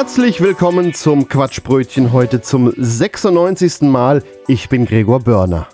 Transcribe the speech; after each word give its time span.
Herzlich 0.00 0.40
willkommen 0.40 0.94
zum 0.94 1.28
Quatschbrötchen 1.28 2.10
heute 2.10 2.40
zum 2.40 2.72
96. 2.74 3.82
Mal. 3.82 4.22
Ich 4.48 4.70
bin 4.70 4.86
Gregor 4.86 5.20
Börner. 5.20 5.68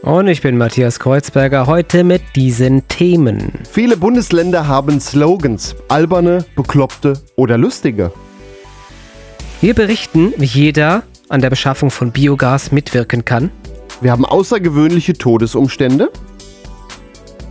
Und 0.00 0.28
ich 0.28 0.40
bin 0.40 0.56
Matthias 0.56 0.98
Kreuzberger, 0.98 1.66
heute 1.66 2.04
mit 2.04 2.22
diesen 2.36 2.88
Themen. 2.88 3.52
Viele 3.70 3.98
Bundesländer 3.98 4.66
haben 4.66 4.98
Slogans. 4.98 5.76
Alberne, 5.88 6.46
bekloppte 6.56 7.20
oder 7.36 7.58
lustige. 7.58 8.12
Wir 9.60 9.74
berichten, 9.74 10.32
wie 10.38 10.46
jeder 10.46 11.02
an 11.28 11.42
der 11.42 11.50
Beschaffung 11.50 11.90
von 11.90 12.12
Biogas 12.12 12.72
mitwirken 12.72 13.26
kann. 13.26 13.50
Wir 14.00 14.12
haben 14.12 14.24
außergewöhnliche 14.24 15.12
Todesumstände, 15.12 16.10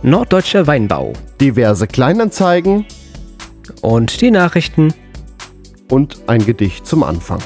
Norddeutscher 0.02 0.66
Weinbau 0.66 1.12
diverse 1.40 1.86
Kleinanzeigen 1.86 2.84
und 3.80 4.20
die 4.20 4.32
Nachrichten. 4.32 4.92
Und 5.90 6.28
ein 6.28 6.44
Gedicht 6.44 6.86
zum 6.86 7.02
Anfang. 7.02 7.40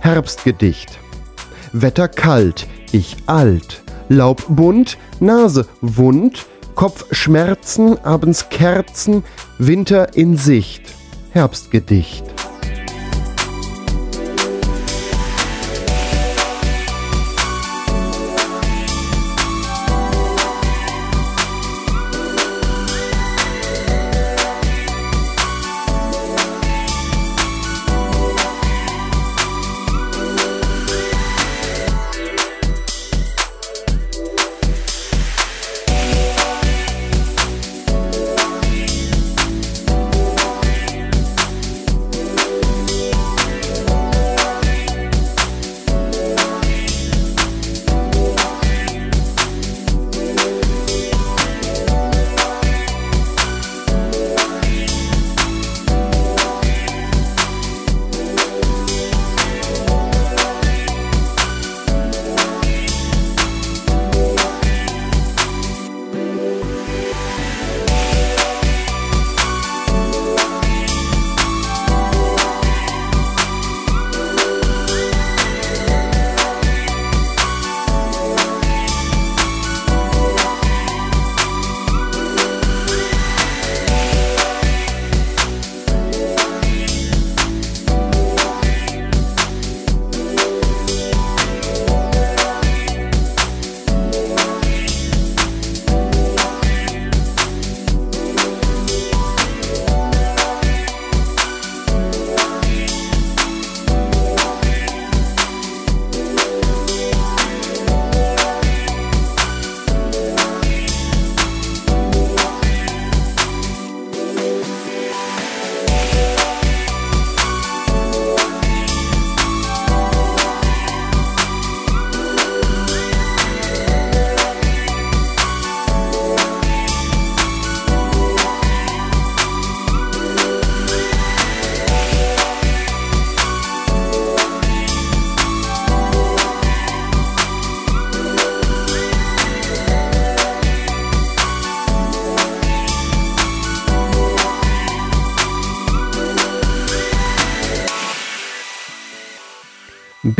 Herbstgedicht. 0.00 0.98
Wetter 1.72 2.08
kalt, 2.08 2.66
ich 2.92 3.16
alt. 3.26 3.82
Laub 4.08 4.44
bunt, 4.48 4.98
Nase 5.20 5.66
wund, 5.80 6.46
Kopfschmerzen, 6.74 7.98
abends 8.04 8.48
Kerzen, 8.48 9.24
Winter 9.58 10.16
in 10.16 10.36
Sicht. 10.36 10.82
Herbstgedicht. 11.30 12.31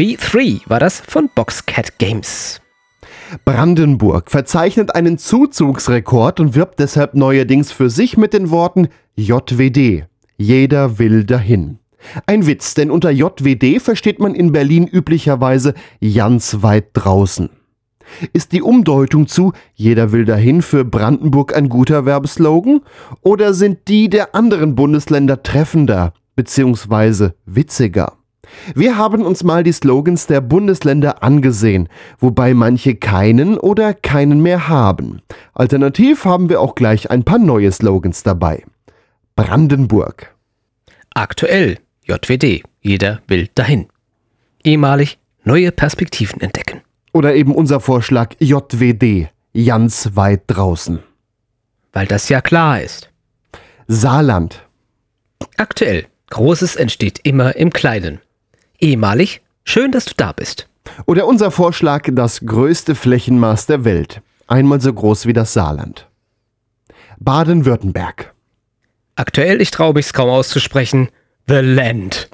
B3 0.03 0.63
war 0.67 0.81
das 0.81 0.99
von 0.99 1.31
Boxcat 1.33 2.01
Games. 2.01 2.61
Brandenburg 3.45 4.33
verzeichnet 4.33 4.97
einen 4.97 5.17
Zuzugsrekord 5.17 6.41
und 6.41 6.57
wirbt 6.57 6.81
deshalb 6.81 7.15
neuerdings 7.15 7.71
für 7.71 7.89
sich 7.89 8.17
mit 8.17 8.33
den 8.33 8.51
Worten 8.51 8.89
JWD. 9.15 10.07
Jeder 10.37 10.99
will 10.99 11.23
dahin. 11.23 11.79
Ein 12.27 12.49
Witz, 12.49 12.75
denn 12.75 12.91
unter 12.91 13.13
JWD 13.13 13.81
versteht 13.81 14.19
man 14.19 14.35
in 14.35 14.51
Berlin 14.51 14.89
üblicherweise 14.89 15.75
ganz 16.01 16.63
weit 16.63 16.87
draußen. 16.95 17.49
Ist 18.33 18.51
die 18.51 18.63
Umdeutung 18.63 19.29
zu 19.29 19.53
Jeder 19.73 20.11
will 20.11 20.25
dahin 20.25 20.63
für 20.63 20.85
Brandenburg 20.85 21.57
ein 21.57 21.69
guter 21.69 22.07
Werbeslogan? 22.07 22.81
Oder 23.21 23.55
sind 23.55 23.87
die 23.87 24.11
der 24.11 24.35
anderen 24.35 24.75
Bundesländer 24.75 25.45
treffender 25.45 26.13
bzw. 26.35 27.29
witziger? 27.47 28.15
Wir 28.75 28.97
haben 28.97 29.23
uns 29.23 29.45
mal 29.45 29.63
die 29.63 29.73
Slogans 29.73 30.27
der 30.27 30.41
Bundesländer 30.41 31.23
angesehen, 31.23 31.89
wobei 32.19 32.55
manche 32.55 32.95
keinen 32.95 33.59
oder 33.59 33.95
keinen 33.95 34.43
mehr 34.43 34.69
haben. 34.69 35.23
Alternativ 35.55 36.25
haben 36.25 36.49
wir 36.49 36.61
auch 36.61 36.75
gleich 36.75 37.11
ein 37.11 37.25
paar 37.25 37.39
neue 37.39 37.73
Slogans 37.73 38.23
dabei. 38.23 38.65
Brandenburg. 39.37 40.35
Aktuell 41.15 41.79
JWD. 42.05 42.63
Jeder 42.81 43.21
will 43.29 43.49
dahin. 43.55 43.89
Ehemalig 44.65 45.19
neue 45.45 45.73
Perspektiven 45.73 46.41
entdecken. 46.41 46.83
Oder 47.13 47.35
eben 47.35 47.55
unser 47.55 47.81
Vorschlag 47.81 48.35
JWD. 48.39 49.29
Ganz 49.55 50.11
weit 50.15 50.43
draußen. 50.47 51.01
Weil 51.93 52.07
das 52.07 52.29
ja 52.29 52.41
klar 52.41 52.81
ist. 52.81 53.11
Saarland. 53.87 54.67
Aktuell. 55.57 56.07
Großes 56.31 56.77
entsteht 56.77 57.21
immer 57.25 57.57
im 57.57 57.71
Kleinen. 57.71 58.21
Ehemalig. 58.83 59.41
Schön, 59.65 59.93
dass 59.93 60.07
du 60.07 60.15
da 60.17 60.33
bist. 60.33 60.69
Oder 61.07 61.27
unser 61.29 61.53
Vorschlag 61.53 62.09
das 62.13 62.41
größte 62.41 62.97
Flächenmaß 62.97 63.67
der 63.67 63.85
Welt. 63.85 64.21
Einmal 64.49 64.81
so 64.81 64.93
groß 64.93 65.27
wie 65.27 65.33
das 65.33 65.53
Saarland. 65.53 66.09
Baden-Württemberg. 67.21 68.35
Aktuell, 69.15 69.61
ich 69.61 69.71
traue 69.71 69.95
mich's 69.95 70.13
kaum 70.13 70.29
auszusprechen. 70.29 71.09
The 71.47 71.61
Land. 71.61 72.29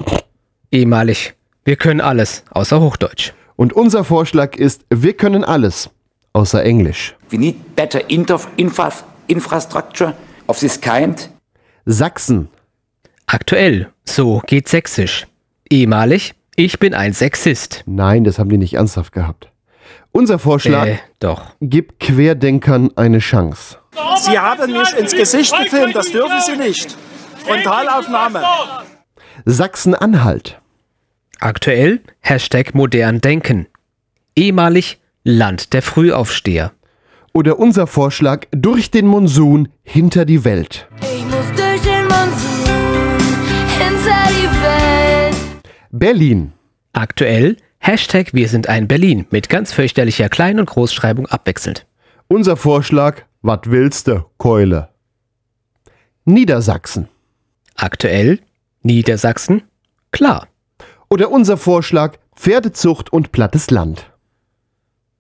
Ehemalig. 0.73 1.35
Wir 1.65 1.77
können 1.77 2.01
alles, 2.01 2.45
außer 2.51 2.81
Hochdeutsch. 2.81 3.33
Und 3.57 3.75
unser 3.75 4.03
Vorschlag 4.05 4.57
ist, 4.57 4.87
wir 4.89 5.13
können 5.13 5.45
alles, 5.45 5.91
außer 6.33 6.65
Englisch. 6.65 7.15
We 7.29 7.37
need 7.37 7.77
better 7.77 8.09
inter- 8.09 8.41
infra 8.57 8.91
infrastructure 9.27 10.15
of 10.47 10.59
this 10.61 10.81
kind. 10.81 11.29
Sachsen. 11.85 12.49
Aktuell. 13.27 13.93
So 14.07 14.41
geht 14.47 14.69
Sächsisch. 14.69 15.27
Ehemalig, 15.71 16.35
ich 16.57 16.79
bin 16.79 16.95
ein 16.95 17.13
Sexist. 17.13 17.83
Nein, 17.87 18.25
das 18.25 18.39
haben 18.39 18.49
die 18.51 18.59
nicht 18.59 18.75
ernsthaft 18.75 19.13
gehabt. 19.13 19.51
Unser 20.13 20.39
Vorschlag 20.39 20.87
Äh, 20.87 20.99
doch. 21.21 21.55
gibt 21.61 22.01
Querdenkern 22.01 22.91
eine 22.97 23.19
Chance. 23.19 23.77
Sie 24.21 24.39
haben 24.39 24.73
mich 24.73 24.93
ins 24.99 25.13
Gesicht 25.13 25.55
gefilmt, 25.57 25.95
das 25.95 26.11
dürfen 26.11 26.41
Sie 26.45 26.57
nicht. 26.57 26.97
Frontalaufnahme. 27.45 28.43
Sachsen-Anhalt. 29.45 30.61
Aktuell 31.41 32.01
Hashtag 32.21 32.75
modern 32.75 33.21
denken. 33.21 33.67
Ehemalig 34.35 34.99
Land 35.25 35.73
der 35.73 35.83
Frühaufsteher. 35.83 36.73
Oder 37.33 37.59
unser 37.59 37.87
Vorschlag 37.87 38.47
durch 38.51 38.91
den 38.91 39.07
Monsun 39.07 39.69
hinter 39.83 40.25
die 40.25 40.45
Welt. 40.45 40.89
Berlin. 45.91 46.53
Aktuell 46.93 47.57
Hashtag 47.81 48.35
wir 48.35 48.49
sind 48.49 48.69
ein 48.69 48.89
Berlin 48.89 49.27
mit 49.31 49.49
ganz 49.49 49.73
fürchterlicher 49.73 50.29
Klein- 50.29 50.59
und 50.59 50.69
Großschreibung 50.69 51.27
abwechselnd. 51.27 51.87
Unser 52.27 52.57
Vorschlag, 52.57 53.23
wat 53.41 53.71
willste, 53.71 54.27
Keule. 54.37 54.91
Niedersachsen. 56.25 57.09
Aktuell 57.77 58.41
Niedersachsen. 58.83 59.63
Klar. 60.11 60.49
Oder 61.09 61.31
unser 61.31 61.57
Vorschlag, 61.57 62.19
Pferdezucht 62.37 63.11
und 63.13 63.33
plattes 63.33 63.71
Land. 63.71 64.11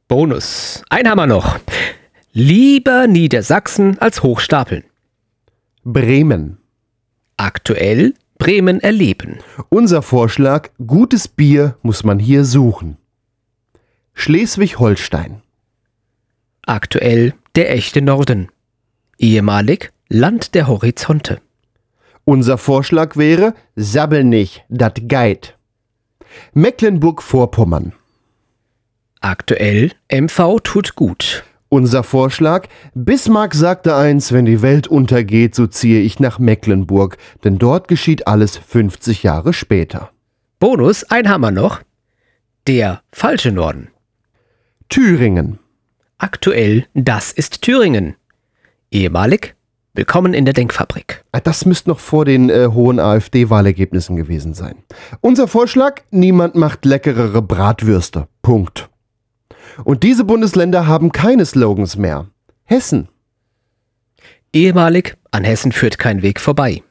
Bonus. 0.08 0.82
Ein 0.90 1.06
wir 1.16 1.26
noch. 1.26 1.58
Lieber 2.32 3.06
Niedersachsen 3.06 3.98
als 3.98 4.22
Hochstapeln. 4.22 4.84
Bremen. 5.84 6.58
Aktuell 7.38 8.14
Bremen 8.38 8.80
erleben. 8.80 9.38
Unser 9.68 10.02
Vorschlag, 10.02 10.70
gutes 10.86 11.28
Bier 11.28 11.76
muss 11.82 12.04
man 12.04 12.18
hier 12.18 12.44
suchen. 12.44 12.96
Schleswig-Holstein. 14.14 15.42
Aktuell 16.62 17.34
der 17.56 17.72
echte 17.72 18.02
Norden. 18.02 18.48
Ehemalig 19.18 19.92
Land 20.08 20.54
der 20.54 20.68
Horizonte. 20.68 21.40
Unser 22.24 22.58
Vorschlag 22.58 23.16
wäre, 23.16 23.54
sabbel 23.74 24.24
nicht, 24.24 24.64
dat 24.68 25.08
geit. 25.08 25.56
Mecklenburg-Vorpommern. 26.52 27.92
Aktuell 29.20 29.92
MV 30.12 30.60
tut 30.62 30.94
gut. 30.94 31.44
Unser 31.70 32.02
Vorschlag, 32.02 32.66
Bismarck 32.94 33.54
sagte 33.54 33.94
eins, 33.94 34.32
wenn 34.32 34.46
die 34.46 34.62
Welt 34.62 34.86
untergeht, 34.88 35.54
so 35.54 35.66
ziehe 35.66 36.00
ich 36.00 36.18
nach 36.18 36.38
Mecklenburg, 36.38 37.18
denn 37.44 37.58
dort 37.58 37.88
geschieht 37.88 38.26
alles 38.26 38.56
50 38.56 39.22
Jahre 39.22 39.52
später. 39.52 40.10
Bonus, 40.60 41.04
ein 41.04 41.28
Hammer 41.28 41.50
noch. 41.50 41.80
Der 42.66 43.02
falsche 43.12 43.52
Norden. 43.52 43.88
Thüringen. 44.88 45.58
Aktuell, 46.16 46.86
das 46.94 47.32
ist 47.32 47.60
Thüringen. 47.60 48.16
Ehemalig, 48.90 49.54
willkommen 49.92 50.32
in 50.32 50.46
der 50.46 50.54
Denkfabrik. 50.54 51.22
Ah, 51.32 51.40
Das 51.40 51.66
müsste 51.66 51.90
noch 51.90 52.00
vor 52.00 52.24
den 52.24 52.48
äh, 52.48 52.68
hohen 52.72 52.98
AfD-Wahlergebnissen 52.98 54.16
gewesen 54.16 54.54
sein. 54.54 54.76
Unser 55.20 55.46
Vorschlag, 55.48 56.00
niemand 56.10 56.54
macht 56.54 56.86
leckerere 56.86 57.42
Bratwürste. 57.42 58.26
Punkt. 58.40 58.88
Und 59.84 60.02
diese 60.02 60.24
Bundesländer 60.24 60.86
haben 60.86 61.12
keine 61.12 61.44
Slogans 61.46 61.96
mehr. 61.96 62.26
Hessen. 62.64 63.08
Ehemalig, 64.52 65.16
an 65.30 65.44
Hessen 65.44 65.72
führt 65.72 65.98
kein 65.98 66.22
Weg 66.22 66.40
vorbei. 66.40 66.82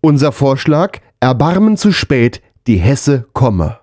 Unser 0.00 0.32
Vorschlag, 0.32 0.98
Erbarmen 1.20 1.76
zu 1.76 1.92
spät, 1.92 2.40
die 2.66 2.76
Hesse 2.76 3.26
komme. 3.32 3.78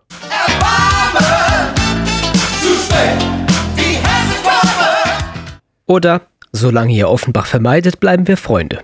Oder, 5.86 6.22
solange 6.52 6.94
ihr 6.94 7.10
Offenbach 7.10 7.46
vermeidet, 7.46 8.00
bleiben 8.00 8.28
wir 8.28 8.38
Freunde. 8.38 8.84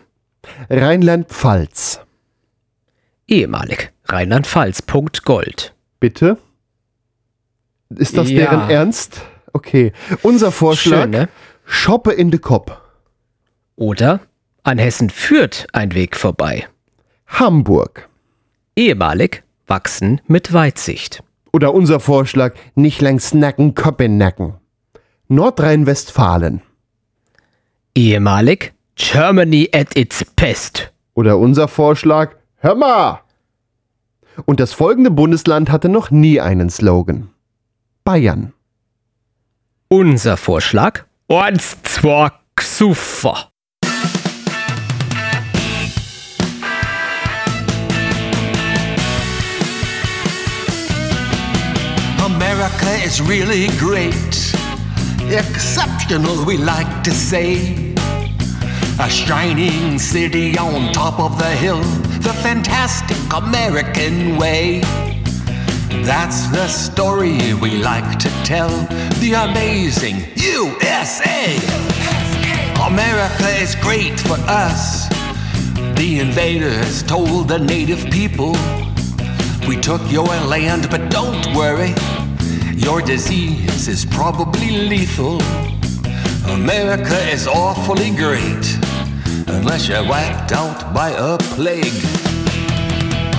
Rheinland-Pfalz. 0.70 2.00
Ehemalig, 3.28 3.92
Rheinland-Pfalz, 4.06 4.82
Punkt 4.82 5.24
Gold. 5.26 5.74
Bitte? 6.00 6.38
Ist 7.90 8.18
das 8.18 8.30
Ja. 8.30 8.38
deren 8.40 8.70
Ernst? 8.70 9.22
Okay. 9.54 9.94
Unser 10.24 10.52
Vorschlag, 10.52 11.04
Schön, 11.04 11.10
ne? 11.12 11.30
Shoppe 11.66 12.12
in 12.12 12.32
de 12.32 12.40
Kopf. 12.40 12.72
Oder, 13.76 14.20
an 14.64 14.78
Hessen 14.78 15.10
führt 15.10 15.68
ein 15.74 15.94
Weg 15.94 16.16
vorbei. 16.16 16.68
Hamburg. 17.28 18.10
Ehemalig, 18.76 19.44
wachsen 19.68 20.22
mit 20.28 20.54
Weitsicht. 20.54 21.24
Oder 21.52 21.74
unser 21.74 22.00
Vorschlag, 22.00 22.56
nicht 22.76 23.02
lang 23.02 23.20
snacken, 23.20 23.76
Köppen 23.76 24.18
nacken. 24.18 24.56
Nordrhein-Westfalen. 25.28 26.62
Ehemalig, 27.96 28.74
Germany 28.96 29.70
at 29.74 29.96
its 29.96 30.26
best. 30.26 30.92
Oder 31.14 31.38
unser 31.38 31.68
Vorschlag, 31.68 32.36
hör 32.58 32.76
mal! 32.76 33.22
Und 34.46 34.60
das 34.60 34.74
folgende 34.74 35.12
Bundesland 35.12 35.70
hatte 35.70 35.90
noch 35.90 36.10
nie 36.10 36.42
einen 36.42 36.72
Slogan. 36.72 37.30
Bayern. 38.04 38.54
Unser 39.96 40.38
Vorschlag, 40.38 41.06
uns 41.28 41.78
zwar 41.86 42.40
super. 42.60 43.52
America 52.26 52.88
is 53.06 53.22
really 53.22 53.68
great. 53.78 54.16
Exceptional, 55.30 56.44
we 56.44 56.58
like 56.58 57.04
to 57.04 57.12
say. 57.12 57.94
A 59.00 59.08
shining 59.08 60.00
city 60.00 60.58
on 60.58 60.92
top 60.92 61.20
of 61.20 61.38
the 61.38 61.56
hill, 61.62 61.84
the 62.24 62.34
fantastic 62.42 63.18
American 63.32 64.40
way. 64.40 64.82
That's 66.02 66.48
the 66.50 66.68
story 66.68 67.54
we 67.54 67.78
like 67.78 68.18
to 68.20 68.30
tell. 68.44 68.70
The 69.20 69.34
amazing 69.50 70.18
USA. 70.36 71.56
America 72.86 73.48
is 73.62 73.76
great 73.76 74.20
for 74.20 74.38
us. 74.48 75.08
The 75.96 76.20
invaders 76.20 77.04
told 77.04 77.48
the 77.48 77.60
native 77.60 78.04
people 78.12 78.56
we 79.68 79.78
took 79.78 80.02
your 80.12 80.26
land, 80.26 80.90
but 80.90 81.10
don't 81.10 81.56
worry, 81.56 81.94
your 82.76 83.02
disease 83.02 83.88
is 83.88 84.04
probably 84.04 84.72
lethal. 84.72 85.42
America 86.52 87.18
is 87.32 87.48
awfully 87.48 88.12
great, 88.12 88.66
unless 89.48 89.88
you're 89.88 90.06
wiped 90.06 90.52
out 90.52 90.94
by 90.94 91.12
a 91.12 91.38
plague. 91.56 92.04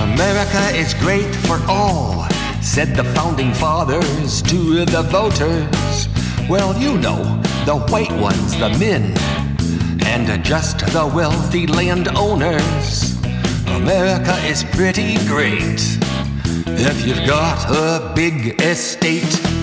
America 0.01 0.75
is 0.75 0.95
great 0.95 1.35
for 1.45 1.59
all, 1.67 2.25
said 2.65 2.95
the 2.95 3.03
founding 3.13 3.53
fathers 3.53 4.41
to 4.41 4.85
the 4.85 5.03
voters. 5.03 6.09
Well, 6.49 6.75
you 6.81 6.97
know, 6.97 7.21
the 7.63 7.75
white 7.89 8.11
ones, 8.13 8.57
the 8.57 8.69
men, 8.79 9.15
and 10.03 10.43
just 10.43 10.79
the 10.79 11.09
wealthy 11.15 11.67
landowners. 11.67 13.15
America 13.67 14.35
is 14.47 14.63
pretty 14.63 15.15
great 15.27 15.79
if 16.65 17.05
you've 17.05 17.25
got 17.27 17.69
a 17.69 18.11
big 18.15 18.59
estate. 18.59 19.54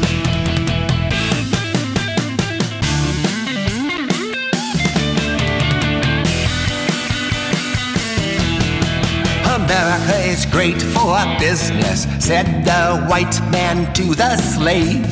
America 9.73 10.19
is 10.29 10.45
great 10.45 10.83
for 10.83 11.17
business, 11.39 12.03
said 12.23 12.45
the 12.63 13.07
white 13.07 13.41
man 13.51 13.91
to 13.95 14.15
the 14.15 14.37
slave. 14.37 15.07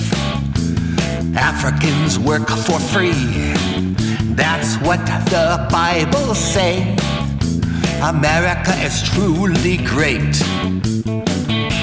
Africans 1.35 2.19
work 2.19 2.47
for 2.47 2.79
free. 2.79 3.55
That's 4.37 4.77
what 4.87 5.01
the 5.31 5.67
Bible 5.71 6.35
say. 6.35 6.95
America 8.03 8.75
is 8.85 9.03
truly 9.03 9.79
great. 9.79 10.37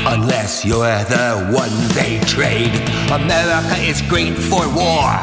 Unless 0.05 0.63
you're 0.63 1.03
the 1.05 1.49
one 1.51 1.73
they 1.95 2.19
trade. 2.25 2.75
America 3.11 3.75
is 3.81 4.03
great 4.03 4.37
for 4.37 4.69
war, 4.75 5.17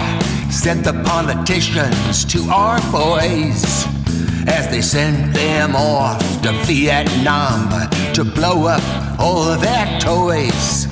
said 0.50 0.82
the 0.82 1.00
politicians 1.04 2.24
to 2.24 2.50
our 2.50 2.80
boys 2.90 3.93
as 4.46 4.68
they 4.68 4.80
sent 4.80 5.34
them 5.34 5.74
off 5.74 6.20
to 6.42 6.52
Vietnam 6.64 7.68
to 8.14 8.24
blow 8.24 8.66
up 8.66 8.82
all 9.18 9.42
of 9.42 9.60
their 9.60 9.98
toys. 10.00 10.86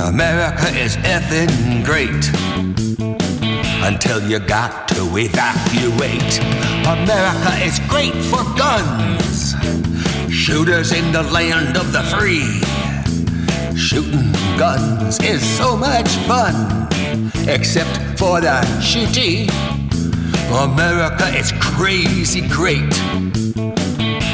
America 0.00 0.68
is 0.78 0.96
effing 0.98 1.84
great 1.84 2.30
until 3.84 4.20
you 4.28 4.38
got 4.38 4.88
to 4.88 5.02
evacuate. 5.16 6.38
America 6.86 7.52
is 7.64 7.78
great 7.88 8.14
for 8.30 8.42
guns, 8.56 9.54
shooters 10.30 10.92
in 10.92 11.12
the 11.12 11.22
land 11.22 11.76
of 11.76 11.92
the 11.92 12.02
free. 12.04 12.60
Shooting 13.76 14.32
guns 14.58 15.20
is 15.20 15.42
so 15.56 15.76
much 15.76 16.08
fun, 16.26 16.88
except 17.48 18.18
for 18.18 18.40
the 18.40 18.64
shooting. 18.80 19.48
America 20.48 21.26
is 21.36 21.52
crazy 21.60 22.40
great, 22.48 22.96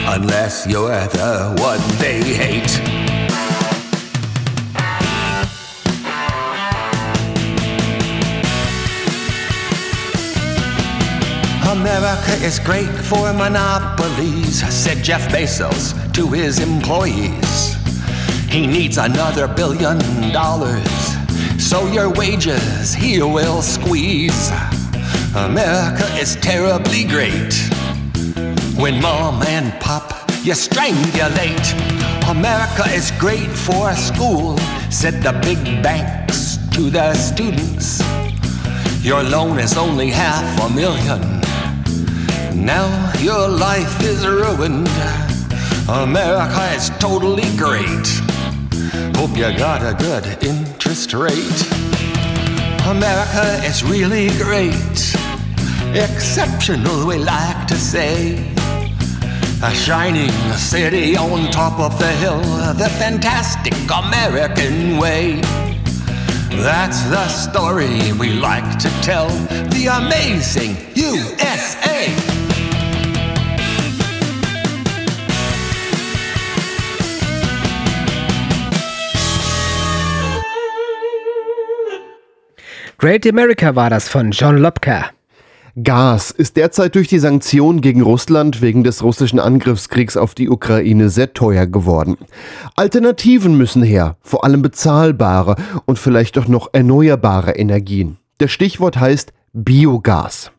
unless 0.07 0.67
you're 0.67 1.07
the 1.09 1.55
one 1.59 1.81
they 1.99 2.23
hate. 2.23 2.79
America 11.71 12.33
is 12.45 12.59
great 12.59 12.87
for 12.87 13.33
monopolies, 13.33 14.63
said 14.73 15.03
Jeff 15.03 15.29
Bezos 15.33 15.95
to 16.13 16.29
his 16.29 16.59
employees. 16.59 17.75
He 18.51 18.67
needs 18.67 18.99
another 18.99 19.49
billion 19.49 19.99
dollars, 20.31 21.17
so 21.59 21.91
your 21.91 22.11
wages 22.11 22.93
he 22.93 23.23
will 23.23 23.63
squeeze. 23.63 24.53
America 25.35 26.05
is 26.21 26.37
terribly 26.37 27.05
great. 27.05 27.55
When 28.77 29.01
mom 29.01 29.43
and 29.43 29.73
pop 29.81 30.23
you 30.45 30.55
strangulate. 30.55 31.73
America 32.29 32.83
is 32.89 33.13
great 33.13 33.49
for 33.49 33.95
school, 33.95 34.59
said 34.91 35.23
the 35.23 35.33
big 35.41 35.83
banks 35.83 36.59
to 36.73 36.91
the 36.91 37.15
students. 37.15 38.03
Your 39.05 39.23
loan 39.23 39.61
is 39.61 39.77
only 39.77 40.09
half 40.11 40.45
a 40.61 40.75
million. 40.75 41.21
Now 42.55 43.13
your 43.21 43.49
life 43.49 44.03
is 44.03 44.27
ruined. 44.27 44.89
America 45.89 46.75
is 46.75 46.91
totally 46.99 47.49
great. 47.57 48.07
Hope 49.17 49.37
you 49.37 49.57
got 49.57 49.81
a 49.83 49.95
good 49.95 50.27
interest 50.43 51.15
rate. 51.15 52.02
America 52.87 53.65
is 53.65 53.85
really 53.85 54.29
great. 54.39 55.15
Exceptional, 55.95 57.07
we 57.07 57.17
like 57.17 57.67
to 57.69 57.77
say. 57.77 58.35
A 59.63 59.73
shining 59.73 60.33
city 60.57 61.17
on 61.17 61.51
top 61.53 61.79
of 61.79 61.97
the 62.01 62.11
hill, 62.23 62.41
the 62.75 62.89
fantastic 62.99 63.75
American 63.89 64.99
way. 64.99 65.41
That's 66.51 67.03
the 67.05 67.29
story 67.29 68.13
we 68.19 68.33
like 68.33 68.79
to 68.81 68.89
tell, 69.01 69.29
the 69.29 69.87
amazing 69.87 70.77
USA. 70.97 72.42
Great 83.03 83.27
America 83.27 83.75
war 83.75 83.91
das 83.91 84.09
von 84.09 84.31
John 84.31 84.59
Lopka. 84.59 85.07
Gas 85.83 86.31
ist 86.31 86.57
derzeit 86.57 86.95
durch 86.95 87.09
die 87.09 87.19
Sanktionen 87.19 87.81
gegen 87.81 88.01
Russland 88.01 88.63
wegen 88.63 88.85
des 88.85 89.03
russischen 89.03 89.41
Angriffskriegs 89.41 90.17
auf 90.17 90.37
die 90.37 90.49
Ukraine 90.49 91.11
sehr 91.11 91.33
teuer 91.35 91.67
geworden. 91.67 92.17
Alternativen 92.77 93.59
müssen 93.59 93.83
her, 93.83 94.15
vor 94.21 94.45
allem 94.45 94.63
bezahlbare 94.63 95.57
und 95.85 95.99
vielleicht 95.99 96.39
auch 96.39 96.47
noch 96.47 96.69
erneuerbare 96.75 97.57
Energien. 97.57 98.19
Das 98.39 98.53
Stichwort 98.53 99.01
heißt 99.01 99.33
Biogas. 99.53 100.53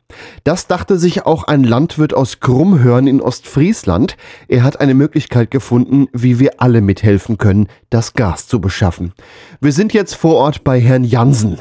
Das 0.44 0.68
dachte 0.68 0.98
sich 0.98 1.26
auch 1.26 1.46
ein 1.46 1.64
Landwirt 1.64 2.14
aus 2.14 2.42
Krummhörn 2.42 3.08
in 3.08 3.22
Ostfriesland. 3.22 4.18
Er 4.50 4.64
hat 4.64 4.82
eine 4.82 4.96
Möglichkeit 4.96 5.50
gefunden, 5.50 6.10
wie 6.12 6.40
wir 6.40 6.56
alle 6.58 6.82
mithelfen 6.82 7.38
können, 7.38 7.68
das 7.90 8.12
Gas 8.12 8.50
zu 8.50 8.60
beschaffen. 8.60 9.14
Wir 9.62 9.72
sind 9.72 9.94
jetzt 9.94 10.16
vor 10.16 10.36
Ort 10.36 10.66
bei 10.66 10.82
Herrn 10.82 11.06
Jansen. 11.06 11.58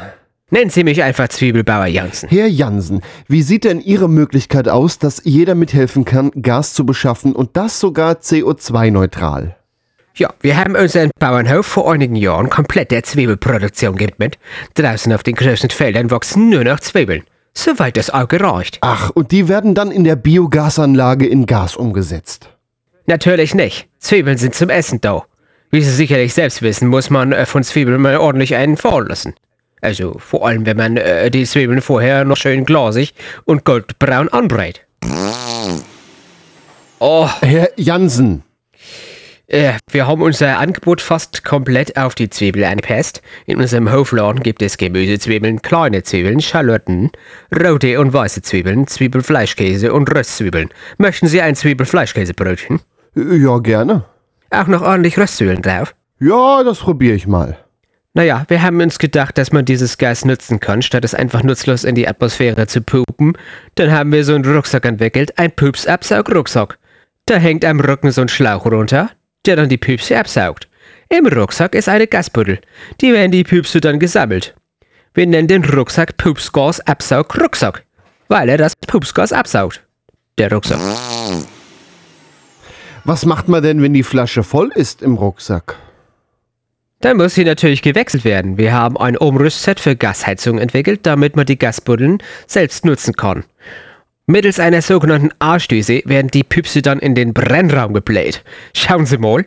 Nennen 0.52 0.68
Sie 0.68 0.84
mich 0.84 1.02
einfach 1.02 1.28
Zwiebelbauer 1.28 1.86
Jansen. 1.86 2.28
Herr 2.28 2.46
Jansen, 2.46 3.00
wie 3.26 3.40
sieht 3.40 3.64
denn 3.64 3.80
Ihre 3.80 4.06
Möglichkeit 4.06 4.68
aus, 4.68 4.98
dass 4.98 5.22
jeder 5.24 5.54
mithelfen 5.54 6.04
kann, 6.04 6.30
Gas 6.42 6.74
zu 6.74 6.84
beschaffen 6.84 7.34
und 7.34 7.56
das 7.56 7.80
sogar 7.80 8.16
CO2-neutral? 8.16 9.56
Ja, 10.14 10.28
wir 10.42 10.58
haben 10.58 10.76
unseren 10.76 11.10
Bauernhof 11.18 11.64
vor 11.64 11.90
einigen 11.90 12.16
Jahren 12.16 12.50
komplett 12.50 12.90
der 12.90 13.02
Zwiebelproduktion 13.02 13.96
gewidmet. 13.96 14.38
Draußen 14.74 15.10
auf 15.14 15.22
den 15.22 15.36
großen 15.36 15.70
Feldern 15.70 16.10
wachsen 16.10 16.50
nur 16.50 16.64
noch 16.64 16.80
Zwiebeln. 16.80 17.22
Soweit 17.54 17.96
das 17.96 18.10
Auge 18.10 18.38
reicht. 18.38 18.76
Ach, 18.82 19.08
und 19.08 19.32
die 19.32 19.48
werden 19.48 19.74
dann 19.74 19.90
in 19.90 20.04
der 20.04 20.16
Biogasanlage 20.16 21.26
in 21.26 21.46
Gas 21.46 21.76
umgesetzt. 21.76 22.50
Natürlich 23.06 23.54
nicht. 23.54 23.88
Zwiebeln 24.00 24.36
sind 24.36 24.54
zum 24.54 24.68
Essen 24.68 25.00
da. 25.00 25.24
Wie 25.70 25.80
Sie 25.80 25.92
sicherlich 25.92 26.34
selbst 26.34 26.60
wissen, 26.60 26.88
muss 26.88 27.08
man 27.08 27.46
von 27.46 27.64
Zwiebeln 27.64 28.02
mal 28.02 28.18
ordentlich 28.18 28.54
einen 28.54 28.76
fahren 28.76 29.06
lassen. 29.06 29.34
Also 29.82 30.16
vor 30.18 30.46
allem, 30.46 30.64
wenn 30.64 30.76
man 30.76 30.96
äh, 30.96 31.30
die 31.30 31.44
Zwiebeln 31.44 31.82
vorher 31.82 32.24
noch 32.24 32.36
schön 32.36 32.64
glasig 32.64 33.14
und 33.44 33.64
goldbraun 33.64 34.28
anbrät. 34.28 34.86
Oh, 37.00 37.28
Herr 37.40 37.68
Jansen, 37.76 38.44
äh, 39.52 39.74
wir 39.90 40.06
haben 40.06 40.22
unser 40.22 40.58
Angebot 40.58 41.02
fast 41.02 41.44
komplett 41.44 41.98
auf 41.98 42.14
die 42.14 42.30
Zwiebel 42.30 42.64
angepasst. 42.64 43.20
In 43.44 43.60
unserem 43.60 43.92
Hofladen 43.92 44.42
gibt 44.42 44.62
es 44.62 44.78
Gemüsezwiebeln, 44.78 45.60
kleine 45.60 46.02
Zwiebeln, 46.02 46.40
Schalotten, 46.40 47.10
rote 47.62 48.00
und 48.00 48.14
weiße 48.14 48.40
Zwiebeln, 48.40 48.86
Zwiebelfleischkäse 48.86 49.92
und 49.92 50.14
Röstzwiebeln. 50.14 50.70
Möchten 50.96 51.26
Sie 51.26 51.42
ein 51.42 51.54
Zwiebelfleischkäsebrötchen? 51.54 52.80
ja 53.14 53.58
gerne. 53.58 54.04
Auch 54.48 54.68
noch 54.68 54.80
ordentlich 54.80 55.18
Röstzwiebeln 55.18 55.60
drauf? 55.60 55.94
Ja, 56.18 56.62
das 56.62 56.78
probiere 56.78 57.16
ich 57.16 57.26
mal. 57.26 57.58
Naja, 58.14 58.44
wir 58.48 58.60
haben 58.60 58.80
uns 58.80 58.98
gedacht, 58.98 59.38
dass 59.38 59.52
man 59.52 59.64
dieses 59.64 59.96
Gas 59.96 60.26
nutzen 60.26 60.60
kann, 60.60 60.82
statt 60.82 61.04
es 61.04 61.14
einfach 61.14 61.42
nutzlos 61.42 61.82
in 61.82 61.94
die 61.94 62.06
Atmosphäre 62.06 62.66
zu 62.66 62.82
pupen. 62.82 63.38
Dann 63.76 63.90
haben 63.90 64.12
wir 64.12 64.22
so 64.24 64.34
einen 64.34 64.44
Rucksack 64.44 64.84
entwickelt, 64.84 65.38
ein 65.38 65.50
Pups-Absaug-Rucksack. 65.50 66.78
Da 67.24 67.36
hängt 67.36 67.64
am 67.64 67.80
Rücken 67.80 68.10
so 68.10 68.20
ein 68.20 68.28
Schlauch 68.28 68.66
runter, 68.66 69.10
der 69.46 69.56
dann 69.56 69.70
die 69.70 69.78
Püpse 69.78 70.18
absaugt. 70.18 70.68
Im 71.08 71.26
Rucksack 71.26 71.74
ist 71.74 71.88
eine 71.88 72.06
Gasbuddel. 72.06 72.60
Die 73.00 73.12
werden 73.14 73.32
die 73.32 73.44
Püpse 73.44 73.80
dann 73.80 73.98
gesammelt. 73.98 74.54
Wir 75.14 75.26
nennen 75.26 75.48
den 75.48 75.64
Rucksack 75.64 76.18
Pupsgas-Absaug-Rucksack, 76.18 77.84
weil 78.28 78.50
er 78.50 78.58
das 78.58 78.76
Pupsgas 78.76 79.32
absaugt. 79.32 79.82
Der 80.36 80.52
Rucksack. 80.52 80.80
Was 83.04 83.24
macht 83.24 83.48
man 83.48 83.62
denn, 83.62 83.82
wenn 83.82 83.94
die 83.94 84.02
Flasche 84.02 84.42
voll 84.42 84.70
ist 84.74 85.00
im 85.00 85.14
Rucksack? 85.14 85.76
Dann 87.02 87.16
muss 87.16 87.34
sie 87.34 87.44
natürlich 87.44 87.82
gewechselt 87.82 88.24
werden. 88.24 88.58
Wir 88.58 88.72
haben 88.72 88.96
ein 88.96 89.16
Umrüstset 89.16 89.80
für 89.80 89.96
Gasheizung 89.96 90.58
entwickelt, 90.58 91.00
damit 91.02 91.34
man 91.34 91.44
die 91.44 91.58
Gasbuddeln 91.58 92.22
selbst 92.46 92.84
nutzen 92.84 93.14
kann. 93.14 93.44
Mittels 94.26 94.60
einer 94.60 94.82
sogenannten 94.82 95.30
Arschdüse 95.40 96.02
werden 96.04 96.28
die 96.28 96.44
Püpse 96.44 96.80
dann 96.80 97.00
in 97.00 97.16
den 97.16 97.34
Brennraum 97.34 97.92
gebläht. 97.92 98.44
Schauen 98.72 99.04
Sie 99.04 99.18
mal. 99.18 99.44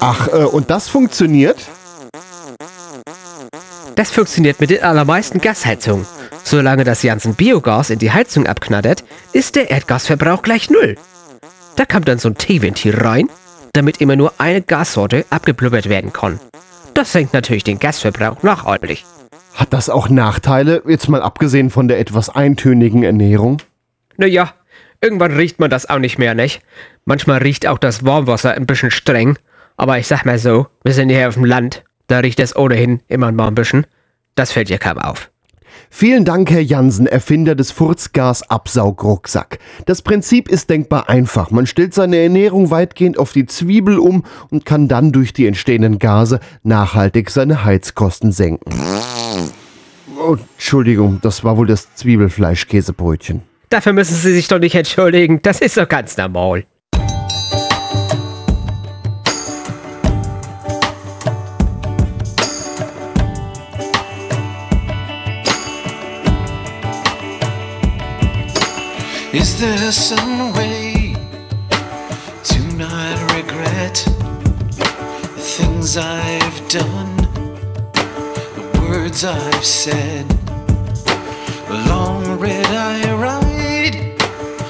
Ach, 0.00 0.28
äh, 0.28 0.44
und 0.44 0.70
das 0.70 0.88
funktioniert? 0.88 1.58
Das 3.96 4.12
funktioniert 4.12 4.60
mit 4.60 4.70
den 4.70 4.84
allermeisten 4.84 5.40
Gasheizungen. 5.40 6.06
Solange 6.44 6.84
das 6.84 7.02
Janssen 7.02 7.34
Biogas 7.34 7.90
in 7.90 7.98
die 7.98 8.12
Heizung 8.12 8.46
abknattert, 8.46 9.02
ist 9.32 9.56
der 9.56 9.70
Erdgasverbrauch 9.70 10.42
gleich 10.42 10.70
null. 10.70 10.94
Da 11.74 11.84
kommt 11.84 12.06
dann 12.06 12.18
so 12.18 12.28
ein 12.28 12.36
T-Ventil 12.36 12.94
rein, 12.94 13.28
damit 13.76 14.00
immer 14.00 14.16
nur 14.16 14.32
eine 14.38 14.62
Gassorte 14.62 15.24
abgeblubbert 15.30 15.88
werden 15.88 16.12
kann. 16.12 16.40
Das 16.94 17.12
senkt 17.12 17.34
natürlich 17.34 17.64
den 17.64 17.78
Gasverbrauch 17.78 18.42
nachhaltig. 18.42 19.04
Hat 19.54 19.72
das 19.72 19.88
auch 19.88 20.08
Nachteile, 20.08 20.82
jetzt 20.86 21.08
mal 21.08 21.22
abgesehen 21.22 21.70
von 21.70 21.88
der 21.88 21.98
etwas 21.98 22.28
eintönigen 22.30 23.02
Ernährung? 23.02 23.62
Naja, 24.16 24.54
irgendwann 25.00 25.36
riecht 25.36 25.60
man 25.60 25.70
das 25.70 25.88
auch 25.88 25.98
nicht 25.98 26.18
mehr, 26.18 26.34
nicht? 26.34 26.62
Manchmal 27.04 27.38
riecht 27.38 27.66
auch 27.66 27.78
das 27.78 28.04
Warmwasser 28.04 28.52
ein 28.52 28.66
bisschen 28.66 28.90
streng. 28.90 29.38
Aber 29.76 29.98
ich 29.98 30.06
sag 30.06 30.24
mal 30.24 30.38
so, 30.38 30.68
wir 30.84 30.94
sind 30.94 31.10
hier 31.10 31.28
auf 31.28 31.34
dem 31.34 31.44
Land. 31.44 31.84
Da 32.06 32.20
riecht 32.20 32.40
es 32.40 32.56
ohnehin 32.56 33.02
immer 33.08 33.30
mal 33.32 33.48
ein 33.48 33.54
bisschen. 33.54 33.86
Das 34.34 34.52
fällt 34.52 34.70
ja 34.70 34.78
kaum 34.78 34.98
auf. 34.98 35.30
Vielen 35.90 36.24
Dank, 36.24 36.50
Herr 36.50 36.62
Jansen, 36.62 37.06
Erfinder 37.06 37.54
des 37.54 37.70
Furzgas-Absaugrucksack. 37.72 39.58
Das 39.86 40.02
Prinzip 40.02 40.48
ist 40.48 40.68
denkbar 40.70 41.08
einfach. 41.08 41.50
Man 41.50 41.66
stellt 41.66 41.94
seine 41.94 42.18
Ernährung 42.18 42.70
weitgehend 42.70 43.18
auf 43.18 43.32
die 43.32 43.46
Zwiebel 43.46 43.98
um 43.98 44.24
und 44.50 44.64
kann 44.64 44.88
dann 44.88 45.12
durch 45.12 45.32
die 45.32 45.46
entstehenden 45.46 45.98
Gase 45.98 46.40
nachhaltig 46.62 47.30
seine 47.30 47.64
Heizkosten 47.64 48.32
senken. 48.32 48.72
Oh, 50.18 50.36
Entschuldigung, 50.54 51.20
das 51.22 51.44
war 51.44 51.56
wohl 51.56 51.66
das 51.66 51.94
Zwiebelfleischkäsebrötchen. 51.94 53.42
Dafür 53.68 53.92
müssen 53.92 54.14
Sie 54.14 54.32
sich 54.32 54.48
doch 54.48 54.58
nicht 54.58 54.74
entschuldigen. 54.74 55.40
Das 55.42 55.60
ist 55.60 55.76
doch 55.76 55.88
ganz 55.88 56.16
normal. 56.16 56.64
Is 69.38 69.60
there 69.60 69.92
some 69.92 70.54
way 70.54 71.14
to 72.42 72.62
not 72.74 73.34
regret 73.34 74.02
the 75.34 75.42
things 75.56 75.98
I've 75.98 76.68
done, 76.70 77.16
the 78.56 78.86
words 78.88 79.24
I've 79.24 79.62
said. 79.62 80.24
A 81.68 81.86
long 81.86 82.40
red 82.40 82.64
I 82.64 83.12
ride, 83.12 83.96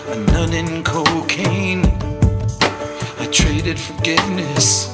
a 0.08 0.16
nun 0.32 0.52
in 0.52 0.82
cocaine. 0.82 1.86
I 3.20 3.28
traded 3.30 3.78
forgiveness 3.78 4.90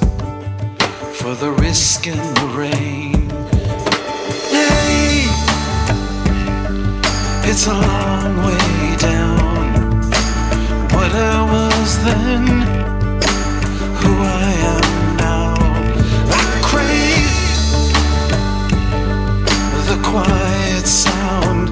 for 1.19 1.33
the 1.33 1.51
risk 1.59 2.05
and 2.05 2.21
the 2.37 2.47
rain. 2.55 3.27
Hey, 4.53 5.25
it's 7.49 7.65
a 7.65 7.73
long 7.73 8.37
way 8.45 8.97
down. 8.97 9.42
I 11.15 11.43
was 11.43 12.03
then, 12.03 12.47
who 13.99 14.11
I 14.23 14.51
am 14.73 15.17
now. 15.17 15.53
I 16.31 16.59
crave 16.69 17.37
the 19.89 19.97
quiet 20.01 20.87
sound 20.87 21.69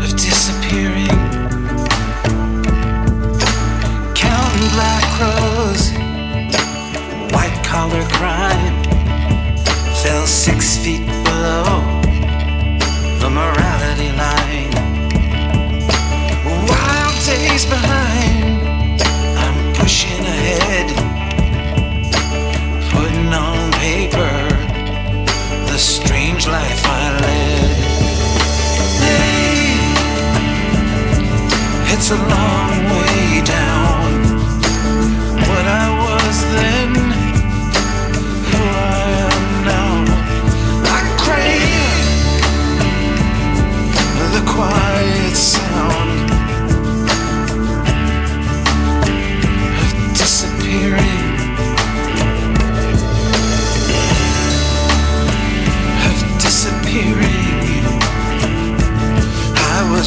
of 0.00 0.10
disappearing. 0.10 1.18
Counting 4.14 4.68
black 4.74 5.04
crows, 5.16 5.90
white 7.32 7.58
collar 7.64 8.04
crime 8.10 8.76
fell 10.04 10.26
six 10.26 10.76
feet 10.78 11.04
below 11.24 11.82
the 13.18 13.28
morality 13.28 14.12
line. 14.12 14.73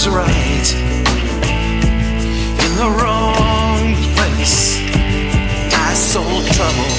Right 0.09 0.67
in 2.65 2.71
the 2.75 2.89
wrong 2.99 3.95
place. 4.15 4.79
I 5.73 5.93
sold 5.93 6.45
trouble 6.57 6.91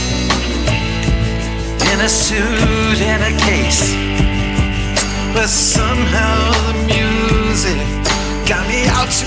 in 1.93 2.01
a 2.01 2.09
suit 2.09 3.01
and 3.01 3.23
a 3.23 3.35
case. 3.39 3.95
But 5.35 5.49
somehow 5.49 6.53
the 6.69 6.75
music 6.87 7.79
got 8.49 8.67
me 8.69 8.87
out 8.89 9.11
to 9.19 9.27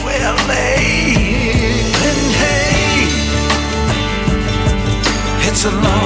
LA. 0.50 0.78
And 2.08 2.22
hey, 2.42 3.08
it's 5.48 5.66
a 5.66 5.72
long 5.72 6.01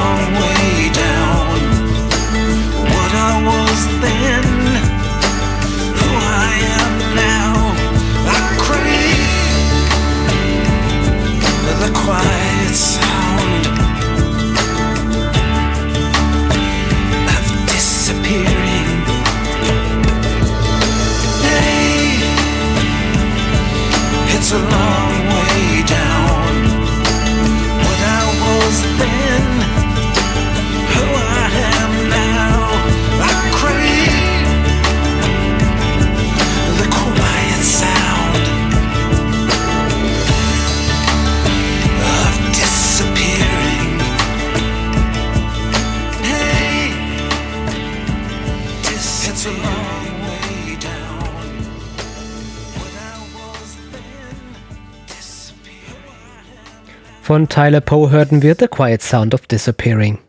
Von 57.35 57.49
Tyler 57.49 57.81
Poe 57.81 58.11
hörten 58.11 58.41
wir 58.43 58.55
The 58.57 58.69
Quiet 58.69 59.01
Sound 59.01 59.33
of 59.33 59.45
Disappearing. 59.45 60.19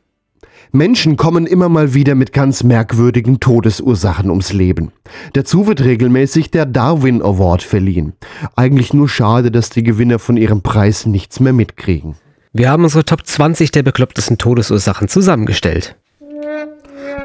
Menschen 0.73 1.17
kommen 1.17 1.47
immer 1.47 1.69
mal 1.69 1.95
wieder 1.95 2.17
mit 2.17 2.33
ganz 2.33 2.65
merkwürdigen 2.65 3.39
Todesursachen 3.39 4.29
ums 4.29 4.53
Leben. 4.53 4.91
Dazu 5.33 5.69
wird 5.69 5.85
regelmäßig 5.85 6.51
der 6.51 6.67
Darwin 6.67 7.23
Award 7.23 7.63
verliehen. 7.63 8.15
Eigentlich 8.57 8.93
nur 8.93 9.09
schade, 9.09 9.53
dass 9.53 9.71
die 9.71 9.85
Gewinner 9.85 10.19
von 10.19 10.37
ihrem 10.37 10.63
Preis 10.63 11.07
nichts 11.07 11.39
mehr 11.39 11.53
mitkriegen. 11.53 12.17
Wir 12.53 12.71
haben 12.71 12.83
unsere 12.83 13.05
Top 13.05 13.25
20 13.25 13.71
der 13.71 13.85
beklopptesten 13.85 14.37
Todesursachen 14.37 15.07
zusammengestellt. 15.07 15.95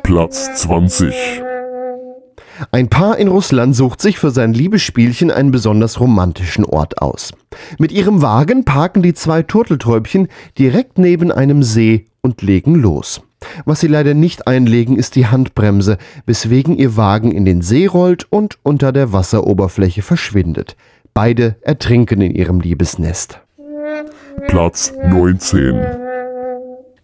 Platz 0.04 0.62
20. 0.62 1.12
Ein 2.72 2.90
Paar 2.90 3.18
in 3.18 3.28
Russland 3.28 3.76
sucht 3.76 4.02
sich 4.02 4.20
für 4.20 4.32
sein 4.32 4.54
Liebesspielchen 4.54 5.32
einen 5.32 5.52
besonders 5.52 6.00
romantischen 6.00 6.66
Ort 6.66 7.02
aus. 7.02 7.34
Mit 7.80 7.92
ihrem 7.92 8.22
Wagen 8.22 8.66
parken 8.66 9.02
die 9.02 9.14
zwei 9.14 9.42
Turteltäubchen 9.42 10.28
direkt 10.58 10.98
neben 10.98 11.32
einem 11.32 11.64
See 11.64 12.06
und 12.22 12.42
legen 12.42 12.76
los. 12.76 13.22
Was 13.66 13.80
sie 13.80 13.88
leider 13.88 14.14
nicht 14.14 14.48
einlegen, 14.48 14.98
ist 14.98 15.16
die 15.16 15.28
Handbremse, 15.28 15.98
weswegen 16.26 16.78
ihr 16.78 16.96
Wagen 16.96 17.32
in 17.32 17.46
den 17.46 17.62
See 17.64 17.88
rollt 17.88 18.28
und 18.30 18.60
unter 18.62 18.92
der 18.92 19.14
Wasseroberfläche 19.14 20.04
verschwindet. 20.04 20.76
Beide 21.14 21.56
ertrinken 21.62 22.22
in 22.22 22.36
ihrem 22.36 22.62
Liebesnest. 22.62 23.40
Platz 24.48 24.94
19. 25.04 26.11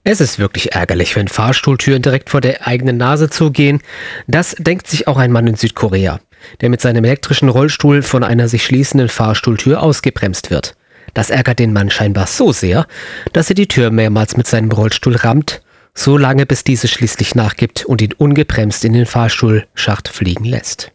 Es 0.09 0.21
ist 0.21 0.39
wirklich 0.39 0.71
ärgerlich, 0.71 1.17
wenn 1.17 1.27
Fahrstuhltüren 1.27 2.01
direkt 2.01 2.29
vor 2.29 2.39
der 2.39 2.65
eigenen 2.65 2.95
Nase 2.95 3.29
zugehen. 3.29 3.81
Das 4.25 4.55
denkt 4.57 4.87
sich 4.87 5.05
auch 5.05 5.17
ein 5.17 5.33
Mann 5.33 5.47
in 5.47 5.55
Südkorea, 5.55 6.21
der 6.61 6.69
mit 6.69 6.79
seinem 6.79 7.03
elektrischen 7.03 7.49
Rollstuhl 7.49 8.01
von 8.01 8.23
einer 8.23 8.47
sich 8.47 8.63
schließenden 8.63 9.09
Fahrstuhltür 9.09 9.83
ausgebremst 9.83 10.49
wird. 10.49 10.77
Das 11.13 11.29
ärgert 11.29 11.59
den 11.59 11.73
Mann 11.73 11.89
scheinbar 11.89 12.25
so 12.25 12.53
sehr, 12.53 12.87
dass 13.33 13.49
er 13.49 13.55
die 13.55 13.67
Tür 13.67 13.91
mehrmals 13.91 14.37
mit 14.37 14.47
seinem 14.47 14.71
Rollstuhl 14.71 15.17
rammt, 15.17 15.61
so 15.93 16.15
lange 16.15 16.45
bis 16.45 16.63
diese 16.63 16.87
schließlich 16.87 17.35
nachgibt 17.35 17.83
und 17.83 18.01
ihn 18.01 18.13
ungebremst 18.13 18.85
in 18.85 18.93
den 18.93 19.07
Fahrstuhlschacht 19.07 20.07
fliegen 20.07 20.45
lässt. 20.45 20.93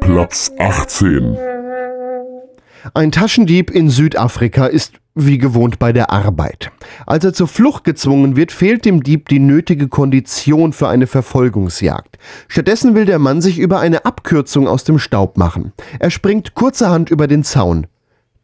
Platz 0.00 0.50
18. 0.58 1.36
Ein 2.92 3.12
Taschendieb 3.12 3.70
in 3.70 3.88
Südafrika 3.88 4.66
ist 4.66 4.94
wie 5.14 5.38
gewohnt 5.38 5.78
bei 5.78 5.92
der 5.92 6.10
Arbeit. 6.10 6.70
Als 7.06 7.24
er 7.24 7.32
zur 7.32 7.46
Flucht 7.46 7.84
gezwungen 7.84 8.36
wird, 8.36 8.52
fehlt 8.52 8.84
dem 8.84 9.02
Dieb 9.02 9.28
die 9.28 9.38
nötige 9.38 9.88
Kondition 9.88 10.72
für 10.72 10.88
eine 10.88 11.06
Verfolgungsjagd. 11.06 12.18
Stattdessen 12.48 12.94
will 12.94 13.04
der 13.04 13.18
Mann 13.18 13.40
sich 13.40 13.58
über 13.58 13.78
eine 13.78 14.04
Abkürzung 14.04 14.66
aus 14.66 14.84
dem 14.84 14.98
Staub 14.98 15.38
machen. 15.38 15.72
Er 15.98 16.10
springt 16.10 16.54
kurzerhand 16.54 17.10
über 17.10 17.26
den 17.28 17.44
Zaun, 17.44 17.86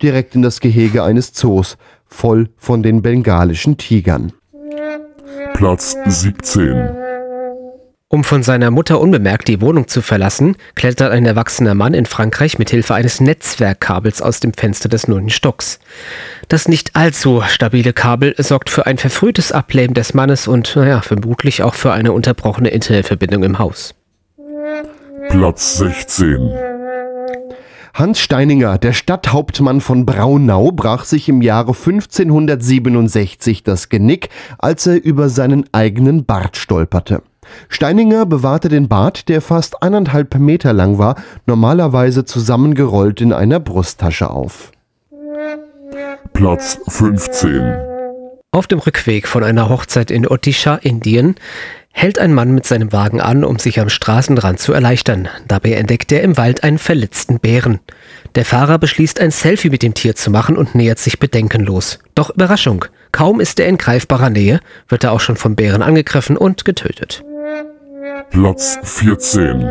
direkt 0.00 0.34
in 0.36 0.42
das 0.42 0.60
Gehege 0.60 1.02
eines 1.02 1.32
Zoos, 1.32 1.76
voll 2.06 2.48
von 2.56 2.82
den 2.82 3.02
bengalischen 3.02 3.76
Tigern. 3.76 4.32
Platz 5.54 5.96
17. 6.06 6.99
Um 8.12 8.24
von 8.24 8.42
seiner 8.42 8.72
Mutter 8.72 9.00
unbemerkt 9.00 9.46
die 9.46 9.60
Wohnung 9.60 9.86
zu 9.86 10.02
verlassen, 10.02 10.56
klettert 10.74 11.12
ein 11.12 11.26
erwachsener 11.26 11.76
Mann 11.76 11.94
in 11.94 12.06
Frankreich 12.06 12.58
mit 12.58 12.68
Hilfe 12.68 12.94
eines 12.94 13.20
Netzwerkkabels 13.20 14.20
aus 14.20 14.40
dem 14.40 14.52
Fenster 14.52 14.88
des 14.88 15.06
neunten 15.06 15.30
Stocks. 15.30 15.78
Das 16.48 16.66
nicht 16.66 16.96
allzu 16.96 17.40
stabile 17.46 17.92
Kabel 17.92 18.34
sorgt 18.36 18.68
für 18.68 18.86
ein 18.86 18.98
verfrühtes 18.98 19.52
Ableben 19.52 19.94
des 19.94 20.12
Mannes 20.12 20.48
und, 20.48 20.74
naja, 20.74 21.02
vermutlich 21.02 21.62
auch 21.62 21.74
für 21.74 21.92
eine 21.92 22.10
unterbrochene 22.10 22.70
Internetverbindung 22.70 23.44
im 23.44 23.60
Haus. 23.60 23.94
Platz 25.28 25.78
16. 25.78 26.50
Hans 27.94 28.18
Steininger, 28.18 28.78
der 28.78 28.92
Stadthauptmann 28.92 29.80
von 29.80 30.04
Braunau, 30.04 30.72
brach 30.72 31.04
sich 31.04 31.28
im 31.28 31.42
Jahre 31.42 31.74
1567 31.74 33.62
das 33.62 33.88
Genick, 33.88 34.30
als 34.58 34.88
er 34.88 35.00
über 35.00 35.28
seinen 35.28 35.66
eigenen 35.72 36.24
Bart 36.24 36.56
stolperte. 36.56 37.22
Steininger 37.68 38.26
bewahrte 38.26 38.68
den 38.68 38.88
Bart, 38.88 39.28
der 39.28 39.40
fast 39.40 39.82
eineinhalb 39.82 40.34
Meter 40.36 40.72
lang 40.72 40.98
war, 40.98 41.16
normalerweise 41.46 42.24
zusammengerollt 42.24 43.20
in 43.20 43.32
einer 43.32 43.60
Brusttasche 43.60 44.30
auf. 44.30 44.72
Platz 46.32 46.78
15. 46.88 47.90
Auf 48.52 48.66
dem 48.66 48.80
Rückweg 48.80 49.28
von 49.28 49.44
einer 49.44 49.68
Hochzeit 49.68 50.10
in 50.10 50.26
Odisha, 50.26 50.76
Indien, 50.76 51.36
hält 51.92 52.18
ein 52.18 52.32
Mann 52.32 52.52
mit 52.52 52.66
seinem 52.66 52.92
Wagen 52.92 53.20
an, 53.20 53.44
um 53.44 53.58
sich 53.58 53.78
am 53.78 53.88
Straßenrand 53.88 54.58
zu 54.58 54.72
erleichtern. 54.72 55.28
Dabei 55.46 55.72
entdeckt 55.72 56.10
er 56.12 56.22
im 56.22 56.36
Wald 56.36 56.64
einen 56.64 56.78
verletzten 56.78 57.40
Bären. 57.40 57.80
Der 58.34 58.44
Fahrer 58.44 58.78
beschließt, 58.78 59.20
ein 59.20 59.30
Selfie 59.30 59.70
mit 59.70 59.82
dem 59.82 59.94
Tier 59.94 60.14
zu 60.14 60.30
machen 60.30 60.56
und 60.56 60.74
nähert 60.74 60.98
sich 60.98 61.18
bedenkenlos. 61.18 61.98
Doch 62.14 62.30
Überraschung, 62.30 62.84
kaum 63.12 63.40
ist 63.40 63.60
er 63.60 63.66
in 63.66 63.78
greifbarer 63.78 64.30
Nähe, 64.30 64.60
wird 64.88 65.04
er 65.04 65.12
auch 65.12 65.20
schon 65.20 65.36
vom 65.36 65.56
Bären 65.56 65.82
angegriffen 65.82 66.36
und 66.36 66.64
getötet. 66.64 67.22
Platz 68.30 68.78
14. 68.84 69.68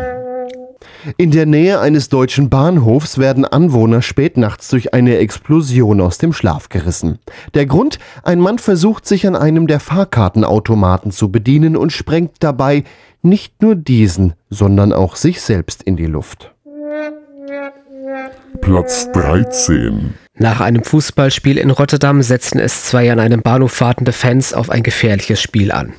In 1.16 1.30
der 1.30 1.46
Nähe 1.46 1.80
eines 1.80 2.10
deutschen 2.10 2.50
Bahnhofs 2.50 3.18
werden 3.18 3.46
Anwohner 3.46 4.02
spätnachts 4.02 4.68
durch 4.68 4.92
eine 4.92 5.16
Explosion 5.16 6.00
aus 6.00 6.18
dem 6.18 6.32
Schlaf 6.32 6.68
gerissen. 6.68 7.18
Der 7.54 7.64
Grund? 7.64 7.98
Ein 8.22 8.38
Mann 8.38 8.58
versucht 8.58 9.06
sich 9.06 9.26
an 9.26 9.34
einem 9.34 9.66
der 9.66 9.80
Fahrkartenautomaten 9.80 11.10
zu 11.10 11.30
bedienen 11.30 11.76
und 11.76 11.90
sprengt 11.90 12.36
dabei 12.40 12.84
nicht 13.22 13.62
nur 13.62 13.74
diesen, 13.76 14.34
sondern 14.50 14.92
auch 14.92 15.16
sich 15.16 15.40
selbst 15.40 15.82
in 15.82 15.96
die 15.96 16.06
Luft. 16.06 16.54
Platz 18.60 19.10
13. 19.12 20.14
Nach 20.34 20.60
einem 20.60 20.84
Fußballspiel 20.84 21.56
in 21.56 21.70
Rotterdam 21.70 22.22
setzen 22.22 22.58
es 22.58 22.84
zwei 22.84 23.10
an 23.10 23.20
einem 23.20 23.42
Bahnhof 23.42 23.80
wartende 23.80 24.12
Fans 24.12 24.52
auf 24.52 24.70
ein 24.70 24.82
gefährliches 24.82 25.40
Spiel 25.40 25.72
an. 25.72 25.94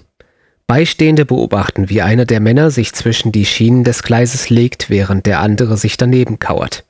Beistehende 0.71 1.25
beobachten, 1.25 1.89
wie 1.89 2.01
einer 2.01 2.23
der 2.23 2.39
Männer 2.39 2.71
sich 2.71 2.93
zwischen 2.93 3.33
die 3.33 3.45
Schienen 3.45 3.83
des 3.83 4.03
Gleises 4.03 4.49
legt, 4.49 4.89
während 4.89 5.25
der 5.25 5.41
andere 5.41 5.75
sich 5.75 5.97
daneben 5.97 6.39
kauert. 6.39 6.85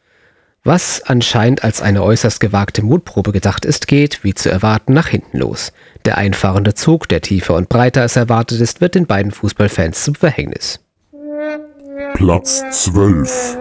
Was 0.63 1.01
anscheinend 1.01 1.63
als 1.63 1.81
eine 1.81 2.03
äußerst 2.03 2.39
gewagte 2.39 2.83
Mutprobe 2.83 3.31
gedacht 3.31 3.65
ist, 3.65 3.87
geht, 3.87 4.23
wie 4.23 4.35
zu 4.35 4.51
erwarten, 4.51 4.93
nach 4.93 5.07
hinten 5.07 5.39
los. 5.39 5.73
Der 6.05 6.19
einfahrende 6.19 6.75
Zug, 6.75 7.09
der 7.09 7.21
tiefer 7.21 7.55
und 7.55 7.69
breiter 7.69 8.03
als 8.03 8.15
erwartet 8.15 8.61
ist, 8.61 8.81
wird 8.81 8.93
den 8.93 9.07
beiden 9.07 9.31
Fußballfans 9.31 10.03
zum 10.03 10.13
Verhängnis. 10.13 10.79
Platz 12.13 12.61
12. 12.83 13.57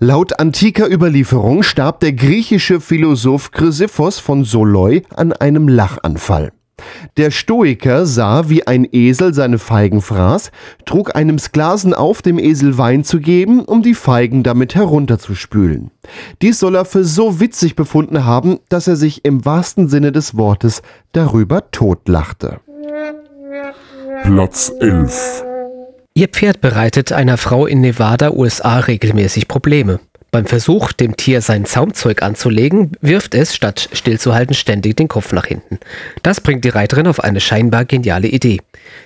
Laut 0.00 0.40
antiker 0.40 0.90
Überlieferung 0.90 1.62
starb 1.62 2.00
der 2.00 2.14
griechische 2.14 2.80
Philosoph 2.80 3.52
Chrysippos 3.52 4.18
von 4.18 4.42
Soloi 4.42 5.04
an 5.14 5.32
einem 5.32 5.68
Lachanfall. 5.68 6.50
Der 7.16 7.30
Stoiker 7.30 8.04
sah, 8.04 8.50
wie 8.50 8.66
ein 8.66 8.86
Esel 8.90 9.32
seine 9.32 9.58
Feigen 9.58 10.02
fraß, 10.02 10.50
trug 10.84 11.16
einem 11.16 11.38
Sklaven 11.38 11.94
auf, 11.94 12.20
dem 12.20 12.38
Esel 12.38 12.76
Wein 12.76 13.04
zu 13.04 13.20
geben, 13.20 13.64
um 13.64 13.82
die 13.82 13.94
Feigen 13.94 14.42
damit 14.42 14.74
herunterzuspülen. 14.74 15.90
Dies 16.42 16.58
soll 16.58 16.74
er 16.74 16.84
für 16.84 17.04
so 17.04 17.40
witzig 17.40 17.74
befunden 17.74 18.24
haben, 18.24 18.58
dass 18.68 18.86
er 18.86 18.96
sich 18.96 19.24
im 19.24 19.44
wahrsten 19.44 19.88
Sinne 19.88 20.12
des 20.12 20.36
Wortes 20.36 20.82
darüber 21.12 21.70
totlachte. 21.70 22.60
Platz 24.24 24.72
11. 24.80 25.44
Ihr 26.14 26.28
Pferd 26.28 26.60
bereitet 26.60 27.12
einer 27.12 27.36
Frau 27.36 27.66
in 27.66 27.80
Nevada, 27.80 28.30
USA 28.30 28.78
regelmäßig 28.78 29.48
Probleme. 29.48 30.00
Beim 30.30 30.46
Versuch, 30.46 30.92
dem 30.92 31.16
Tier 31.16 31.40
sein 31.40 31.64
Zaumzeug 31.64 32.22
anzulegen, 32.22 32.92
wirft 33.00 33.34
es, 33.34 33.54
statt 33.54 33.88
stillzuhalten, 33.92 34.54
ständig 34.54 34.96
den 34.96 35.08
Kopf 35.08 35.32
nach 35.32 35.46
hinten. 35.46 35.78
Das 36.22 36.40
bringt 36.40 36.64
die 36.64 36.70
Reiterin 36.70 37.06
auf 37.06 37.20
eine 37.20 37.40
scheinbar 37.40 37.84
geniale 37.84 38.28
Idee. 38.28 38.60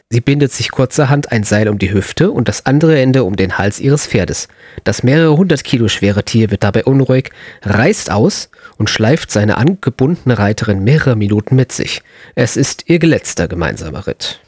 Sie 0.09 0.21
bindet 0.21 0.51
sich 0.53 0.71
kurzerhand 0.71 1.31
ein 1.31 1.45
Seil 1.45 1.69
um 1.69 1.79
die 1.79 1.93
Hüfte 1.93 2.31
und 2.33 2.49
das 2.49 2.67
andere 2.67 3.01
Ende 3.01 3.23
um 3.25 3.37
den 3.37 3.59
Hals 3.59 3.79
ihres 3.79 4.07
Pferdes. 4.07 4.49
Das 4.83 5.03
mehrere 5.03 5.37
hundert 5.37 5.63
Kilo 5.63 5.89
schwere 5.89 6.25
Tier 6.25 6.51
wird 6.51 6.65
dabei 6.65 6.85
unruhig, 6.85 7.31
reißt 7.63 8.11
aus 8.11 8.49
und 8.77 8.91
schleift 8.91 9.31
seine 9.31 9.57
angebundene 9.57 10.39
Reiterin 10.39 10.83
mehrere 10.83 11.17
Minuten 11.17 11.55
mit 11.55 11.71
sich. 11.71 12.03
Es 12.35 12.57
ist 12.57 12.89
ihr 12.89 12.99
letzter 12.99 13.47
gemeinsamer 13.47 14.07
Ritt. 14.07 14.41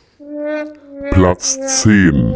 Platz 1.10 1.58
10. 1.82 2.34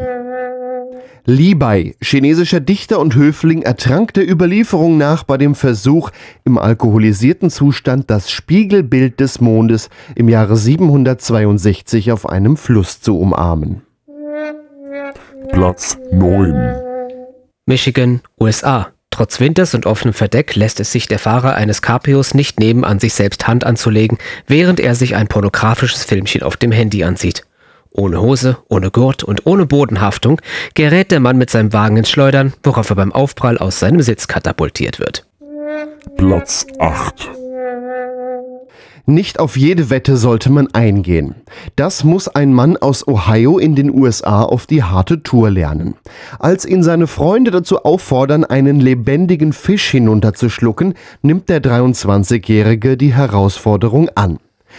Li 1.28 1.56
Bai, 1.56 1.96
chinesischer 2.00 2.60
Dichter 2.60 3.00
und 3.00 3.16
Höfling, 3.16 3.62
ertrank 3.62 4.14
der 4.14 4.30
Überlieferung 4.30 4.96
nach 4.96 5.24
bei 5.24 5.36
dem 5.36 5.56
Versuch, 5.56 6.10
im 6.44 6.56
alkoholisierten 6.56 7.50
Zustand 7.50 8.10
das 8.10 8.30
Spiegelbild 8.30 9.18
des 9.18 9.40
Mondes 9.40 9.90
im 10.14 10.28
Jahre 10.28 10.56
762 10.56 12.12
auf 12.12 12.28
einem 12.28 12.56
Fluss 12.56 13.00
zu 13.00 13.18
umarmen. 13.18 13.82
Platz 15.50 15.98
9. 16.12 16.76
Michigan, 17.66 18.20
USA. 18.40 18.92
Trotz 19.10 19.40
Winters 19.40 19.74
und 19.74 19.84
offenem 19.84 20.14
Verdeck 20.14 20.54
lässt 20.54 20.78
es 20.78 20.92
sich 20.92 21.08
der 21.08 21.18
Fahrer 21.18 21.56
eines 21.56 21.82
Cabrios 21.82 22.34
nicht 22.34 22.60
nehmen, 22.60 22.84
an 22.84 23.00
sich 23.00 23.14
selbst 23.14 23.48
Hand 23.48 23.64
anzulegen, 23.64 24.18
während 24.46 24.78
er 24.78 24.94
sich 24.94 25.16
ein 25.16 25.26
pornografisches 25.26 26.04
Filmchen 26.04 26.44
auf 26.44 26.56
dem 26.56 26.70
Handy 26.70 27.02
ansieht. 27.02 27.44
Ohne 27.96 28.20
Hose, 28.20 28.58
ohne 28.68 28.90
Gurt 28.90 29.24
und 29.24 29.46
ohne 29.46 29.64
Bodenhaftung 29.64 30.40
gerät 30.74 31.10
der 31.10 31.20
Mann 31.20 31.38
mit 31.38 31.50
seinem 31.50 31.72
Wagen 31.72 31.96
ins 31.96 32.10
Schleudern, 32.10 32.52
worauf 32.62 32.90
er 32.90 32.96
beim 32.96 33.12
Aufprall 33.12 33.56
aus 33.56 33.78
seinem 33.78 34.02
Sitz 34.02 34.28
katapultiert 34.28 35.00
wird. 35.00 35.26
Platz 36.16 36.66
8. 36.78 37.30
Nicht 39.08 39.38
auf 39.38 39.56
jede 39.56 39.88
Wette 39.88 40.16
sollte 40.16 40.50
man 40.50 40.66
eingehen. 40.74 41.36
Das 41.76 42.02
muss 42.02 42.26
ein 42.26 42.52
Mann 42.52 42.76
aus 42.76 43.06
Ohio 43.06 43.58
in 43.58 43.76
den 43.76 43.94
USA 43.94 44.42
auf 44.42 44.66
die 44.66 44.82
harte 44.82 45.22
Tour 45.22 45.48
lernen. 45.48 45.94
Als 46.40 46.66
ihn 46.66 46.82
seine 46.82 47.06
Freunde 47.06 47.52
dazu 47.52 47.84
auffordern, 47.84 48.44
einen 48.44 48.80
lebendigen 48.80 49.52
Fisch 49.52 49.90
hinunterzuschlucken, 49.90 50.94
nimmt 51.22 51.48
der 51.48 51.62
23-Jährige 51.62 52.96
die 52.96 53.14
Herausforderung 53.14 54.08
an. 54.16 54.38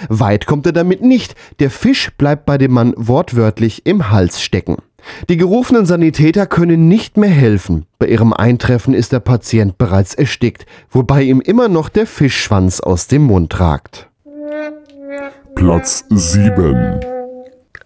Weit 0.09 0.45
kommt 0.45 0.65
er 0.65 0.73
damit 0.73 1.01
nicht. 1.01 1.35
Der 1.59 1.69
Fisch 1.69 2.11
bleibt 2.17 2.45
bei 2.45 2.57
dem 2.57 2.73
Mann 2.73 2.93
wortwörtlich 2.97 3.85
im 3.85 4.11
Hals 4.11 4.41
stecken. 4.41 4.77
Die 5.29 5.37
gerufenen 5.37 5.85
Sanitäter 5.85 6.47
können 6.47 6.87
nicht 6.87 7.17
mehr 7.17 7.29
helfen. 7.29 7.85
Bei 7.99 8.07
ihrem 8.07 8.33
Eintreffen 8.33 8.93
ist 8.93 9.11
der 9.11 9.19
Patient 9.19 9.77
bereits 9.77 10.13
erstickt, 10.13 10.65
wobei 10.91 11.23
ihm 11.23 11.41
immer 11.41 11.69
noch 11.69 11.89
der 11.89 12.07
Fischschwanz 12.07 12.79
aus 12.79 13.07
dem 13.07 13.23
Mund 13.23 13.59
ragt. 13.59 14.09
Platz 15.55 16.05
7. 16.09 16.99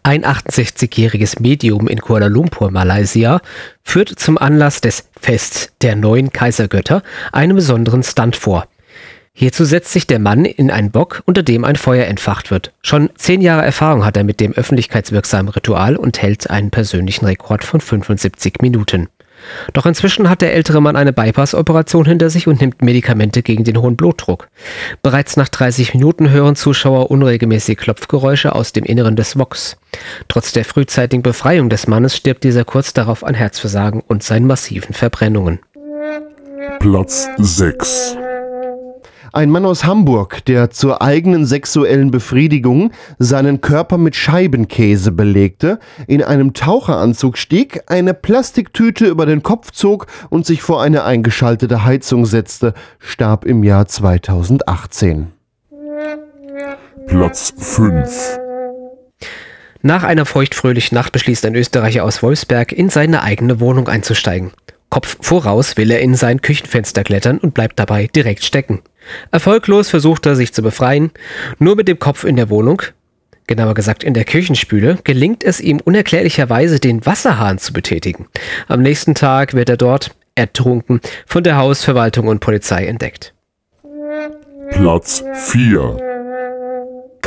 Ein 0.04 0.26
68-jähriges 0.26 1.40
Medium 1.40 1.88
in 1.88 2.02
Kuala 2.02 2.26
Lumpur, 2.26 2.72
Malaysia, 2.72 3.40
führt 3.84 4.10
zum 4.10 4.40
Anlass 4.40 4.82
des 4.82 5.08
Fests 5.20 5.72
der 5.82 5.96
neuen 5.96 6.32
Kaisergötter 6.32 7.04
einen 7.32 7.56
besonderen 7.56 8.02
Stunt 8.02 8.36
vor. 8.36 8.66
Hierzu 9.34 9.64
setzt 9.64 9.92
sich 9.94 10.08
der 10.08 10.20
Mann 10.20 10.46
in 10.46 10.70
einen 10.70 10.92
Bock, 10.92 11.24
unter 11.26 11.42
dem 11.42 11.64
ein 11.64 11.78
Feuer 11.78 12.06
entfacht 12.06 12.52
wird. 12.52 12.74
Schon 12.82 13.10
zehn 13.16 13.42
Jahre 13.42 13.64
Erfahrung 13.64 14.06
hat 14.06 14.18
er 14.18 14.24
mit 14.24 14.40
dem 14.40 14.54
öffentlichkeitswirksamen 14.54 15.50
Ritual 15.50 15.96
und 15.96 16.22
hält 16.22 16.50
einen 16.50 16.70
persönlichen 16.70 17.26
Rekord 17.26 17.64
von 17.64 17.80
75 17.80 18.56
Minuten. 18.62 19.08
Doch 19.74 19.86
inzwischen 19.86 20.30
hat 20.30 20.42
der 20.42 20.54
ältere 20.54 20.82
Mann 20.82 20.96
eine 20.96 21.14
Bypass-Operation 21.14 22.06
hinter 22.06 22.30
sich 22.30 22.48
und 22.48 22.62
nimmt 22.62 22.82
Medikamente 22.82 23.42
gegen 23.42 23.64
den 23.64 23.82
hohen 23.82 23.96
Blutdruck. 23.96 24.50
Bereits 25.02 25.38
nach 25.38 25.50
30 25.50 25.94
Minuten 25.94 26.30
hören 26.30 26.56
Zuschauer 26.56 27.10
unregelmäßig 27.10 27.78
Klopfgeräusche 27.78 28.54
aus 28.54 28.74
dem 28.74 28.84
Inneren 28.84 29.16
des 29.16 29.40
Woks. 29.40 29.78
Trotz 30.28 30.52
der 30.52 30.66
frühzeitigen 30.66 31.24
Befreiung 31.24 31.70
des 31.70 31.88
Mannes 31.88 32.16
stirbt 32.16 32.44
dieser 32.44 32.66
kurz 32.66 32.94
darauf 32.94 33.24
an 33.24 33.34
Herzversagen 33.34 34.02
und 34.08 34.24
seinen 34.24 34.46
massiven 34.46 34.94
Verbrennungen. 34.94 35.60
Platz 36.80 37.28
6. 37.38 38.18
Ein 39.34 39.50
Mann 39.50 39.66
aus 39.66 39.86
Hamburg, 39.86 40.44
der 40.44 40.72
zur 40.72 41.02
eigenen 41.02 41.46
sexuellen 41.46 42.12
Befriedigung 42.12 42.92
seinen 43.18 43.62
Körper 43.62 43.98
mit 43.98 44.18
Scheibenkäse 44.18 45.14
belegte, 45.14 45.80
in 46.06 46.22
einem 46.22 46.54
Taucheranzug 46.54 47.38
stieg, 47.38 47.84
eine 47.88 48.14
Plastiktüte 48.14 49.06
über 49.06 49.26
den 49.26 49.42
Kopf 49.42 49.72
zog 49.72 50.08
und 50.30 50.46
sich 50.46 50.62
vor 50.62 50.82
eine 50.82 51.06
eingeschaltete 51.06 51.86
Heizung 51.86 52.26
setzte, 52.26 52.74
starb 53.00 53.46
im 53.46 53.64
Jahr 53.64 53.88
2018. 53.88 55.32
Platz 57.08 57.54
5. 57.58 58.38
Nach 59.82 60.04
einer 60.04 60.26
feuchtfröhlichen 60.26 60.96
Nacht 60.96 61.14
beschließt 61.14 61.46
ein 61.46 61.56
Österreicher 61.56 62.04
aus 62.04 62.22
Wolfsberg, 62.22 62.74
in 62.74 62.90
seine 62.90 63.24
eigene 63.24 63.62
Wohnung 63.62 63.88
einzusteigen. 63.88 64.52
Kopf 64.90 65.18
voraus 65.22 65.78
will 65.78 65.90
er 65.90 66.02
in 66.02 66.16
sein 66.16 66.42
Küchenfenster 66.42 67.06
klettern 67.06 67.38
und 67.38 67.54
bleibt 67.54 67.80
dabei 67.80 68.08
direkt 68.08 68.44
stecken. 68.44 68.82
Erfolglos 69.32 69.90
versucht 69.90 70.26
er 70.26 70.36
sich 70.36 70.54
zu 70.54 70.62
befreien, 70.62 71.12
nur 71.60 71.76
mit 71.76 71.88
dem 71.88 72.00
Kopf 72.00 72.24
in 72.24 72.36
der 72.36 72.50
Wohnung, 72.50 72.82
genauer 73.48 73.74
gesagt 73.74 74.04
in 74.04 74.14
der 74.14 74.26
Küchenspüle, 74.26 74.98
gelingt 75.04 75.44
es 75.44 75.60
ihm 75.60 75.80
unerklärlicherweise 75.80 76.80
den 76.80 77.06
Wasserhahn 77.06 77.58
zu 77.58 77.74
betätigen. 77.74 78.28
Am 78.68 78.82
nächsten 78.82 79.16
Tag 79.16 79.54
wird 79.54 79.70
er 79.70 79.78
dort 79.78 80.12
ertrunken, 80.36 81.02
von 81.26 81.44
der 81.44 81.58
Hausverwaltung 81.58 82.28
und 82.28 82.40
Polizei 82.40 82.86
entdeckt. 82.86 83.34
Platz 84.70 85.24
4. 85.34 85.98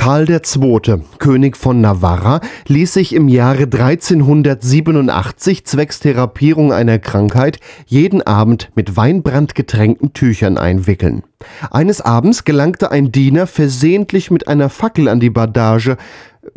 Karl 0.04 0.28
II., 0.28 1.00
König 1.18 1.56
von 1.56 1.80
Navarra, 1.80 2.40
ließ 2.68 2.92
sich 2.92 3.14
im 3.14 3.26
Jahre 3.26 3.62
1387 3.62 5.64
zwecks 5.64 5.98
Therapierung 5.98 6.74
einer 6.74 6.98
Krankheit 6.98 7.58
jeden 7.86 8.20
Abend 8.20 8.70
mit 8.74 8.98
weinbrandgetränkten 8.98 10.12
Tüchern 10.12 10.58
einwickeln. 10.58 11.22
Eines 11.70 12.02
Abends 12.02 12.44
gelangte 12.44 12.90
ein 12.90 13.12
Diener 13.12 13.46
versehentlich 13.46 14.30
mit 14.30 14.46
einer 14.46 14.68
Fackel 14.68 15.08
an 15.08 15.20
die 15.20 15.30
Bandage, 15.30 15.96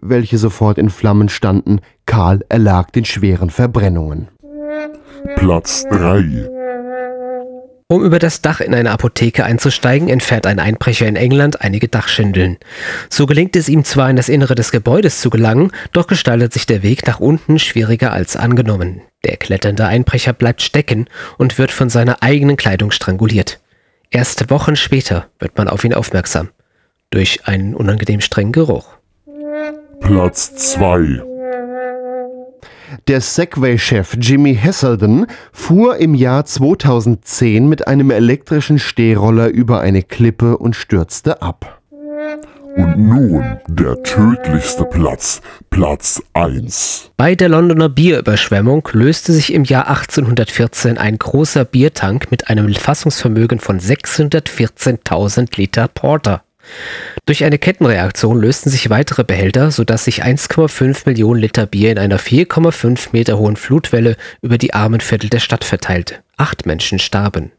welche 0.02 0.38
sofort 0.38 0.78
in 0.78 0.90
Flammen 0.90 1.30
standen. 1.30 1.80
Karl 2.06 2.44
erlag 2.50 2.92
den 2.92 3.06
schweren 3.06 3.50
Verbrennungen. 3.50 4.28
Platz 5.38 5.86
3. 5.90 6.50
Um 7.90 8.04
über 8.04 8.20
das 8.20 8.42
Dach 8.42 8.60
in 8.60 8.76
eine 8.76 8.92
Apotheke 8.92 9.46
einzusteigen, 9.46 10.10
entfernt 10.10 10.46
ein 10.46 10.60
Einbrecher 10.60 11.08
in 11.08 11.16
England 11.16 11.62
einige 11.62 11.88
Dachschindeln. 11.88 12.58
So 13.10 13.26
gelingt 13.26 13.56
es 13.56 13.70
ihm 13.70 13.86
zwar 13.86 14.10
in 14.10 14.18
das 14.18 14.28
Innere 14.28 14.56
des 14.56 14.72
Gebäudes 14.72 15.22
zu 15.22 15.30
gelangen, 15.30 15.72
doch 15.94 16.08
gestaltet 16.08 16.52
sich 16.52 16.66
der 16.66 16.84
Weg 16.84 17.08
nach 17.08 17.22
unten 17.22 17.60
schwieriger 17.60 18.12
als 18.12 18.36
angenommen. 18.36 19.04
Der 19.24 19.38
kletternde 19.38 19.86
Einbrecher 19.86 20.34
bleibt 20.34 20.62
stecken 20.62 21.08
und 21.38 21.58
wird 21.58 21.72
von 21.72 21.90
seiner 21.90 22.22
eigenen 22.22 22.58
Kleidung 22.58 22.92
stranguliert. 22.92 23.62
Erst 24.12 24.50
Wochen 24.50 24.76
später 24.76 25.28
wird 25.40 25.58
man 25.58 25.70
auf 25.70 25.86
ihn 25.86 25.94
aufmerksam. 25.94 26.50
Durch 27.10 27.48
einen 27.48 27.74
unangenehm 27.74 28.20
strengen 28.20 28.52
Geruch. 28.52 28.98
Platz 30.02 30.74
2. 30.74 31.24
Der 33.08 33.22
Segway-Chef 33.22 34.18
Jimmy 34.20 34.56
Hesselden 34.56 35.28
fuhr 35.52 35.98
im 35.98 36.16
Jahr 36.16 36.46
2010 36.46 37.68
mit 37.68 37.88
einem 37.88 38.12
elektrischen 38.12 38.80
Stehroller 38.80 39.48
über 39.50 39.82
eine 39.82 40.04
Klippe 40.04 40.58
und 40.58 40.76
stürzte 40.76 41.42
ab. 41.42 41.82
Und 42.78 42.96
nun 42.96 43.58
der 43.68 44.04
tödlichste 44.04 44.86
Platz, 44.86 45.42
Platz 45.72 46.22
1. 46.34 47.12
Bei 47.18 47.34
der 47.34 47.50
Londoner 47.50 47.90
Bierüberschwemmung 47.90 48.88
löste 48.92 49.34
sich 49.34 49.52
im 49.52 49.64
Jahr 49.64 49.88
1814 49.88 51.00
ein 51.00 51.18
großer 51.18 51.66
Biertank 51.66 52.30
mit 52.30 52.50
einem 52.50 52.72
Fassungsvermögen 52.72 53.60
von 53.60 53.80
614.000 53.80 55.58
Liter 55.58 55.88
Porter. 55.88 56.44
Durch 57.26 57.44
eine 57.44 57.58
Kettenreaktion 57.58 58.40
lösten 58.40 58.70
sich 58.70 58.90
weitere 58.90 59.24
Behälter, 59.24 59.72
sodass 59.72 60.06
sich 60.06 60.24
1,5 60.24 61.04
Millionen 61.06 61.42
Liter 61.42 61.66
Bier 61.66 61.92
in 61.92 62.00
einer 62.00 62.20
4,5 62.20 63.10
Meter 63.12 63.38
hohen 63.38 63.56
Flutwelle 63.56 64.16
über 64.42 64.58
die 64.58 64.74
armen 64.74 65.02
Viertel 65.02 65.30
der 65.30 65.40
Stadt 65.40 65.64
verteilte. 65.64 66.16
Acht 66.38 66.66
Menschen 66.66 67.00
starben. 67.00 67.52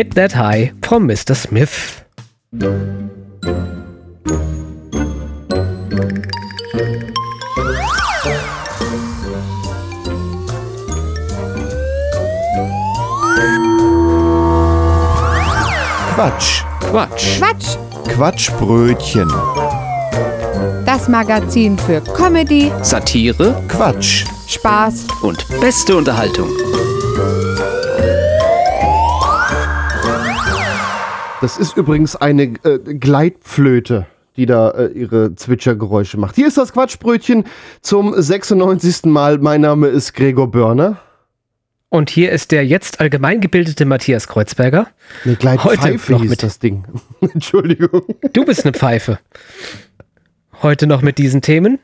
Hit 0.00 0.14
That 0.14 0.32
High 0.32 0.72
from 0.82 1.06
Mr. 1.06 1.36
Smith. 1.36 2.02
Quatsch. 16.14 16.64
Quatsch. 16.80 17.38
Quatsch. 17.38 17.76
Quatschbrötchen. 18.08 19.28
Das 20.86 21.08
Magazin 21.08 21.76
für 21.76 22.00
Comedy, 22.00 22.72
Satire 22.80 23.62
Quatsch. 23.68 24.24
Spaß 24.46 25.08
und 25.20 25.46
beste 25.60 25.94
Unterhaltung. 25.94 26.48
Das 31.40 31.58
ist 31.58 31.76
übrigens 31.76 32.16
eine 32.16 32.42
äh, 32.64 32.78
Gleitflöte, 32.78 34.06
die 34.36 34.46
da 34.46 34.70
äh, 34.70 34.86
ihre 34.88 35.34
Zwitschergeräusche 35.34 36.18
macht. 36.18 36.34
Hier 36.36 36.46
ist 36.46 36.58
das 36.58 36.72
Quatschbrötchen 36.72 37.44
zum 37.80 38.14
96. 38.20 39.04
Mal. 39.06 39.38
Mein 39.38 39.62
Name 39.62 39.88
ist 39.88 40.12
Gregor 40.14 40.50
Börner. 40.50 41.00
Und 41.88 42.08
hier 42.10 42.30
ist 42.30 42.52
der 42.52 42.64
jetzt 42.64 43.00
allgemein 43.00 43.40
gebildete 43.40 43.84
Matthias 43.84 44.28
Kreuzberger. 44.28 44.86
Eine 45.24 45.34
Gleitpfeife 45.36 45.82
Heute 45.92 46.12
noch 46.12 46.24
mit- 46.24 46.42
das 46.42 46.58
Ding. 46.58 46.84
Entschuldigung. 47.20 48.02
Du 48.32 48.44
bist 48.44 48.64
eine 48.64 48.72
Pfeife. 48.72 49.18
Heute 50.62 50.86
noch 50.86 51.02
mit 51.02 51.18
diesen 51.18 51.40
Themen. 51.42 51.78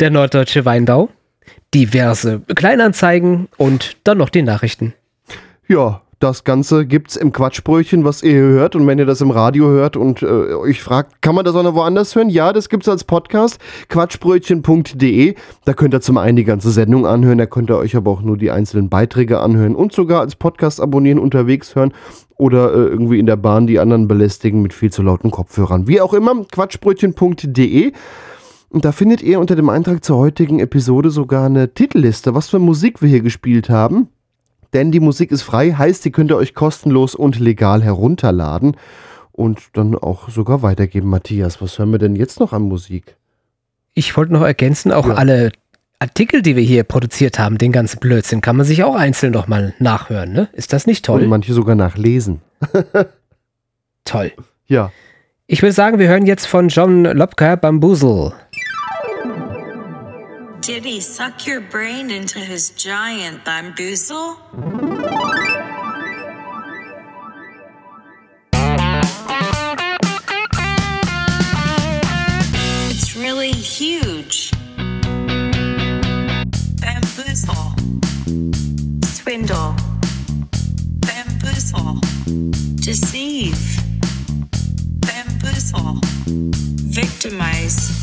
Der 0.00 0.10
norddeutsche 0.10 0.64
Weinbau, 0.66 1.08
diverse 1.72 2.40
Kleinanzeigen 2.54 3.48
und 3.56 3.96
dann 4.04 4.18
noch 4.18 4.28
die 4.28 4.42
Nachrichten. 4.42 4.92
Ja, 5.68 6.02
Das 6.18 6.44
Ganze 6.44 6.86
gibt's 6.86 7.14
im 7.14 7.30
Quatschbrötchen, 7.30 8.04
was 8.04 8.22
ihr 8.22 8.30
hier 8.30 8.40
hört. 8.40 8.74
Und 8.74 8.86
wenn 8.86 8.98
ihr 8.98 9.04
das 9.04 9.20
im 9.20 9.30
Radio 9.30 9.66
hört 9.66 9.98
und 9.98 10.22
äh, 10.22 10.54
euch 10.54 10.82
fragt, 10.82 11.20
kann 11.20 11.34
man 11.34 11.44
das 11.44 11.54
auch 11.54 11.62
noch 11.62 11.74
woanders 11.74 12.16
hören? 12.16 12.30
Ja, 12.30 12.54
das 12.54 12.70
gibt's 12.70 12.88
als 12.88 13.04
Podcast. 13.04 13.58
Quatschbrötchen.de. 13.90 15.34
Da 15.66 15.74
könnt 15.74 15.92
ihr 15.92 16.00
zum 16.00 16.16
einen 16.16 16.36
die 16.36 16.44
ganze 16.44 16.70
Sendung 16.70 17.06
anhören, 17.06 17.36
da 17.36 17.44
könnt 17.44 17.70
ihr 17.70 17.76
euch 17.76 17.96
aber 17.96 18.10
auch 18.10 18.22
nur 18.22 18.38
die 18.38 18.50
einzelnen 18.50 18.88
Beiträge 18.88 19.40
anhören 19.40 19.74
und 19.74 19.92
sogar 19.92 20.20
als 20.20 20.36
Podcast 20.36 20.80
abonnieren 20.80 21.18
unterwegs 21.18 21.76
hören 21.76 21.92
oder 22.36 22.72
äh, 22.72 22.86
irgendwie 22.86 23.18
in 23.18 23.26
der 23.26 23.36
Bahn 23.36 23.66
die 23.66 23.78
anderen 23.78 24.08
belästigen 24.08 24.62
mit 24.62 24.72
viel 24.72 24.90
zu 24.90 25.02
lauten 25.02 25.30
Kopfhörern. 25.30 25.86
Wie 25.86 26.00
auch 26.00 26.14
immer, 26.14 26.46
quatschbrötchen.de. 26.50 27.92
Und 28.70 28.84
da 28.86 28.92
findet 28.92 29.22
ihr 29.22 29.38
unter 29.38 29.54
dem 29.54 29.68
Eintrag 29.68 30.02
zur 30.02 30.16
heutigen 30.16 30.60
Episode 30.60 31.10
sogar 31.10 31.44
eine 31.44 31.74
Titelliste, 31.74 32.34
was 32.34 32.48
für 32.48 32.58
Musik 32.58 33.02
wir 33.02 33.08
hier 33.10 33.20
gespielt 33.20 33.68
haben. 33.68 34.08
Denn 34.72 34.92
die 34.92 35.00
Musik 35.00 35.30
ist 35.32 35.42
frei, 35.42 35.72
heißt, 35.72 36.04
die 36.04 36.10
könnt 36.10 36.30
ihr 36.30 36.36
euch 36.36 36.54
kostenlos 36.54 37.14
und 37.14 37.38
legal 37.38 37.82
herunterladen 37.82 38.76
und 39.32 39.60
dann 39.74 39.94
auch 39.96 40.28
sogar 40.28 40.62
weitergeben. 40.62 41.08
Matthias, 41.08 41.60
was 41.62 41.78
hören 41.78 41.92
wir 41.92 41.98
denn 41.98 42.16
jetzt 42.16 42.40
noch 42.40 42.52
an 42.52 42.62
Musik? 42.62 43.16
Ich 43.94 44.16
wollte 44.16 44.32
noch 44.32 44.42
ergänzen, 44.42 44.92
auch 44.92 45.06
Ja. 45.08 45.14
alle 45.14 45.52
Artikel, 45.98 46.42
die 46.42 46.56
wir 46.56 46.62
hier 46.62 46.84
produziert 46.84 47.38
haben, 47.38 47.56
den 47.56 47.72
ganzen 47.72 47.98
Blödsinn, 48.00 48.42
kann 48.42 48.56
man 48.56 48.66
sich 48.66 48.84
auch 48.84 48.94
einzeln 48.96 49.32
noch 49.32 49.46
mal 49.48 49.74
nachhören, 49.78 50.32
ne? 50.32 50.48
Ist 50.52 50.72
das 50.74 50.86
nicht 50.86 51.04
toll? 51.06 51.22
Und 51.22 51.28
manche 51.28 51.54
sogar 51.54 51.74
nachlesen. 51.74 52.40
Toll. 54.04 54.32
Ja. 54.66 54.92
Ich 55.46 55.62
würde 55.62 55.72
sagen, 55.72 55.98
wir 55.98 56.08
hören 56.08 56.26
jetzt 56.26 56.46
von 56.46 56.68
John 56.68 57.04
Lopka 57.04 57.56
Bamboozle. 57.56 58.32
Did 60.66 60.84
he 60.84 60.98
suck 60.98 61.46
your 61.46 61.60
brain 61.60 62.10
into 62.10 62.40
his 62.40 62.70
giant 62.70 63.44
bamboozle? 63.44 64.36
It's 72.90 73.14
really 73.14 73.52
huge. 73.52 74.50
Bamboozle. 76.80 77.76
Swindle. 79.04 79.76
Bamboozle. 81.06 82.00
Deceive. 82.80 83.54
Bamboozle. 84.98 86.00
Victimize. 86.90 88.00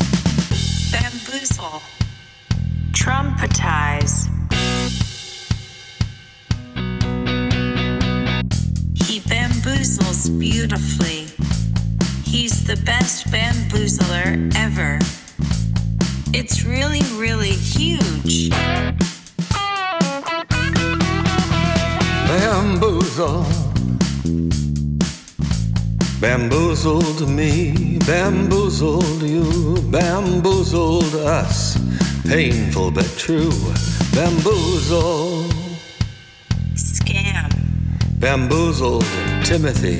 Bamboozle. 0.90 2.03
Trumpetize. 2.94 4.28
He 8.94 9.20
bamboozles 9.20 10.38
beautifully. 10.38 11.26
He's 12.24 12.64
the 12.64 12.76
best 12.84 13.26
bamboozler 13.26 14.54
ever. 14.56 14.98
It's 16.32 16.64
really, 16.64 17.02
really 17.18 17.52
huge. 17.52 18.50
Bamboozle. 22.26 23.44
Bamboozled 26.24 27.28
me, 27.28 27.98
bamboozled 28.06 29.22
you, 29.22 29.76
bamboozled 29.90 31.14
us. 31.16 31.76
Painful 32.26 32.90
but 32.92 33.06
true. 33.18 33.52
Bamboozle. 34.14 35.44
Scam. 36.72 37.50
Bamboozled 38.18 39.04
Timothy, 39.44 39.98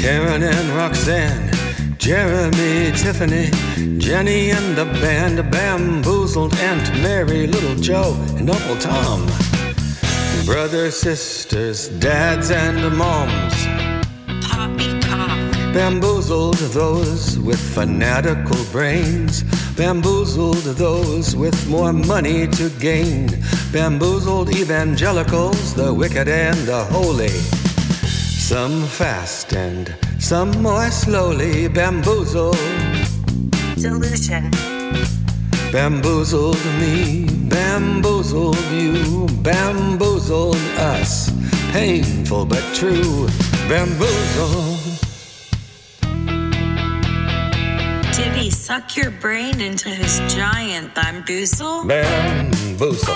Karen 0.00 0.42
and 0.42 0.68
Roxanne, 0.70 1.52
Jeremy, 1.98 2.92
Tiffany, 2.96 3.50
Jenny 3.98 4.52
and 4.52 4.76
the 4.76 4.86
band, 5.02 5.50
bamboozled 5.50 6.54
Aunt 6.54 6.90
Mary, 7.02 7.46
little 7.46 7.76
Joe, 7.76 8.16
and 8.38 8.48
Uncle 8.48 8.76
Tom. 8.76 9.26
Brothers, 10.46 10.96
sisters, 10.96 11.88
dads, 11.88 12.50
and 12.50 12.96
moms. 12.96 13.54
Poppycock. 14.42 14.95
Bamboozled 15.76 16.56
those 16.72 17.38
with 17.38 17.60
fanatical 17.74 18.64
brains. 18.72 19.42
Bamboozled 19.76 20.64
those 20.78 21.36
with 21.36 21.68
more 21.68 21.92
money 21.92 22.46
to 22.46 22.70
gain. 22.80 23.28
Bamboozled 23.72 24.48
evangelicals, 24.56 25.74
the 25.74 25.92
wicked 25.92 26.28
and 26.28 26.56
the 26.66 26.82
holy. 26.84 27.28
Some 27.28 28.86
fast 28.86 29.52
and 29.52 29.94
some 30.18 30.50
more 30.62 30.90
slowly. 30.90 31.68
Bamboozled, 31.68 32.56
Delusion. 33.76 34.50
bamboozled 35.70 36.64
me, 36.80 37.26
bamboozled 37.50 38.64
you, 38.72 39.28
bamboozled 39.42 40.56
us. 40.78 41.30
Painful 41.70 42.46
but 42.46 42.64
true. 42.74 43.28
Bamboozled. 43.68 44.75
Suck 48.66 48.96
your 48.96 49.12
brain 49.12 49.60
into 49.60 49.88
his 49.88 50.18
giant 50.34 50.92
bamboozle? 50.92 51.84
Bamboozle. 51.86 53.14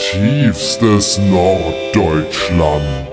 Tiefstes 0.00 1.18
Norddeutschland. 1.18 3.12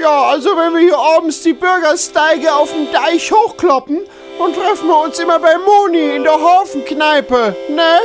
Ja, 0.00 0.22
also 0.30 0.48
wenn 0.56 0.72
wir 0.74 0.80
hier 0.80 0.98
abends 0.98 1.42
die 1.42 1.52
Bürgersteige 1.52 2.52
auf 2.52 2.72
dem 2.72 2.90
Deich 2.90 3.30
hochkloppen, 3.30 4.00
dann 4.38 4.52
treffen 4.52 4.88
wir 4.88 5.04
uns 5.04 5.18
immer 5.18 5.38
bei 5.38 5.54
Moni 5.58 6.16
in 6.16 6.22
der 6.22 6.40
Hafenkneipe, 6.40 7.54
ne? 7.68 7.98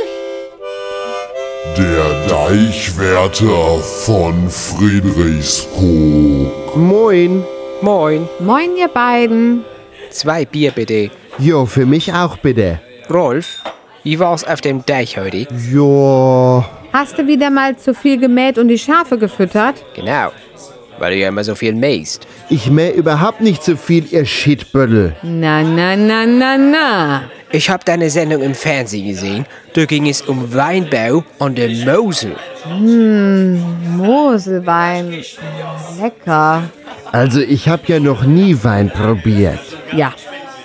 Der 1.76 2.26
Deichwärter 2.28 3.78
von 3.78 4.48
Friedrichskoog. 4.48 6.76
Moin. 6.76 7.44
Moin. 7.80 8.28
Moin, 8.40 8.76
ihr 8.76 8.88
beiden. 8.88 9.64
Zwei 10.10 10.44
Bier 10.44 10.70
bitte. 10.70 11.10
Jo, 11.38 11.66
für 11.66 11.86
mich 11.86 12.12
auch 12.12 12.36
bitte. 12.36 12.80
Rolf, 13.10 13.60
wie 14.04 14.20
war's 14.20 14.44
auf 14.44 14.60
dem 14.60 14.86
Deich 14.86 15.18
heute? 15.18 15.48
Jo. 15.70 16.64
Hast 16.92 17.18
du 17.18 17.26
wieder 17.26 17.50
mal 17.50 17.76
zu 17.76 17.92
viel 17.92 18.18
gemäht 18.18 18.56
und 18.56 18.68
die 18.68 18.78
Schafe 18.78 19.18
gefüttert? 19.18 19.84
Genau. 19.96 20.30
Weil 20.98 21.12
du 21.12 21.18
ja 21.18 21.28
immer 21.28 21.44
so 21.44 21.54
viel 21.54 21.74
mähst. 21.74 22.26
Ich 22.48 22.70
mäh 22.70 22.90
überhaupt 22.90 23.40
nicht 23.40 23.64
so 23.64 23.76
viel, 23.76 24.06
ihr 24.10 24.24
Shitbüttel. 24.24 25.14
Na, 25.22 25.62
na, 25.62 25.96
na, 25.96 26.26
na, 26.26 26.56
na. 26.56 27.22
Ich 27.52 27.70
hab 27.70 27.84
deine 27.84 28.10
Sendung 28.10 28.42
im 28.42 28.54
Fernsehen 28.54 29.06
gesehen. 29.06 29.46
Da 29.74 29.84
ging 29.84 30.08
es 30.08 30.22
um 30.22 30.52
Weinbau 30.52 31.24
an 31.38 31.54
der 31.54 31.68
Mosel. 31.68 32.36
Hm, 32.64 33.96
Moselwein. 33.96 35.22
Lecker. 36.00 36.64
Also 37.12 37.40
ich 37.40 37.68
hab 37.68 37.88
ja 37.88 38.00
noch 38.00 38.24
nie 38.24 38.56
Wein 38.62 38.90
probiert. 38.90 39.60
Ja. 39.94 40.12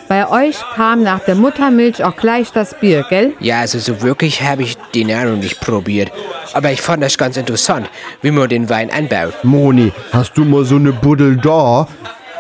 Bei 0.10 0.28
euch 0.28 0.58
kam 0.76 1.04
nach 1.04 1.20
der 1.20 1.36
Muttermilch 1.36 2.04
auch 2.04 2.16
gleich 2.16 2.52
das 2.52 2.74
Bier, 2.74 3.06
gell? 3.12 3.34
Ja, 3.40 3.60
also 3.60 3.78
so 3.78 4.02
wirklich 4.02 4.42
habe 4.42 4.64
ich 4.64 4.76
auch 4.76 5.24
noch 5.24 5.36
nicht 5.36 5.62
probiert. 5.62 6.12
Aber 6.54 6.72
ich 6.72 6.82
fand 6.82 7.04
das 7.04 7.16
ganz 7.16 7.38
interessant, 7.38 7.88
wie 8.24 8.32
man 8.32 8.50
den 8.50 8.72
Wein 8.72 8.90
anbaut. 8.90 9.36
Moni, 9.44 9.94
hast 10.12 10.36
du 10.36 10.46
mal 10.46 10.66
so 10.66 10.78
eine 10.78 10.94
Buddel 10.94 11.38
da? 11.38 11.88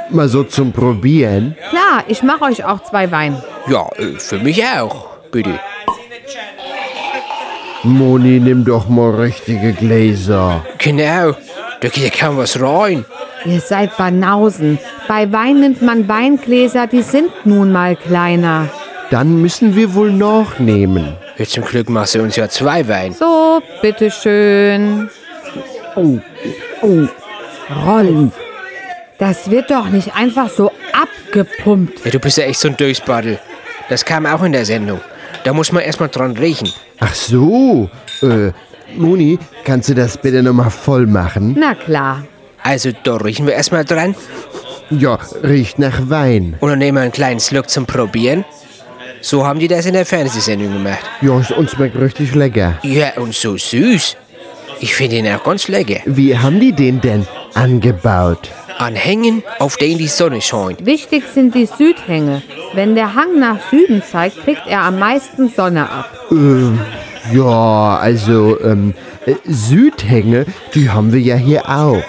Mal 0.10 0.27
so 0.27 0.43
zum 0.43 0.71
Probieren? 0.73 1.55
Klar, 1.69 2.03
ich 2.08 2.23
mach 2.23 2.41
euch 2.41 2.65
auch 2.65 2.82
zwei 2.82 3.12
Wein. 3.12 3.39
Ja, 3.67 3.88
äh, 3.97 4.17
für 4.17 4.39
mich 4.39 4.65
auch. 4.65 5.05
Bitte. 5.32 5.60
Moni, 7.84 8.39
nimm 8.39 8.65
doch 8.65 8.89
mal 8.89 9.12
richtige 9.12 9.73
Gläser. 9.73 10.65
Genau. 10.79 11.36
Da 11.82 11.88
geht 11.88 12.03
ja 12.03 12.10
kaum 12.10 12.38
was 12.38 12.60
rein. 12.60 13.05
Ihr 13.45 13.62
seid 13.62 13.95
Banausen. 13.95 14.79
Bei 15.10 15.31
Wein 15.31 15.62
nimmt 15.62 15.81
man 15.81 16.07
Weingläser, 16.07 16.85
die 16.85 17.01
sind 17.01 17.31
nun 17.43 17.71
mal 17.71 17.95
kleiner. 17.95 18.69
Dann 19.10 19.41
müssen 19.41 19.75
wir 19.75 19.95
wohl 19.95 20.12
noch 20.12 20.60
nehmen. 20.60 21.15
Jetzt 21.35 21.53
zum 21.53 21.63
Glück 21.65 21.89
machst 21.89 22.13
du 22.13 22.21
uns 22.21 22.35
ja 22.35 22.47
zwei 22.47 22.87
Wein. 22.87 23.13
So, 23.13 23.60
bitteschön. 23.81 25.10
Oh, 25.95 26.19
oh. 26.83 27.07
Rolf, 27.87 28.33
das 29.17 29.49
wird 29.49 29.71
doch 29.71 29.89
nicht 29.89 30.15
einfach 30.15 30.47
so 30.47 30.71
abgepumpt. 30.93 32.05
Ja, 32.05 32.12
du 32.12 32.19
bist 32.19 32.37
ja 32.37 32.43
echt 32.43 32.60
so 32.60 32.67
ein 32.67 32.77
Durchspaddel. 32.77 33.39
Das 33.89 34.05
kam 34.05 34.27
auch 34.27 34.43
in 34.43 34.51
der 34.51 34.65
Sendung. 34.65 35.01
Da 35.43 35.53
muss 35.53 35.71
man 35.71 35.81
erstmal 35.81 36.10
dran 36.10 36.37
riechen. 36.37 36.69
Ach 36.99 37.15
so. 37.15 37.89
Äh, 38.21 38.51
Moni, 38.95 39.39
kannst 39.63 39.89
du 39.89 39.95
das 39.95 40.17
bitte 40.19 40.43
nochmal 40.43 40.69
voll 40.69 41.07
machen? 41.07 41.55
Na 41.57 41.73
klar. 41.73 42.25
Also, 42.62 42.91
da 43.03 43.15
riechen 43.15 43.47
wir 43.47 43.55
erstmal 43.55 43.85
dran. 43.85 44.13
Ja, 44.92 45.19
riecht 45.44 45.79
nach 45.79 46.10
Wein. 46.10 46.56
Und 46.60 46.69
dann 46.69 46.79
nehmen 46.79 46.98
wir 46.98 47.02
einen 47.02 47.12
kleinen 47.12 47.40
Schluck 47.40 47.69
zum 47.69 47.85
Probieren. 47.85 48.44
So 49.21 49.46
haben 49.46 49.60
die 49.60 49.67
das 49.67 49.85
in 49.85 49.94
der 49.94 50.06
Fernsehsendung 50.06 50.71
gemacht. 50.71 51.00
Ja, 51.21 51.31
und 51.31 51.69
schmeckt 51.69 52.00
richtig 52.00 52.33
lecker. 52.35 52.75
Ja, 52.83 53.13
und 53.17 53.33
so 53.33 53.58
süß. 53.58 54.15
Ich 54.79 54.96
finde 54.96 55.17
ihn 55.17 55.27
auch 55.27 55.44
ganz 55.44 55.67
lecker. 55.67 56.00
Wie 56.06 56.37
haben 56.37 56.60
die 56.60 56.71
den 56.71 57.02
denn 57.02 57.27
angebaut? 57.54 58.50
An 58.77 58.96
Hängen, 58.96 59.44
auf 59.60 59.75
denen 59.75 59.98
die 59.98 60.08
Sonne 60.08 60.42
scheint. 60.42 60.85
Wichtig 60.85 61.25
sind 61.33 61.54
die 61.54 61.65
Südhänge. 61.65 62.42
Wenn 62.73 62.96
der 62.96 63.13
Hang 63.13 63.37
nach 63.40 63.58
Süden 63.69 64.02
zeigt, 64.02 64.42
kriegt 64.46 64.65
er 64.67 64.83
am 64.83 64.98
meisten 64.98 65.50
Sonne 65.50 65.90
ab. 65.90 66.10
Ähm, 66.31 66.79
ja, 67.33 67.98
also, 67.98 68.58
ähm, 68.62 68.94
äh, 69.25 69.35
Südhänge, 69.46 70.46
die 70.73 70.90
haben 70.90 71.12
wir 71.12 71.19
ja 71.19 71.35
hier 71.35 71.67
auch. 71.67 72.02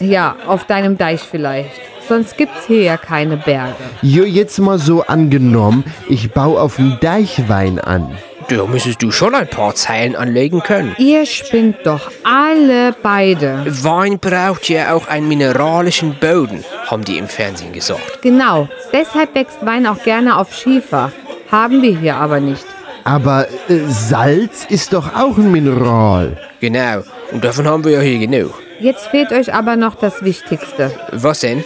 Ja, 0.00 0.36
auf 0.46 0.64
deinem 0.64 0.96
Deich 0.96 1.20
vielleicht. 1.20 1.70
Sonst 2.08 2.36
gibt's 2.36 2.66
hier 2.66 2.82
ja 2.82 2.96
keine 2.96 3.36
Berge. 3.36 3.74
Jo, 4.02 4.24
jetzt 4.24 4.58
mal 4.58 4.78
so 4.78 5.02
angenommen, 5.02 5.84
ich 6.08 6.32
baue 6.32 6.60
auf 6.60 6.76
dem 6.76 6.98
Deichwein 7.00 7.78
an. 7.78 8.16
Da 8.48 8.66
müsstest 8.66 9.02
du 9.02 9.10
schon 9.10 9.34
ein 9.34 9.48
paar 9.48 9.74
Zeilen 9.74 10.14
anlegen 10.16 10.60
können. 10.60 10.94
Ihr 10.98 11.24
spinnt 11.24 11.78
doch 11.84 12.10
alle 12.24 12.94
beide. 13.02 13.64
Wein 13.82 14.18
braucht 14.18 14.68
ja 14.68 14.92
auch 14.92 15.08
einen 15.08 15.28
mineralischen 15.28 16.16
Boden, 16.20 16.62
haben 16.86 17.04
die 17.04 17.16
im 17.16 17.26
Fernsehen 17.26 17.72
gesagt. 17.72 18.20
Genau, 18.20 18.68
deshalb 18.92 19.34
wächst 19.34 19.64
Wein 19.64 19.86
auch 19.86 20.02
gerne 20.02 20.36
auf 20.36 20.54
Schiefer. 20.54 21.10
Haben 21.50 21.80
wir 21.80 21.98
hier 21.98 22.16
aber 22.16 22.40
nicht. 22.40 22.66
Aber 23.04 23.46
äh, 23.68 23.78
Salz 23.88 24.66
ist 24.68 24.92
doch 24.92 25.14
auch 25.14 25.38
ein 25.38 25.50
Mineral. 25.50 26.36
Genau, 26.60 27.02
und 27.32 27.44
davon 27.44 27.66
haben 27.66 27.84
wir 27.84 27.92
ja 27.92 28.00
hier 28.00 28.26
genug. 28.26 28.54
Jetzt 28.80 29.06
fehlt 29.06 29.32
euch 29.32 29.54
aber 29.54 29.76
noch 29.76 29.94
das 29.94 30.22
Wichtigste. 30.24 30.90
Was 31.12 31.40
denn? 31.40 31.64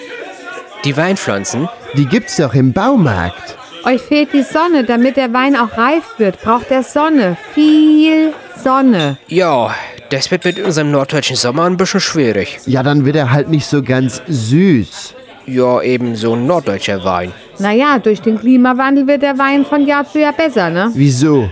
Die 0.84 0.96
Weinpflanzen? 0.96 1.68
Die 1.94 2.06
gibt's 2.06 2.36
doch 2.36 2.54
im 2.54 2.72
Baumarkt. 2.72 3.56
Euch 3.84 4.02
fehlt 4.02 4.32
die 4.32 4.42
Sonne, 4.42 4.84
damit 4.84 5.16
der 5.16 5.32
Wein 5.32 5.56
auch 5.56 5.76
reif 5.76 6.04
wird. 6.18 6.40
Braucht 6.42 6.70
er 6.70 6.82
Sonne. 6.82 7.36
Viel 7.54 8.32
Sonne. 8.62 9.18
Ja, 9.28 9.74
das 10.10 10.30
wird 10.30 10.44
mit 10.44 10.58
unserem 10.58 10.90
norddeutschen 10.90 11.36
Sommer 11.36 11.64
ein 11.64 11.76
bisschen 11.76 12.00
schwierig. 12.00 12.58
Ja, 12.66 12.82
dann 12.82 13.04
wird 13.04 13.16
er 13.16 13.30
halt 13.30 13.48
nicht 13.48 13.66
so 13.66 13.82
ganz 13.82 14.22
süß. 14.28 15.14
Ja, 15.46 15.80
eben 15.80 16.14
so 16.16 16.34
ein 16.34 16.46
norddeutscher 16.46 17.02
Wein. 17.04 17.32
Naja, 17.58 17.98
durch 17.98 18.20
den 18.20 18.38
Klimawandel 18.38 19.06
wird 19.06 19.22
der 19.22 19.38
Wein 19.38 19.64
von 19.64 19.86
Jahr 19.86 20.06
zu 20.10 20.20
Jahr 20.20 20.32
besser, 20.34 20.68
ne? 20.70 20.90
Wieso? 20.94 21.50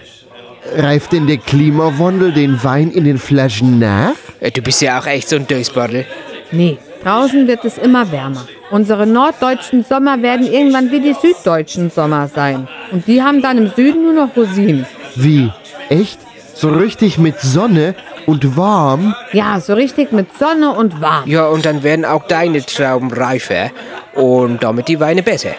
Reift 0.77 1.12
denn 1.12 1.27
der 1.27 1.39
Klimawandel 1.39 2.33
den 2.33 2.62
Wein 2.62 2.91
in 2.91 3.05
den 3.05 3.18
Flaschen 3.18 3.79
nach? 3.79 4.12
Äh, 4.41 4.51
Du 4.51 4.61
bist 4.61 4.83
ja 4.83 4.99
auch 5.01 5.07
echt 5.07 5.29
so 5.29 5.37
ein 5.37 5.47
Dösbottel. 5.47 6.05
Nee, 6.53 6.77
draußen 7.05 7.47
wird 7.47 7.64
es 7.64 7.79
immer 7.79 8.11
wärmer. 8.12 8.47
Unsere 8.71 9.07
norddeutschen 9.07 9.85
Sommer 9.85 10.23
werden 10.23 10.47
irgendwann 10.47 10.91
wie 10.91 11.01
die 11.01 11.14
süddeutschen 11.14 11.91
Sommer 11.91 12.27
sein. 12.29 12.67
Und 12.91 13.07
die 13.07 13.23
haben 13.23 13.41
dann 13.41 13.59
im 13.59 13.71
Süden 13.71 14.03
nur 14.03 14.12
noch 14.12 14.37
Rosinen. 14.37 14.87
Wie? 15.14 15.51
Echt? 15.89 16.19
So 16.55 16.71
richtig 16.71 17.19
mit 17.19 17.39
Sonne 17.41 17.95
und 18.25 18.57
warm? 18.57 19.14
Ja, 19.33 19.61
so 19.61 19.75
richtig 19.75 20.11
mit 20.11 20.37
Sonne 20.37 20.71
und 20.71 21.01
warm. 21.01 21.29
Ja, 21.29 21.47
und 21.47 21.64
dann 21.64 21.83
werden 21.83 22.05
auch 22.05 22.27
deine 22.27 22.64
Trauben 22.64 23.12
reifer 23.12 23.71
und 24.14 24.64
damit 24.64 24.89
die 24.89 24.99
Weine 24.99 25.23
besser. 25.23 25.51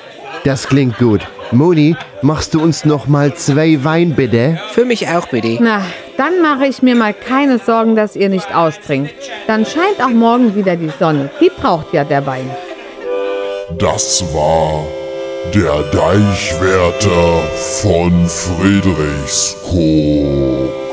Das 0.43 0.68
klingt 0.68 0.97
gut. 0.97 1.22
Moni, 1.51 1.95
machst 2.22 2.53
du 2.55 2.62
uns 2.62 2.84
noch 2.84 3.08
mal 3.08 3.34
zwei 3.36 3.84
Wein 3.86 4.16
bitte? 4.16 4.60
Für 4.72 4.84
mich 4.84 5.08
auch 5.08 5.28
bitte. 5.28 5.58
Na, 5.62 5.82
dann 6.18 6.41
mache 6.41 6.66
ich 6.66 6.82
mir 6.82 6.95
mal 6.95 7.14
keine 7.14 7.58
Sorgen, 7.60 7.95
dass 7.95 8.18
ihr 8.18 8.28
nicht 8.28 8.53
austrinkt. 8.53 9.14
Dann 9.45 9.66
scheint 9.66 10.03
auch 10.03 10.10
morgen 10.10 10.55
wieder 10.55 10.76
die 10.76 10.91
Sonne. 10.99 11.30
Die 11.39 11.49
braucht 11.49 11.93
ja 11.93 12.03
der 12.03 12.26
Wein. 12.26 12.49
Das 13.76 14.24
war 14.34 14.86
der 15.53 15.84
Deichwärter 15.91 17.41
von 17.82 18.26
Friedrichskoog. 18.26 20.86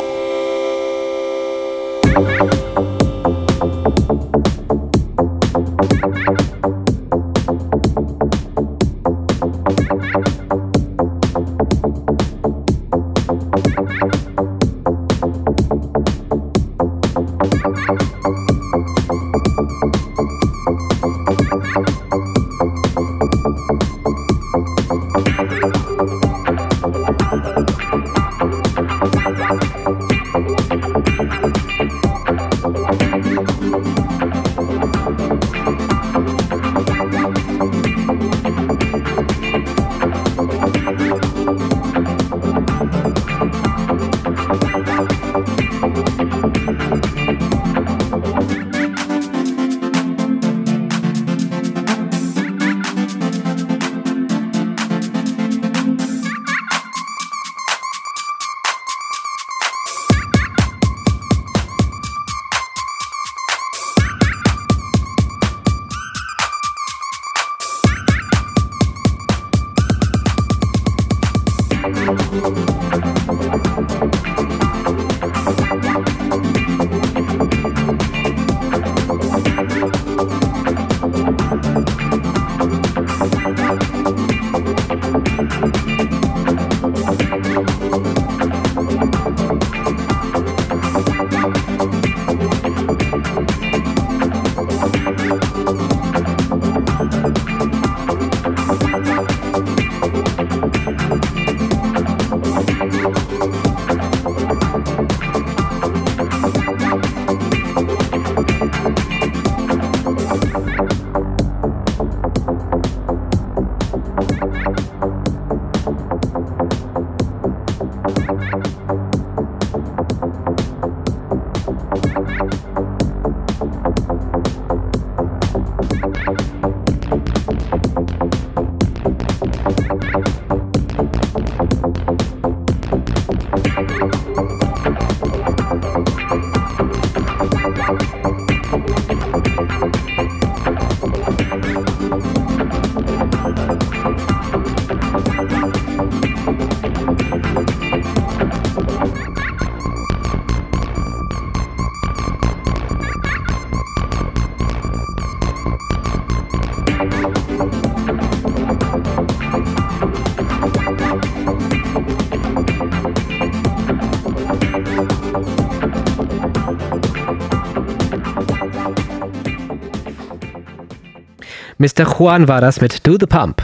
Mr. 171.85 172.07
Juan 172.07 172.49
war 172.49 172.63
das 172.63 172.81
mit 172.81 173.07
Do 173.07 173.19
the 173.21 173.27
Pump. 173.27 173.61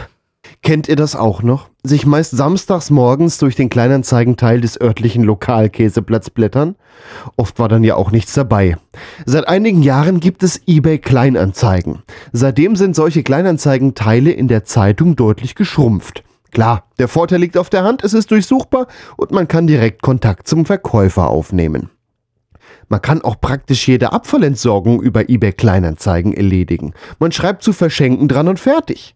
Kennt 0.63 0.91
ihr 0.91 0.97
das 0.97 1.17
auch 1.17 1.43
noch? 1.43 1.71
Sich 1.83 2.05
meist 2.05 2.33
samstags 2.33 2.91
morgens 2.91 3.39
durch 3.39 3.57
den 3.57 3.71
Kleinanzeigenteil 3.71 4.61
des 4.61 4.79
örtlichen 4.79 5.25
Lokalkäseplatz 5.25 6.29
blättern? 6.29 6.77
Oft 7.39 7.59
war 7.59 7.71
dann 7.71 7.83
ja 7.83 7.95
auch 7.95 8.11
nichts 8.11 8.35
dabei. 8.35 8.77
Seit 9.25 9.49
einigen 9.49 9.83
Jahren 9.83 10.21
gibt 10.21 10.43
es 10.43 10.61
eBay 10.67 10.99
Kleinanzeigen. 10.99 12.03
Seitdem 12.31 12.77
sind 12.77 12.95
solche 12.95 13.23
Kleinanzeigenteile 13.23 14.33
in 14.33 14.49
der 14.49 14.65
Zeitung 14.65 15.17
deutlich 15.17 15.55
geschrumpft. 15.55 16.23
Klar, 16.51 16.91
der 16.99 17.09
Vorteil 17.09 17.41
liegt 17.41 17.57
auf 17.57 17.71
der 17.71 17.85
Hand, 17.85 18.05
es 18.05 18.13
ist 18.13 18.31
durchsuchbar 18.31 18.87
und 19.17 19.31
man 19.31 19.49
kann 19.49 19.67
direkt 19.67 20.03
Kontakt 20.03 20.47
zum 20.47 20.67
Verkäufer 20.67 21.31
aufnehmen. 21.31 21.89
Man 22.91 23.01
kann 23.01 23.23
auch 23.23 23.41
praktisch 23.41 23.87
jede 23.87 24.13
Abfallentsorgung 24.13 25.01
über 25.01 25.31
eBay 25.31 25.53
Kleinanzeigen 25.53 26.35
erledigen. 26.35 26.93
Man 27.21 27.31
schreibt 27.31 27.63
zu 27.63 27.73
verschenken 27.73 28.27
dran 28.27 28.49
und 28.49 28.59
fertig. 28.59 29.15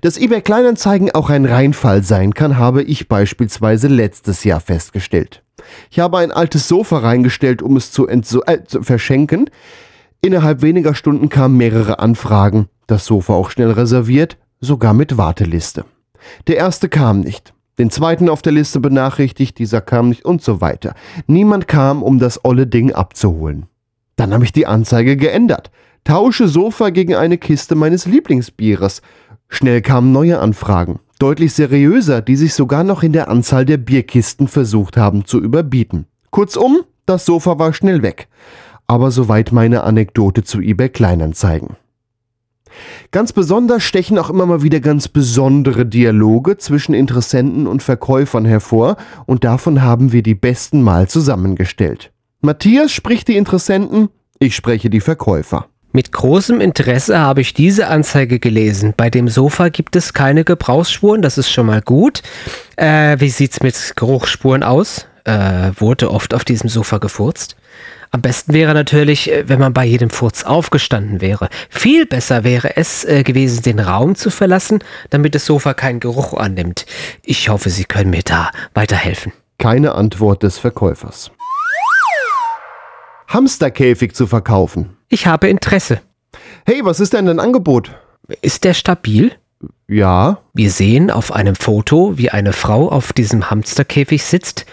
Dass 0.00 0.16
eBay 0.16 0.40
Kleinanzeigen 0.40 1.10
auch 1.10 1.28
ein 1.28 1.44
Reinfall 1.44 2.02
sein 2.02 2.32
kann, 2.32 2.56
habe 2.56 2.82
ich 2.82 3.06
beispielsweise 3.06 3.88
letztes 3.88 4.42
Jahr 4.42 4.60
festgestellt. 4.60 5.42
Ich 5.90 6.00
habe 6.00 6.16
ein 6.16 6.32
altes 6.32 6.66
Sofa 6.66 6.98
reingestellt, 7.00 7.60
um 7.60 7.76
es 7.76 7.92
zu, 7.92 8.08
äh, 8.08 8.64
zu 8.64 8.82
verschenken. 8.82 9.50
Innerhalb 10.22 10.62
weniger 10.62 10.94
Stunden 10.94 11.28
kamen 11.28 11.58
mehrere 11.58 11.98
Anfragen, 11.98 12.68
das 12.86 13.04
Sofa 13.04 13.34
auch 13.34 13.50
schnell 13.50 13.70
reserviert, 13.70 14.38
sogar 14.60 14.94
mit 14.94 15.18
Warteliste. 15.18 15.84
Der 16.46 16.56
erste 16.56 16.88
kam 16.88 17.20
nicht, 17.20 17.52
den 17.78 17.90
zweiten 17.90 18.28
auf 18.28 18.42
der 18.42 18.52
Liste 18.52 18.80
benachrichtigt, 18.80 19.58
dieser 19.58 19.80
kam 19.80 20.08
nicht 20.08 20.24
und 20.24 20.42
so 20.42 20.60
weiter. 20.60 20.94
Niemand 21.26 21.68
kam, 21.68 22.02
um 22.02 22.18
das 22.18 22.44
olle 22.44 22.66
Ding 22.66 22.92
abzuholen. 22.92 23.66
Dann 24.16 24.34
habe 24.34 24.44
ich 24.44 24.52
die 24.52 24.66
Anzeige 24.66 25.16
geändert. 25.16 25.70
Tausche 26.04 26.48
Sofa 26.48 26.90
gegen 26.90 27.14
eine 27.14 27.38
Kiste 27.38 27.74
meines 27.74 28.06
Lieblingsbieres. 28.06 29.02
Schnell 29.48 29.80
kamen 29.80 30.12
neue 30.12 30.40
Anfragen, 30.40 30.98
deutlich 31.18 31.54
seriöser, 31.54 32.20
die 32.20 32.36
sich 32.36 32.54
sogar 32.54 32.82
noch 32.82 33.02
in 33.02 33.12
der 33.12 33.28
Anzahl 33.28 33.64
der 33.64 33.76
Bierkisten 33.76 34.48
versucht 34.48 34.96
haben 34.96 35.24
zu 35.24 35.40
überbieten. 35.40 36.06
Kurzum, 36.30 36.80
das 37.06 37.24
Sofa 37.24 37.58
war 37.58 37.72
schnell 37.72 38.02
weg. 38.02 38.28
Aber 38.86 39.10
soweit 39.10 39.52
meine 39.52 39.82
Anekdote 39.84 40.42
zu 40.44 40.60
eBay 40.60 40.88
Kleinanzeigen. 40.88 41.76
Ganz 43.10 43.32
besonders 43.32 43.82
stechen 43.82 44.18
auch 44.18 44.30
immer 44.30 44.46
mal 44.46 44.62
wieder 44.62 44.80
ganz 44.80 45.08
besondere 45.08 45.86
Dialoge 45.86 46.56
zwischen 46.58 46.94
Interessenten 46.94 47.66
und 47.66 47.82
Verkäufern 47.82 48.44
hervor 48.44 48.96
und 49.26 49.44
davon 49.44 49.82
haben 49.82 50.12
wir 50.12 50.22
die 50.22 50.34
besten 50.34 50.82
mal 50.82 51.08
zusammengestellt. 51.08 52.12
Matthias 52.40 52.92
spricht 52.92 53.28
die 53.28 53.36
Interessenten, 53.36 54.08
ich 54.38 54.54
spreche 54.54 54.90
die 54.90 55.00
Verkäufer. 55.00 55.66
Mit 55.92 56.12
großem 56.12 56.60
Interesse 56.60 57.18
habe 57.18 57.40
ich 57.40 57.54
diese 57.54 57.88
Anzeige 57.88 58.38
gelesen. 58.38 58.92
Bei 58.96 59.08
dem 59.08 59.28
Sofa 59.28 59.70
gibt 59.70 59.96
es 59.96 60.12
keine 60.12 60.44
Gebrauchsspuren, 60.44 61.22
das 61.22 61.38
ist 61.38 61.50
schon 61.50 61.66
mal 61.66 61.80
gut. 61.80 62.22
Äh, 62.76 63.18
wie 63.20 63.30
sieht's 63.30 63.62
mit 63.62 63.94
Geruchsspuren 63.96 64.62
aus? 64.62 65.06
Äh, 65.24 65.72
wurde 65.76 66.10
oft 66.10 66.34
auf 66.34 66.44
diesem 66.44 66.68
Sofa 66.68 66.98
gefurzt? 66.98 67.56
Am 68.10 68.22
besten 68.22 68.52
wäre 68.52 68.74
natürlich, 68.74 69.30
äh, 69.30 69.48
wenn 69.48 69.58
man 69.58 69.72
bei 69.72 69.84
jedem 69.84 70.10
Furz 70.10 70.44
aufgestanden 70.44 71.20
wäre. 71.20 71.48
Viel 71.68 72.06
besser 72.06 72.44
wäre 72.44 72.76
es 72.76 73.04
äh, 73.04 73.22
gewesen, 73.22 73.62
den 73.62 73.80
Raum 73.80 74.14
zu 74.14 74.30
verlassen, 74.30 74.82
damit 75.10 75.34
das 75.34 75.44
Sofa 75.44 75.74
keinen 75.74 76.00
Geruch 76.00 76.34
annimmt. 76.34 76.86
Ich 77.22 77.48
hoffe, 77.48 77.70
Sie 77.70 77.84
können 77.84 78.10
mir 78.10 78.22
da 78.22 78.50
weiterhelfen. 78.74 79.32
Keine 79.58 79.94
Antwort 79.94 80.42
des 80.42 80.58
Verkäufers. 80.58 81.30
Hamsterkäfig 83.28 84.14
zu 84.14 84.26
verkaufen. 84.26 84.96
Ich 85.08 85.26
habe 85.26 85.48
Interesse. 85.48 86.00
Hey, 86.64 86.80
was 86.82 87.00
ist 87.00 87.12
denn 87.12 87.26
dein 87.26 87.40
Angebot? 87.40 87.92
Ist 88.40 88.64
der 88.64 88.74
stabil? 88.74 89.32
Ja. 89.86 90.38
Wir 90.54 90.70
sehen 90.70 91.10
auf 91.10 91.32
einem 91.32 91.54
Foto, 91.54 92.16
wie 92.16 92.30
eine 92.30 92.52
Frau 92.52 92.88
auf 92.88 93.12
diesem 93.12 93.50
Hamsterkäfig 93.50 94.24
sitzt. 94.24 94.64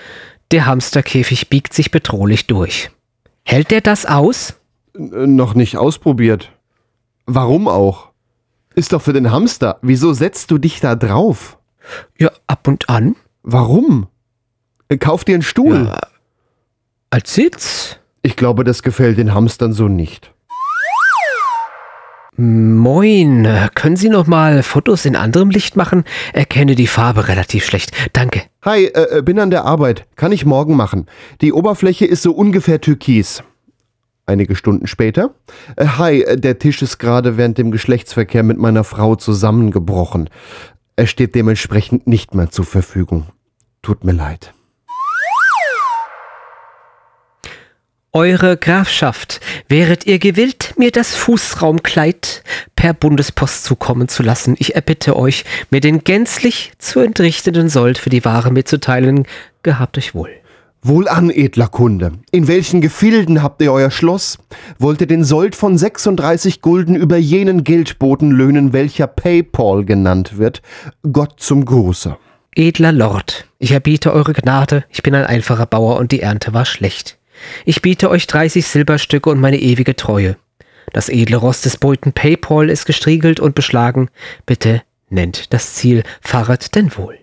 Der 0.52 0.66
Hamsterkäfig 0.66 1.50
biegt 1.50 1.74
sich 1.74 1.92
bedrohlich 1.92 2.48
durch. 2.48 2.92
Hält 3.46 3.72
der 3.72 3.82
das 3.82 4.06
aus? 4.06 4.56
N 4.94 5.36
noch 5.36 5.56
nicht 5.56 5.78
ausprobiert. 5.78 6.52
Warum 7.26 7.68
auch? 7.68 8.10
Ist 8.76 8.92
doch 8.92 9.02
für 9.02 9.14
den 9.14 9.32
Hamster. 9.32 9.80
Wieso 9.82 10.14
setzt 10.14 10.52
du 10.52 10.58
dich 10.58 10.82
da 10.82 10.96
drauf? 10.96 11.58
Ja, 12.18 12.32
ab 12.48 12.68
und 12.68 12.90
an. 12.90 13.16
Warum? 13.44 14.08
Kauf 15.00 15.24
dir 15.24 15.36
einen 15.36 15.44
Stuhl. 15.44 15.86
Ja, 15.86 16.00
als 17.10 17.34
Sitz? 17.34 17.98
Ich 18.22 18.36
glaube, 18.36 18.64
das 18.64 18.84
gefällt 18.84 19.18
den 19.18 19.34
Hamstern 19.34 19.72
so 19.74 19.88
nicht. 19.88 20.34
Moin, 22.38 23.48
können 23.76 23.96
Sie 23.96 24.10
noch 24.10 24.28
mal 24.28 24.62
Fotos 24.62 25.06
in 25.06 25.16
anderem 25.16 25.52
Licht 25.52 25.78
machen? 25.78 26.04
Erkenne 26.34 26.76
die 26.76 26.88
Farbe 26.88 27.30
relativ 27.30 27.66
schlecht. 27.66 27.92
Danke. 28.12 28.42
Hi, 28.62 28.88
äh, 28.88 29.22
bin 29.22 29.40
an 29.40 29.52
der 29.52 29.64
Arbeit. 29.64 30.06
Kann 30.18 30.34
ich 30.34 30.46
morgen 30.46 30.76
machen. 30.76 31.06
Die 31.40 31.54
Oberfläche 31.54 32.06
ist 32.06 32.24
so 32.24 32.34
ungefähr 32.34 32.82
türkis. 32.82 33.42
Einige 34.26 34.56
Stunden 34.56 34.88
später. 34.88 35.36
Äh, 35.78 35.86
hi, 35.86 36.26
der 36.36 36.60
Tisch 36.60 36.82
ist 36.82 36.98
gerade 36.98 37.38
während 37.38 37.58
dem 37.58 37.72
Geschlechtsverkehr 37.72 38.44
mit 38.44 38.58
meiner 38.58 38.84
Frau 38.84 39.16
zusammengebrochen. 39.16 40.30
Er 40.98 41.08
steht 41.08 41.36
dementsprechend 41.36 42.08
nicht 42.08 42.34
mehr 42.34 42.50
zur 42.50 42.66
Verfügung. 42.66 43.28
Tut 43.82 44.04
mir 44.04 44.14
leid. 44.14 44.55
Eure 48.16 48.56
Grafschaft, 48.56 49.42
wäret 49.68 50.06
ihr 50.06 50.20
gewillt, 50.20 50.74
mir 50.78 50.92
das 50.92 51.14
Fußraumkleid 51.16 52.44
per 52.78 52.94
Bundespost 52.94 53.66
zukommen 53.66 54.08
zu 54.08 54.24
lassen? 54.24 54.56
Ich 54.58 54.74
erbitte 54.74 55.18
euch, 55.18 55.44
mir 55.70 55.82
den 55.82 56.06
gänzlich 56.06 56.72
zu 56.78 57.02
entrichtenden 57.02 57.68
Sold 57.68 57.98
für 57.98 58.10
die 58.10 58.24
Ware 58.24 58.52
mitzuteilen. 58.52 59.28
Gehabt 59.64 59.98
euch 59.98 60.16
wohl. 60.16 60.30
Wohlan, 60.82 61.30
edler 61.30 61.68
Kunde. 61.68 62.14
In 62.32 62.48
welchen 62.48 62.80
Gefilden 62.80 63.44
habt 63.44 63.62
ihr 63.62 63.74
euer 63.74 63.92
Schloss? 63.92 64.38
Wollt 64.80 65.02
ihr 65.02 65.08
den 65.08 65.26
Sold 65.26 65.54
von 65.54 65.78
36 65.78 66.62
Gulden 66.62 66.96
über 66.96 67.18
jenen 67.18 67.66
Geldboten 67.66 68.32
löhnen, 68.32 68.72
welcher 68.72 69.08
Paypal 69.08 69.84
genannt 69.84 70.38
wird? 70.38 70.62
Gott 71.12 71.42
zum 71.42 71.66
Gruße. 71.66 72.16
Edler 72.56 72.94
Lord, 72.94 73.46
ich 73.60 73.74
erbiete 73.74 74.14
eure 74.14 74.32
Gnade, 74.32 74.86
ich 74.90 75.04
bin 75.04 75.14
ein 75.16 75.26
einfacher 75.26 75.66
Bauer 75.66 75.98
und 75.98 76.14
die 76.14 76.22
Ernte 76.22 76.54
war 76.54 76.64
schlecht. 76.64 77.18
Ich 77.66 77.82
biete 77.82 78.10
euch 78.10 78.28
30 78.28 78.66
Silberstücke 78.66 79.30
und 79.30 79.40
meine 79.40 79.60
ewige 79.60 79.96
Treue. 79.96 80.38
Das 80.94 81.10
edle 81.10 81.38
Ross 81.38 81.62
des 81.62 81.78
Beuten 81.78 82.14
Paypal 82.14 82.70
ist 82.70 82.86
gestriegelt 82.86 83.40
und 83.40 83.56
beschlagen. 83.56 84.10
Bitte 84.46 84.82
nennt 85.10 85.54
das 85.54 85.74
Ziel, 85.74 86.04
fahret 86.22 86.76
denn 86.76 86.96
wohl. 86.98 87.18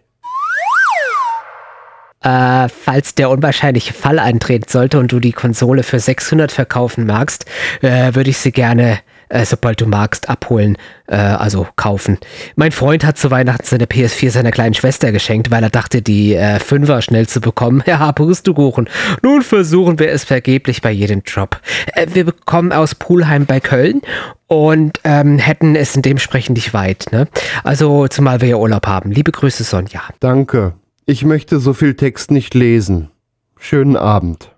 Äh, 2.22 2.68
falls 2.68 3.16
der 3.16 3.30
unwahrscheinliche 3.30 3.92
Fall 3.92 4.18
eintreten 4.18 4.68
sollte 4.68 4.98
und 5.00 5.10
du 5.10 5.18
die 5.18 5.32
Konsole 5.32 5.82
für 5.82 5.98
600 5.98 6.52
verkaufen 6.52 7.04
magst, 7.04 7.46
äh, 7.80 8.14
würde 8.14 8.30
ich 8.30 8.38
sie 8.38 8.52
gerne 8.52 9.00
äh, 9.32 9.46
sobald 9.46 9.80
du 9.80 9.86
magst, 9.86 10.28
abholen, 10.28 10.76
äh, 11.06 11.16
also 11.16 11.66
kaufen. 11.76 12.18
Mein 12.54 12.70
Freund 12.70 13.04
hat 13.04 13.16
zu 13.16 13.30
Weihnachten 13.30 13.64
seine 13.64 13.86
PS4 13.86 14.30
seiner 14.30 14.50
kleinen 14.50 14.74
Schwester 14.74 15.10
geschenkt, 15.10 15.50
weil 15.50 15.62
er 15.62 15.70
dachte, 15.70 16.02
die 16.02 16.34
äh, 16.34 16.60
Fünfer 16.60 17.00
schnell 17.02 17.26
zu 17.26 17.40
bekommen. 17.40 17.82
Ja, 17.92 18.10
Pustekuchen. 18.12 18.88
Nun 19.22 19.42
versuchen 19.42 19.98
wir 19.98 20.10
es 20.10 20.24
vergeblich 20.24 20.80
bei 20.80 20.90
jedem 20.90 21.22
Drop. 21.24 21.60
Äh, 21.94 22.06
wir 22.12 22.24
bekommen 22.24 22.72
aus 22.72 22.94
Pulheim 22.94 23.44
bei 23.44 23.60
Köln 23.60 24.00
und 24.46 25.00
ähm, 25.04 25.38
hätten 25.38 25.76
es 25.76 25.94
in 25.96 26.02
dementsprechend 26.02 26.56
nicht 26.56 26.72
weit. 26.72 27.06
Ne? 27.10 27.28
Also 27.64 28.08
zumal 28.08 28.40
wir 28.40 28.48
ja 28.48 28.56
Urlaub 28.56 28.86
haben. 28.86 29.10
Liebe 29.10 29.32
Grüße, 29.32 29.64
Sonja. 29.64 30.02
Danke. 30.20 30.74
Ich 31.04 31.24
möchte 31.24 31.58
so 31.58 31.74
viel 31.74 31.94
Text 31.94 32.30
nicht 32.30 32.54
lesen. 32.54 33.10
Schönen 33.58 33.96
Abend. 33.96 34.50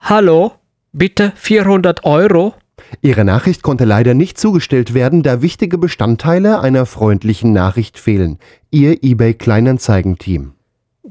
Hallo, 0.00 0.52
bitte 0.92 1.32
400 1.36 2.04
Euro. 2.04 2.54
Ihre 3.02 3.24
Nachricht 3.24 3.62
konnte 3.62 3.84
leider 3.84 4.14
nicht 4.14 4.38
zugestellt 4.38 4.94
werden, 4.94 5.22
da 5.22 5.42
wichtige 5.42 5.78
Bestandteile 5.78 6.60
einer 6.60 6.86
freundlichen 6.86 7.52
Nachricht 7.52 7.98
fehlen. 7.98 8.38
Ihr 8.70 9.02
eBay 9.02 9.34
Kleinanzeigen-Team. 9.34 10.52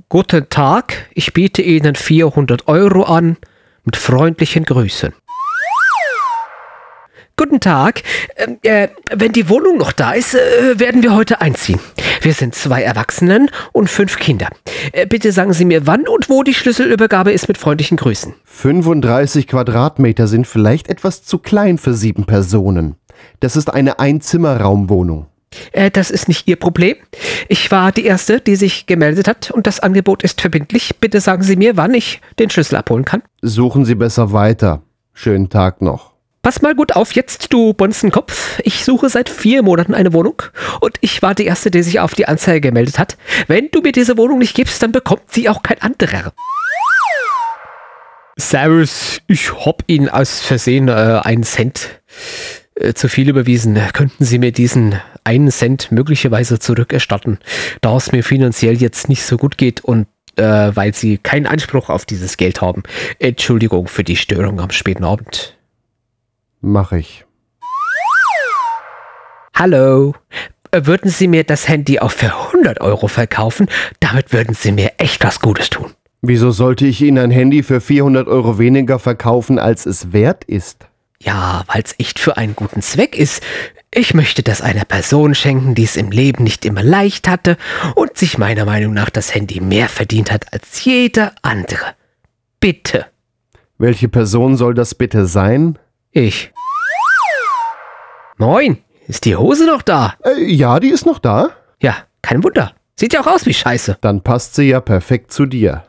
Guten 0.10 0.50
Tag, 0.50 1.10
ich 1.14 1.34
biete 1.34 1.62
Ihnen 1.62 1.96
400 1.96 2.68
Euro 2.68 3.04
an, 3.04 3.38
mit 3.84 3.96
freundlichen 3.96 4.64
Grüßen. 4.64 5.14
Guten 7.40 7.60
Tag. 7.60 8.02
Ähm, 8.36 8.58
äh, 8.64 8.88
wenn 9.12 9.32
die 9.32 9.48
Wohnung 9.48 9.78
noch 9.78 9.92
da 9.92 10.14
ist, 10.14 10.34
äh, 10.34 10.80
werden 10.80 11.04
wir 11.04 11.14
heute 11.14 11.40
einziehen. 11.40 11.80
Wir 12.22 12.34
sind 12.34 12.56
zwei 12.56 12.84
Erwachsenen 12.84 13.50
und 13.72 13.90
fünf 13.90 14.18
Kinder. 14.18 14.50
Äh, 14.92 15.06
bitte 15.06 15.32
sagen 15.32 15.54
Sie 15.54 15.66
mir, 15.66 15.88
wann 15.88 16.08
und 16.08 16.30
wo 16.30 16.44
die 16.44 16.54
Schlüsselübergabe 16.54 17.32
ist 17.32 17.48
mit 17.48 17.58
freundlichen 17.58 17.98
Grüßen. 17.98 18.34
35 18.46 19.48
Quadratmeter 19.48 20.28
sind 20.28 20.48
vielleicht 20.48 20.90
etwas 20.90 21.24
zu 21.24 21.40
klein 21.40 21.78
für 21.78 21.94
sieben 21.94 22.26
Personen. 22.26 22.96
Das 23.40 23.56
ist 23.56 23.74
eine 23.74 24.00
Einzimmerraumwohnung. 24.00 25.28
Äh, 25.72 25.92
das 25.92 26.12
ist 26.12 26.28
nicht 26.28 26.48
Ihr 26.48 26.58
Problem. 26.58 26.96
Ich 27.48 27.72
war 27.72 27.92
die 27.92 28.06
Erste, 28.06 28.42
die 28.42 28.56
sich 28.56 28.86
gemeldet 28.86 29.28
hat 29.28 29.52
und 29.52 29.68
das 29.68 29.80
Angebot 29.80 30.24
ist 30.24 30.42
verbindlich. 30.42 31.00
Bitte 31.00 31.22
sagen 31.22 31.44
Sie 31.44 31.56
mir, 31.56 31.78
wann 31.78 31.94
ich 31.94 32.22
den 32.40 32.50
Schlüssel 32.50 32.76
abholen 32.76 33.06
kann. 33.06 33.24
Suchen 33.42 33.86
Sie 33.86 33.96
besser 33.96 34.34
weiter. 34.34 34.82
Schönen 35.14 35.50
Tag 35.50 35.82
noch. 35.82 36.17
Pass 36.48 36.62
mal 36.62 36.76
gut 36.76 36.96
auf 36.96 37.12
jetzt, 37.12 37.52
du 37.52 37.74
Bonzenkopf. 37.74 38.62
Ich 38.64 38.86
suche 38.86 39.10
seit 39.10 39.28
vier 39.28 39.64
Monaten 39.64 39.94
eine 39.94 40.14
Wohnung 40.14 40.44
und 40.80 40.96
ich 41.02 41.22
war 41.22 41.36
die 41.36 41.44
Erste, 41.44 41.72
die 41.72 41.84
sich 41.84 42.00
auf 42.00 42.16
die 42.16 42.26
Anzeige 42.26 42.62
gemeldet 42.62 43.00
hat. 43.00 43.18
Wenn 43.48 43.70
du 43.70 43.82
mir 43.82 43.92
diese 43.92 44.16
Wohnung 44.18 44.40
nicht 44.40 44.56
gibst, 44.56 44.82
dann 44.82 44.94
bekommt 44.94 45.24
sie 45.30 45.50
auch 45.50 45.62
kein 45.62 45.82
anderer. 45.82 46.32
Servus, 48.38 49.20
ich 49.28 49.66
hab 49.66 49.84
Ihnen 49.88 50.08
aus 50.08 50.40
Versehen 50.40 50.88
äh, 50.88 51.20
einen 51.22 51.44
Cent 51.44 52.00
äh, 52.76 52.94
zu 52.94 53.10
viel 53.10 53.28
überwiesen. 53.28 53.78
Könnten 53.92 54.24
Sie 54.24 54.40
mir 54.40 54.54
diesen 54.54 54.96
einen 55.26 55.52
Cent 55.52 55.92
möglicherweise 55.92 56.60
zurückerstatten, 56.60 57.40
da 57.82 57.98
es 57.98 58.14
mir 58.14 58.24
finanziell 58.24 58.78
jetzt 58.78 59.10
nicht 59.10 59.24
so 59.24 59.36
gut 59.36 59.58
geht 59.58 59.82
und 59.82 60.08
äh, 60.38 60.44
weil 60.44 60.96
Sie 60.96 61.18
keinen 61.18 61.46
Anspruch 61.46 61.90
auf 61.90 62.06
dieses 62.06 62.38
Geld 62.38 62.62
haben. 62.62 62.84
Entschuldigung 63.20 63.90
für 63.90 64.06
die 64.06 64.16
Störung 64.16 64.62
am 64.62 64.72
späten 64.72 65.04
Abend. 65.04 65.57
Mach 66.62 66.92
ich. 66.92 67.26
Hallo. 69.54 70.14
Äh, 70.72 70.86
Würden 70.86 71.10
Sie 71.10 71.28
mir 71.28 71.44
das 71.44 71.68
Handy 71.68 72.00
auch 72.00 72.12
für 72.12 72.34
100 72.48 72.82
Euro 72.82 73.08
verkaufen? 73.08 73.68
Damit 74.00 74.34
würden 74.34 74.54
Sie 74.54 74.72
mir 74.72 74.94
echt 74.98 75.24
was 75.24 75.40
Gutes 75.40 75.70
tun. 75.70 75.92
Wieso 76.22 76.52
sollte 76.52 76.86
ich 76.86 77.02
Ihnen 77.02 77.18
ein 77.20 77.32
Handy 77.32 77.64
für 77.64 77.80
400 77.80 78.28
Euro 78.28 78.60
weniger 78.60 79.00
verkaufen, 79.00 79.60
als 79.60 79.86
es 79.86 80.14
wert 80.14 80.44
ist? 80.44 80.88
Ja, 81.20 81.64
weil's 81.68 81.96
echt 81.98 82.20
für 82.20 82.38
einen 82.38 82.56
guten 82.56 82.82
Zweck 82.82 83.18
ist. 83.18 83.42
Ich 83.94 84.14
möchte 84.14 84.44
das 84.44 84.62
einer 84.62 84.86
Person 84.86 85.34
schenken, 85.34 85.74
die 85.74 85.86
es 85.86 85.96
im 85.96 86.12
Leben 86.12 86.44
nicht 86.44 86.66
immer 86.66 86.84
leicht 86.84 87.28
hatte 87.28 87.58
und 87.96 88.18
sich 88.18 88.38
meiner 88.38 88.66
Meinung 88.66 88.94
nach 88.94 89.10
das 89.10 89.34
Handy 89.34 89.60
mehr 89.60 89.90
verdient 89.90 90.32
hat 90.32 90.54
als 90.54 90.84
jeder 90.84 91.34
andere. 91.42 91.96
Bitte. 92.60 93.06
Welche 93.78 94.10
Person 94.10 94.58
soll 94.58 94.74
das 94.74 94.94
bitte 94.96 95.26
sein? 95.28 95.80
Ich. 96.18 96.52
Moin, 98.40 98.80
ist 99.08 99.26
die 99.26 99.36
Hose 99.36 99.68
noch 99.68 99.84
da? 99.84 100.16
Äh, 100.26 100.46
ja, 100.52 100.80
die 100.80 100.90
ist 100.90 101.06
noch 101.06 101.20
da. 101.20 101.52
Ja, 101.80 101.96
kein 102.24 102.44
Wunder. 102.44 102.74
Sieht 102.96 103.14
ja 103.14 103.22
auch 103.22 103.28
aus 103.28 103.46
wie 103.46 103.54
Scheiße. 103.54 104.00
Dann 104.02 104.24
passt 104.24 104.56
sie 104.56 104.64
ja 104.64 104.80
perfekt 104.80 105.32
zu 105.32 105.46
dir. 105.46 105.84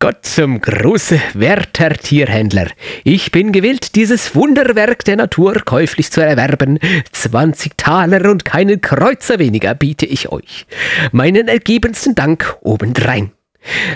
Gott 0.00 0.24
zum 0.24 0.62
Gruße, 0.62 1.20
werter 1.34 1.90
Tierhändler. 1.90 2.68
Ich 3.04 3.30
bin 3.30 3.52
gewillt, 3.52 3.94
dieses 3.94 4.34
Wunderwerk 4.34 5.04
der 5.04 5.16
Natur 5.16 5.60
käuflich 5.62 6.10
zu 6.10 6.22
erwerben. 6.22 6.78
20 7.12 7.76
Taler 7.76 8.30
und 8.30 8.46
keinen 8.46 8.80
Kreuzer 8.80 9.38
weniger 9.38 9.74
biete 9.74 10.06
ich 10.06 10.32
euch. 10.32 10.66
Meinen 11.12 11.46
ergebensten 11.46 12.14
Dank 12.14 12.56
obendrein. 12.62 13.33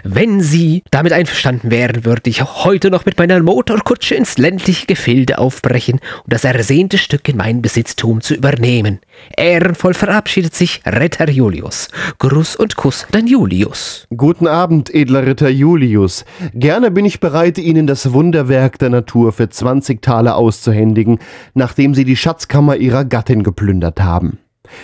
Wenn 0.04 0.40
Sie 0.40 0.82
damit 0.90 1.12
einverstanden 1.12 1.70
wären, 1.70 2.04
würde 2.04 2.30
ich 2.30 2.42
heute 2.42 2.90
noch 2.90 3.04
mit 3.06 3.18
meiner 3.18 3.40
Motorkutsche 3.42 4.14
ins 4.14 4.38
ländliche 4.38 4.86
Gefilde 4.86 5.38
aufbrechen, 5.38 6.00
um 6.24 6.28
das 6.28 6.44
ersehnte 6.44 6.98
Stück 6.98 7.28
in 7.28 7.36
mein 7.36 7.62
Besitztum 7.62 8.20
zu 8.20 8.34
übernehmen. 8.34 9.00
Ehrenvoll 9.36 9.94
verabschiedet 9.94 10.54
sich 10.54 10.82
Ritter 10.86 11.28
Julius. 11.30 11.88
Gruß 12.18 12.56
und 12.56 12.76
Kuss, 12.76 13.06
dein 13.10 13.26
Julius. 13.26 14.06
Guten 14.16 14.46
Abend, 14.46 14.94
edler 14.94 15.26
Ritter 15.26 15.48
Julius. 15.48 16.24
Gerne 16.54 16.90
bin 16.90 17.04
ich 17.04 17.20
bereit, 17.20 17.58
Ihnen 17.58 17.86
das 17.86 18.12
Wunderwerk 18.12 18.78
der 18.78 18.90
Natur 18.90 19.32
für 19.32 19.48
20 19.48 20.02
Taler 20.02 20.36
auszuhändigen, 20.36 21.18
nachdem 21.54 21.94
Sie 21.94 22.04
die 22.04 22.16
Schatzkammer 22.16 22.76
Ihrer 22.76 23.04
Gattin 23.04 23.42
geplündert 23.42 24.00
haben. 24.00 24.38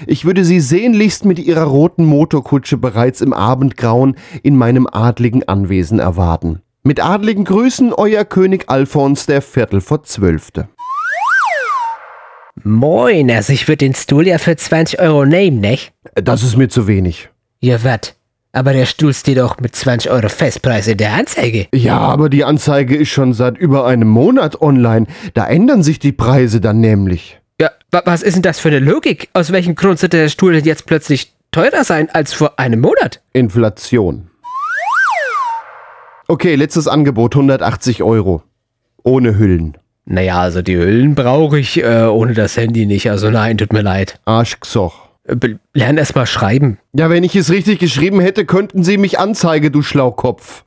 Ich 0.07 0.25
würde 0.25 0.45
Sie 0.45 0.61
sehnlichst 0.61 1.25
mit 1.25 1.39
Ihrer 1.39 1.65
roten 1.65 2.05
Motorkutsche 2.05 2.77
bereits 2.77 3.21
im 3.21 3.33
Abendgrauen 3.33 4.17
in 4.43 4.57
meinem 4.57 4.87
adligen 4.87 5.47
Anwesen 5.49 5.99
erwarten. 5.99 6.61
Mit 6.83 7.03
adligen 7.03 7.45
Grüßen, 7.45 7.93
Euer 7.93 8.25
König 8.25 8.69
Alfons 8.69 9.27
der 9.27 9.43
Viertel 9.43 9.81
vor 9.81 10.03
Zwölfte. 10.03 10.69
Moin, 12.63 13.31
also 13.31 13.53
ich 13.53 13.67
würde 13.67 13.79
den 13.79 13.95
Stuhl 13.95 14.27
ja 14.27 14.39
für 14.39 14.57
20 14.57 15.01
Euro 15.01 15.25
nehmen, 15.25 15.61
nicht? 15.61 15.93
Das 16.15 16.43
ist 16.43 16.57
mir 16.57 16.69
zu 16.69 16.87
wenig. 16.87 17.31
Ja, 17.61 17.83
wat? 17.83 18.15
Aber 18.53 18.73
der 18.73 18.87
Stuhl 18.87 19.13
steht 19.13 19.39
doch 19.39 19.59
mit 19.59 19.75
20 19.75 20.11
Euro 20.13 20.29
Festpreis 20.29 20.87
in 20.87 20.97
der 20.99 21.13
Anzeige. 21.15 21.67
Ja, 21.75 21.99
aber 21.99 22.29
die 22.29 22.45
Anzeige 22.45 22.97
ist 22.97 23.09
schon 23.09 23.33
seit 23.33 23.59
über 23.59 23.85
einem 23.85 24.09
Monat 24.09 24.61
online. 24.61 25.07
Da 25.35 25.47
ändern 25.47 25.83
sich 25.83 25.99
die 25.99 26.13
Preise 26.13 26.61
dann 26.61 26.81
nämlich. 26.81 27.41
Was 28.05 28.23
ist 28.23 28.35
denn 28.35 28.43
das 28.43 28.59
für 28.59 28.69
eine 28.69 28.81
Logik? 28.81 29.29
Aus 29.35 29.53
welchem 29.53 29.77
Grund 29.77 30.01
sollte 30.01 30.17
der 30.17 30.29
Stuhl 30.29 30.53
denn 30.55 30.65
jetzt 30.65 30.85
plötzlich 30.87 31.33
teurer 31.53 31.85
sein 31.85 32.11
als 32.11 32.33
vor 32.33 32.59
einem 32.59 32.81
Monat? 32.81 33.21
Inflation. 33.33 34.31
Okay, 36.27 36.57
letztes 36.57 36.89
Angebot 36.89 37.37
180 37.37 38.03
Euro. 38.03 38.43
Ohne 39.05 39.39
Hüllen. 39.39 39.77
Naja, 40.07 40.41
also 40.41 40.61
die 40.61 40.77
Hüllen 40.77 41.15
brauche 41.15 41.59
ich 41.59 41.85
äh, 41.85 42.07
ohne 42.07 42.35
das 42.35 42.57
Handy 42.57 42.87
nicht. 42.87 43.09
Also 43.11 43.31
nein, 43.31 43.59
tut 43.59 43.73
mir 43.73 43.83
leid. 43.83 44.19
Arschgsoch. 44.25 45.11
Äh, 45.23 45.37
Lern 45.73 45.97
erst 45.97 46.17
mal 46.17 46.27
schreiben. 46.27 46.79
Ja, 46.95 47.11
wenn 47.11 47.23
ich 47.23 47.37
es 47.37 47.51
richtig 47.51 47.79
geschrieben 47.79 48.19
hätte, 48.19 48.45
könnten 48.45 48.83
Sie 48.83 48.99
mich 48.99 49.21
anzeigen, 49.21 49.71
du 49.71 49.83
Schlaukopf. 49.83 50.65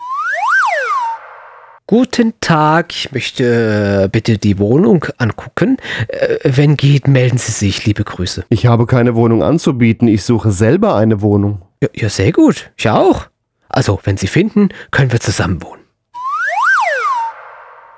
Guten 1.90 2.34
Tag, 2.42 2.94
ich 2.94 3.14
möchte 3.14 4.04
äh, 4.04 4.10
bitte 4.10 4.38
die 4.38 4.60
Wohnung 4.60 5.06
angucken. 5.20 5.78
Äh, 6.10 6.38
wenn 6.44 6.76
geht, 6.76 7.08
melden 7.08 7.38
Sie 7.38 7.54
sich, 7.54 7.86
liebe 7.86 8.04
Grüße. 8.04 8.44
Ich 8.50 8.66
habe 8.66 8.86
keine 8.86 9.16
Wohnung 9.16 9.42
anzubieten, 9.42 10.10
ich 10.10 10.26
suche 10.26 10.52
selber 10.52 10.98
eine 10.98 11.22
Wohnung. 11.22 11.62
Ja, 11.82 11.88
ja 11.96 12.10
sehr 12.10 12.34
gut. 12.34 12.72
Ich 12.76 12.90
auch. 12.90 13.28
Also, 13.70 14.02
wenn 14.04 14.18
Sie 14.18 14.28
finden, 14.28 14.68
können 14.92 15.14
wir 15.14 15.22
zusammen 15.22 15.64
wohnen. 15.64 15.82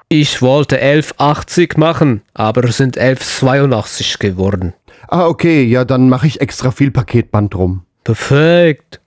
Ich 0.08 0.44
wollte 0.44 0.80
11,80 0.80 1.80
machen, 1.80 2.22
aber 2.36 2.66
es 2.66 2.78
sind 2.78 2.96
11,82 2.96 4.20
geworden. 4.20 4.76
Ah, 5.08 5.26
okay, 5.26 5.64
ja, 5.64 5.84
dann 5.84 6.10
mache 6.10 6.28
ich 6.28 6.42
extra 6.42 6.70
viel 6.70 6.92
Paketband 6.92 7.56
drum. 7.56 7.82
Perfekt. 8.04 9.02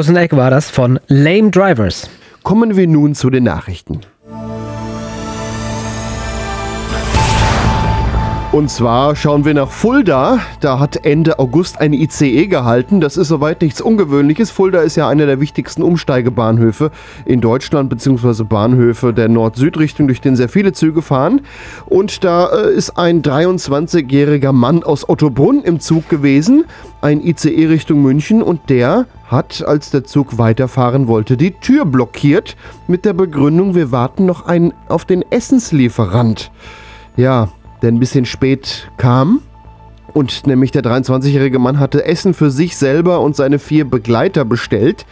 Frozen 0.00 0.16
Egg 0.16 0.34
war 0.34 0.48
das 0.48 0.70
von 0.70 0.98
Lame 1.08 1.50
Drivers. 1.50 2.08
Kommen 2.42 2.74
wir 2.74 2.86
nun 2.86 3.14
zu 3.14 3.28
den 3.28 3.44
Nachrichten. 3.44 4.00
Und 8.52 8.68
zwar 8.68 9.14
schauen 9.14 9.44
wir 9.44 9.54
nach 9.54 9.70
Fulda. 9.70 10.40
Da 10.58 10.80
hat 10.80 11.06
Ende 11.06 11.38
August 11.38 11.80
ein 11.80 11.92
ICE 11.92 12.48
gehalten. 12.48 13.00
Das 13.00 13.16
ist 13.16 13.28
soweit 13.28 13.62
nichts 13.62 13.80
Ungewöhnliches. 13.80 14.50
Fulda 14.50 14.80
ist 14.80 14.96
ja 14.96 15.08
einer 15.08 15.26
der 15.26 15.38
wichtigsten 15.38 15.84
Umsteigebahnhöfe 15.84 16.90
in 17.24 17.40
Deutschland, 17.40 17.88
beziehungsweise 17.88 18.44
Bahnhöfe 18.44 19.14
der 19.14 19.28
Nord-Süd-Richtung, 19.28 20.08
durch 20.08 20.20
den 20.20 20.34
sehr 20.34 20.48
viele 20.48 20.72
Züge 20.72 21.00
fahren. 21.00 21.42
Und 21.86 22.24
da 22.24 22.48
äh, 22.48 22.74
ist 22.74 22.98
ein 22.98 23.22
23-jähriger 23.22 24.50
Mann 24.50 24.82
aus 24.82 25.08
Ottobrunn 25.08 25.62
im 25.62 25.78
Zug 25.78 26.08
gewesen, 26.08 26.64
ein 27.02 27.24
ICE 27.24 27.66
Richtung 27.66 28.02
München, 28.02 28.42
und 28.42 28.68
der 28.68 29.06
hat, 29.28 29.64
als 29.64 29.92
der 29.92 30.02
Zug 30.02 30.38
weiterfahren 30.38 31.06
wollte, 31.06 31.36
die 31.36 31.52
Tür 31.52 31.84
blockiert 31.84 32.56
mit 32.88 33.04
der 33.04 33.12
Begründung, 33.12 33.76
wir 33.76 33.92
warten 33.92 34.26
noch 34.26 34.46
einen 34.46 34.74
auf 34.88 35.04
den 35.04 35.22
Essenslieferant. 35.30 36.50
Ja, 37.16 37.48
der 37.82 37.90
ein 37.90 38.00
bisschen 38.00 38.26
spät 38.26 38.90
kam. 38.96 39.42
Und 40.12 40.46
nämlich 40.46 40.72
der 40.72 40.82
23-jährige 40.82 41.58
Mann 41.58 41.78
hatte 41.78 42.04
Essen 42.04 42.34
für 42.34 42.50
sich 42.50 42.76
selber 42.76 43.20
und 43.20 43.36
seine 43.36 43.58
vier 43.58 43.88
Begleiter 43.88 44.44
bestellt. 44.44 45.06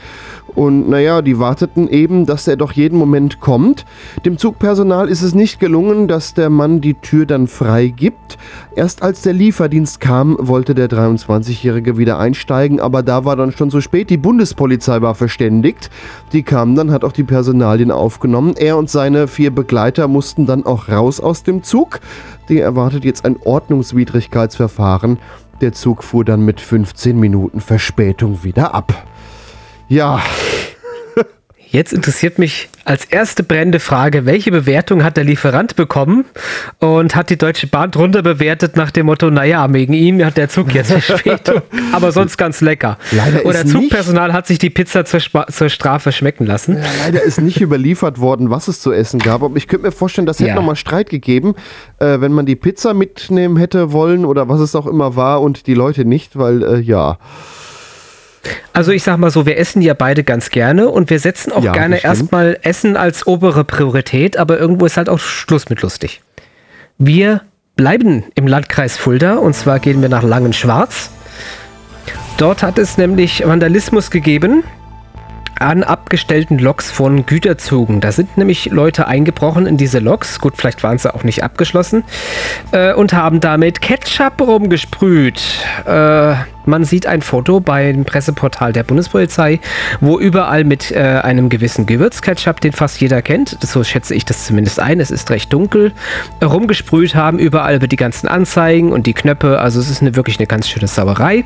Und 0.55 0.88
naja, 0.88 1.22
die 1.22 1.38
warteten 1.38 1.88
eben, 1.88 2.26
dass 2.26 2.49
er 2.49 2.57
doch 2.57 2.72
jeden 2.72 2.99
Moment 2.99 3.40
kommt. 3.40 3.84
Dem 4.24 4.38
Zugpersonal 4.38 5.09
ist 5.09 5.22
es 5.22 5.34
nicht 5.34 5.61
gelungen, 5.61 6.09
dass 6.09 6.34
der 6.34 6.51
Mann 6.51 6.80
die 6.80 6.94
Tür 6.94 7.26
dann 7.26 7.46
frei 7.46 7.88
gibt. 7.88 8.38
Erst 8.74 9.03
als 9.03 9.22
der 9.22 9.32
Lieferdienst 9.32 10.01
kam, 10.01 10.36
wollte 10.40 10.74
der 10.74 10.88
23-Jährige 10.88 11.99
wieder 11.99 12.18
einsteigen, 12.18 12.80
aber 12.80 13.03
da 13.03 13.24
war 13.24 13.36
dann 13.36 13.53
schon 13.53 13.70
zu 13.70 13.80
spät. 13.80 14.11
Die 14.11 14.16
Bundespolizei 14.16 15.03
war 15.03 15.14
verständigt. 15.14 15.90
Die 16.32 16.42
kam 16.42 16.74
dann, 16.74 16.90
hat 16.90 17.05
auch 17.05 17.12
die 17.12 17.24
Personalien 17.24 17.90
aufgenommen. 17.90 18.55
Er 18.57 18.76
und 18.76 18.90
seine 18.90 19.28
vier 19.28 19.51
Begleiter 19.51 20.09
mussten 20.09 20.46
dann 20.46 20.64
auch 20.66 20.88
raus 20.88 21.20
aus 21.20 21.42
dem 21.42 21.62
Zug. 21.62 22.01
Die 22.49 22.59
erwartet 22.59 23.05
jetzt 23.05 23.24
ein 23.24 23.36
Ordnungswidrigkeitsverfahren. 23.44 25.18
Der 25.61 25.72
Zug 25.72 26.05
fuhr 26.05 26.24
dann 26.24 26.44
mit 26.44 26.61
15 26.61 27.18
Minuten 27.18 27.61
Verspätung 27.61 28.44
wieder 28.44 28.74
ab. 28.74 29.07
Ja. 29.89 30.20
Jetzt 31.70 31.93
interessiert 31.93 32.39
mich 32.39 32.70
als 32.86 33.05
erste 33.05 33.43
brennende 33.43 33.78
Frage, 33.78 34.24
welche 34.24 34.51
Bewertung 34.51 35.05
hat 35.05 35.18
der 35.18 35.24
Lieferant 35.24 35.76
bekommen 35.76 36.24
und 36.78 37.14
hat 37.14 37.28
die 37.28 37.36
Deutsche 37.36 37.66
Bahn 37.66 37.91
drunter 37.91 38.22
bewertet 38.22 38.74
nach 38.76 38.91
dem 38.91 39.05
Motto, 39.05 39.28
naja, 39.30 39.70
wegen 39.74 39.93
ihm 39.93 40.24
hat 40.24 40.39
der 40.39 40.49
Zug 40.49 40.72
jetzt 40.72 40.91
Verspätung, 40.93 41.61
aber 41.93 42.11
sonst 42.11 42.39
ganz 42.39 42.62
lecker. 42.62 42.97
Leider 43.11 43.45
Oder 43.45 43.66
Zugpersonal 43.66 44.32
hat 44.32 44.47
sich 44.47 44.59
die 44.59 44.70
Pizza 44.70 45.05
zur, 45.05 45.20
zur 45.51 45.68
Strafe 45.68 46.11
schmecken 46.11 46.47
lassen. 46.47 46.78
Ja, 46.78 46.84
leider 47.05 47.22
ist 47.22 47.39
nicht 47.39 47.61
überliefert 47.61 48.18
worden, 48.18 48.49
was 48.49 48.68
es 48.68 48.80
zu 48.80 48.91
essen 48.91 49.20
gab. 49.20 49.43
Aber 49.43 49.55
ich 49.59 49.68
könnte 49.68 49.84
mir 49.84 49.93
vorstellen, 49.93 50.26
das 50.26 50.39
hätte 50.39 50.49
Ja. 50.49 50.55
nochmal 50.55 50.76
Streit 50.76 51.11
gegeben, 51.11 51.55
äh, 51.99 52.18
wenn 52.18 52.32
man 52.32 52.47
die 52.47 52.57
Pizza 52.57 52.95
mitnehmen 52.95 53.59
hätte 53.59 53.93
wollen 53.93 54.24
oder 54.24 54.49
was 54.49 54.61
es 54.61 54.74
auch 54.74 54.86
immer 54.86 55.16
war 55.16 55.43
und 55.43 55.66
die 55.66 55.74
Leute 55.74 56.07
nicht, 56.07 56.39
weil 56.39 56.62
äh, 56.62 56.78
ja. 56.80 57.18
Also 58.72 58.93
ich 58.93 59.03
sag 59.03 59.18
mal 59.18 59.30
so, 59.30 59.47
wir 59.47 59.59
essen 59.59 59.82
ja 59.82 59.95
beide 59.95 60.24
ganz 60.24 60.51
gerne 60.51 60.89
und 60.89 61.11
wir 61.11 61.18
setzen 61.18 61.53
auch 61.53 61.64
Ja, 61.64 61.72
gerne 61.72 62.03
erstmal 62.03 62.59
Essen 62.62 62.97
als 62.97 63.26
obere 63.26 63.64
Priorität, 63.64 64.36
aber 64.36 64.59
irgendwo 64.59 64.86
ist 64.86 64.97
halt 64.97 65.09
auch 65.09 65.18
Schluss 65.18 65.68
mit 65.68 65.82
lustig. 65.82 66.22
Wir 66.99 67.43
bleiben 67.76 68.24
im 68.34 68.47
Landkreis 68.47 68.97
Fulda 68.97 69.36
und 69.36 69.55
zwar 69.55 69.78
gehen 69.80 70.03
wir 70.03 70.09
nach 70.09 70.22
Langenschwarz. 70.22 71.11
Dort 72.36 72.62
hat 72.62 72.78
es 72.78 72.99
nämlich 72.99 73.47
Vandalismus 73.47 74.11
gegeben 74.11 74.62
an 75.61 75.82
abgestellten 75.82 76.59
Loks 76.59 76.91
von 76.91 77.26
Güterzügen. 77.26 78.01
Da 78.01 78.12
sind 78.12 78.36
nämlich 78.36 78.66
Leute 78.66 79.07
eingebrochen 79.07 79.66
in 79.66 79.76
diese 79.76 79.99
Loks. 79.99 80.39
Gut, 80.41 80.55
vielleicht 80.57 80.82
waren 80.82 80.99
sie 80.99 81.12
auch 81.12 81.24
nicht 81.24 81.43
abgeschlossen. 81.43 82.05
Äh, 82.70 82.95
und 82.95 83.12
haben 83.12 83.41
damit 83.41 83.80
Ketchup 83.80 84.41
rumgesprüht. 84.41 85.41
Äh, 85.84 86.34
man 86.68 86.84
sieht 86.84 87.06
ein 87.06 87.22
Foto 87.22 87.60
beim 87.60 88.04
Presseportal 88.04 88.72
der 88.72 88.82
Bundespolizei, 88.82 89.60
wo 90.00 90.18
überall 90.18 90.64
mit 90.64 90.90
äh, 90.90 90.98
einem 90.98 91.48
gewissen 91.48 91.86
Gewürzketchup, 91.86 92.60
den 92.60 92.72
fast 92.72 93.00
jeder 93.00 93.22
kennt, 93.22 93.58
so 93.62 93.84
schätze 93.84 94.14
ich 94.14 94.24
das 94.24 94.46
zumindest 94.46 94.80
ein, 94.80 95.00
es 95.00 95.10
ist 95.10 95.30
recht 95.30 95.52
dunkel, 95.52 95.92
rumgesprüht 96.42 97.14
haben, 97.14 97.38
überall 97.38 97.76
über 97.76 97.86
die 97.86 97.96
ganzen 97.96 98.28
Anzeigen 98.28 98.92
und 98.92 99.06
die 99.06 99.14
Knöpfe. 99.14 99.60
Also 99.60 99.80
es 99.80 99.90
ist 99.90 100.02
eine, 100.02 100.16
wirklich 100.16 100.38
eine 100.38 100.46
ganz 100.46 100.68
schöne 100.68 100.86
Sauerei. 100.86 101.44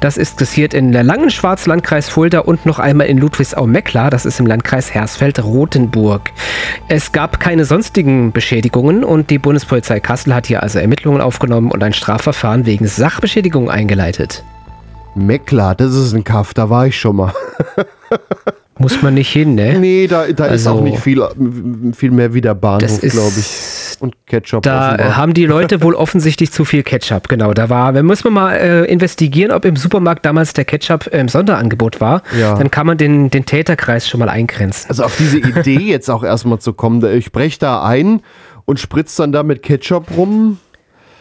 Das 0.00 0.16
ist 0.16 0.38
passiert 0.50 0.74
in 0.74 0.92
der 0.92 1.04
Langenschwarz, 1.04 1.66
Landkreis 1.66 2.08
Fulda 2.08 2.40
und 2.40 2.66
noch 2.66 2.78
einmal 2.78 3.06
in 3.06 3.18
Ludwigsau-Mecklar, 3.18 4.10
das 4.10 4.26
ist 4.26 4.40
im 4.40 4.46
Landkreis 4.46 4.92
Hersfeld-Rotenburg. 4.92 6.32
Es 6.88 7.12
gab 7.12 7.40
keine 7.40 7.64
sonstigen 7.64 8.32
Beschädigungen 8.32 9.04
und 9.04 9.30
die 9.30 9.38
Bundespolizei 9.38 10.00
Kassel 10.00 10.34
hat 10.34 10.46
hier 10.46 10.62
also 10.62 10.78
Ermittlungen 10.78 11.20
aufgenommen 11.20 11.70
und 11.70 11.82
ein 11.82 11.92
Strafverfahren 11.92 12.66
wegen 12.66 12.86
Sachbeschädigung 12.86 13.70
eingeleitet. 13.70 14.44
Meckler, 15.26 15.74
das 15.74 15.94
ist 15.94 16.12
ein 16.14 16.24
Kaff, 16.24 16.54
da 16.54 16.68
war 16.70 16.86
ich 16.86 16.98
schon 16.98 17.16
mal. 17.16 17.32
Muss 18.78 19.02
man 19.02 19.12
nicht 19.12 19.30
hin, 19.30 19.54
ne? 19.56 19.78
Nee, 19.78 20.06
da, 20.06 20.26
da 20.32 20.46
ist 20.46 20.66
Also- 20.66 20.78
auch 20.78 20.82
nicht 20.82 20.98
viel, 21.00 21.22
viel 21.94 22.10
mehr 22.10 22.32
wie 22.32 22.40
der 22.40 22.54
Bahnhof, 22.54 23.02
ist- 23.02 23.12
glaube 23.12 23.32
ich. 23.38 23.76
Und 24.00 24.14
Ketchup 24.24 24.62
Da 24.62 24.92
offenbar. 24.94 25.16
haben 25.18 25.34
die 25.34 25.44
Leute 25.44 25.82
wohl 25.82 25.94
offensichtlich 25.94 26.50
zu 26.52 26.64
viel 26.64 26.82
Ketchup. 26.82 27.28
Genau, 27.28 27.52
da 27.52 27.68
war, 27.68 27.92
wir 27.92 28.02
müssen 28.02 28.32
mal 28.32 28.54
äh, 28.56 28.84
investigieren, 28.86 29.50
ob 29.52 29.66
im 29.66 29.76
Supermarkt 29.76 30.24
damals 30.24 30.54
der 30.54 30.64
Ketchup 30.64 31.06
im 31.08 31.28
Sonderangebot 31.28 32.00
war. 32.00 32.22
Ja. 32.40 32.54
Dann 32.54 32.70
kann 32.70 32.86
man 32.86 32.96
den, 32.96 33.28
den 33.28 33.44
Täterkreis 33.44 34.08
schon 34.08 34.20
mal 34.20 34.30
eingrenzen. 34.30 34.88
Also 34.88 35.04
auf 35.04 35.16
diese 35.18 35.36
Idee 35.36 35.76
jetzt 35.80 36.08
auch 36.08 36.24
erstmal 36.24 36.60
zu 36.60 36.72
kommen, 36.72 37.04
ich 37.14 37.30
brech 37.30 37.58
da 37.58 37.82
ein 37.84 38.22
und 38.64 38.80
spritz 38.80 39.16
dann 39.16 39.32
da 39.32 39.42
mit 39.42 39.62
Ketchup 39.62 40.06
rum. 40.16 40.56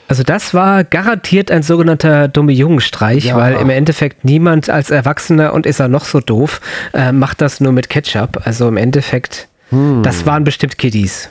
Also 0.09 0.23
das 0.23 0.55
war 0.55 0.83
garantiert 0.83 1.51
ein 1.51 1.61
sogenannter 1.61 2.27
dumme 2.27 2.51
Jungenstreich, 2.51 3.25
Ja. 3.25 3.37
weil 3.37 3.53
im 3.57 3.69
Endeffekt 3.69 4.25
niemand 4.25 4.67
als 4.69 4.89
Erwachsener 4.89 5.53
und 5.53 5.67
ist 5.67 5.79
er 5.79 5.87
noch 5.87 6.03
so 6.03 6.19
doof, 6.19 6.61
äh, 6.93 7.11
macht 7.11 7.41
das 7.41 7.61
nur 7.61 7.71
mit 7.71 7.89
Ketchup. 7.89 8.41
Also 8.43 8.67
im 8.67 8.75
Endeffekt, 8.77 9.47
Hm. 9.69 10.01
das 10.01 10.25
waren 10.25 10.43
bestimmt 10.43 10.79
Kiddies. 10.79 11.29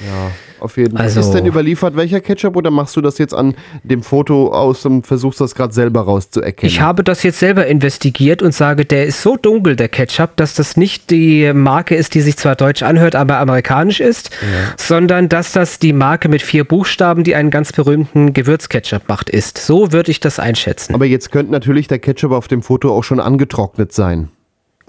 Ja, 0.00 0.30
auf 0.58 0.78
jeden 0.78 0.96
Fall. 0.96 1.04
Also- 1.06 1.20
Ist 1.20 1.30
denn 1.32 1.46
überliefert 1.46 1.94
welcher 1.96 2.20
Ketchup 2.20 2.56
oder 2.56 2.70
machst 2.70 2.96
du 2.96 3.00
das 3.00 3.18
jetzt 3.18 3.34
an 3.34 3.54
dem 3.84 4.02
Foto 4.02 4.48
aus 4.52 4.84
und 4.86 5.06
versuchst 5.06 5.40
das 5.40 5.54
gerade 5.54 5.72
selber 5.72 6.00
rauszuerkennen? 6.00 6.72
Ich 6.72 6.80
habe 6.80 7.04
das 7.04 7.22
jetzt 7.22 7.38
selber 7.38 7.66
investigiert 7.66 8.42
und 8.42 8.52
sage, 8.54 8.84
der 8.84 9.06
ist 9.06 9.22
so 9.22 9.36
dunkel, 9.36 9.76
der 9.76 9.88
Ketchup, 9.88 10.36
dass 10.36 10.54
das 10.54 10.76
nicht 10.76 11.10
die 11.10 11.52
Marke 11.52 11.94
ist, 11.94 12.14
die 12.14 12.20
sich 12.22 12.36
zwar 12.36 12.56
deutsch 12.56 12.82
anhört, 12.82 13.14
aber 13.14 13.36
amerikanisch 13.38 14.00
ist, 14.00 14.30
sondern 14.76 15.28
dass 15.28 15.52
das 15.52 15.78
die 15.78 15.92
Marke 15.92 16.28
mit 16.28 16.42
vier 16.42 16.64
Buchstaben, 16.64 17.22
die 17.22 17.34
einen 17.34 17.50
ganz 17.50 17.72
berühmten 17.72 18.32
Gewürzketchup 18.32 19.08
macht, 19.08 19.30
ist. 19.30 19.58
So 19.58 19.92
würde 19.92 20.10
ich 20.10 20.20
das 20.20 20.38
einschätzen. 20.38 20.94
Aber 20.94 21.04
jetzt 21.04 21.30
könnte 21.30 21.52
natürlich 21.52 21.86
der 21.86 21.98
Ketchup 21.98 22.32
auf 22.32 22.48
dem 22.48 22.62
Foto 22.62 22.92
auch 22.96 23.04
schon 23.04 23.20
angetrocknet 23.20 23.92
sein. 23.92 24.30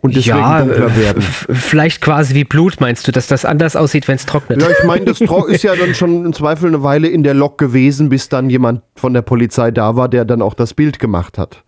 Und 0.03 0.17
deswegen 0.17 0.37
ja, 0.37 0.59
dunkler 0.59 0.87
äh, 0.87 0.97
werden. 0.97 1.21
vielleicht 1.21 2.01
quasi 2.01 2.35
wie 2.35 2.43
Blut, 2.43 2.81
meinst 2.81 3.07
du, 3.07 3.13
dass 3.13 3.27
das 3.27 3.45
anders 3.45 3.77
aussieht, 3.77 4.09
wenn 4.09 4.17
es 4.17 4.25
trocknet? 4.25 4.61
Ja, 4.61 4.67
ich 4.69 4.83
meine, 4.85 5.05
das 5.05 5.21
ist 5.21 5.63
ja 5.63 5.75
dann 5.79 5.95
schon 5.95 6.25
im 6.25 6.33
Zweifel 6.33 6.67
eine 6.67 6.83
Weile 6.83 7.07
in 7.07 7.23
der 7.23 7.33
Lok 7.33 7.57
gewesen, 7.57 8.09
bis 8.09 8.27
dann 8.27 8.49
jemand 8.49 8.81
von 8.97 9.13
der 9.13 9.21
Polizei 9.21 9.71
da 9.71 9.95
war, 9.95 10.09
der 10.09 10.25
dann 10.25 10.41
auch 10.41 10.55
das 10.55 10.73
Bild 10.73 10.99
gemacht 10.99 11.37
hat. 11.37 11.63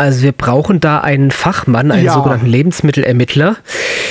Also 0.00 0.22
wir 0.22 0.32
brauchen 0.32 0.80
da 0.80 1.00
einen 1.00 1.30
Fachmann, 1.30 1.90
einen 1.90 2.06
Ja. 2.06 2.14
sogenannten 2.14 2.46
Lebensmittelermittler, 2.46 3.56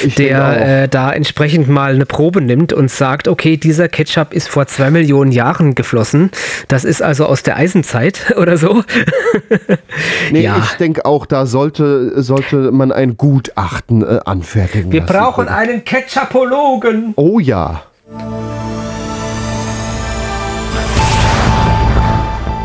Ich 0.03 0.13
der 0.13 0.83
äh, 0.83 0.87
da 0.87 1.11
entsprechend 1.11 1.67
mal 1.67 1.95
eine 1.95 2.05
Probe 2.05 2.41
nimmt 2.41 2.73
und 2.73 2.91
sagt, 2.91 3.27
okay, 3.27 3.57
dieser 3.57 3.87
Ketchup 3.89 4.31
ist 4.31 4.49
vor 4.49 4.67
zwei 4.67 4.91
Millionen 4.91 5.31
Jahren 5.31 5.73
geflossen. 5.73 6.29
Das 6.67 6.85
ist 6.85 7.01
also 7.01 7.25
aus 7.25 7.41
der 7.41 7.57
Eisenzeit 7.57 8.35
oder 8.37 8.57
so. 8.57 8.83
Nee, 10.31 10.41
Ja. 10.43 10.57
ich 10.63 10.73
denke 10.77 11.05
auch, 11.05 11.25
da 11.25 11.47
sollte, 11.47 12.21
sollte 12.21 12.71
man 12.71 12.91
ein 12.91 13.17
Gutachten 13.17 14.03
äh, 14.03 14.19
anfertigen 14.25 14.91
Wir 14.91 15.01
lassen. 15.01 15.11
brauchen 15.13 15.47
einen 15.47 15.83
Ketchupologen. 15.85 17.13
Oh 17.15 17.39
ja. 17.39 17.81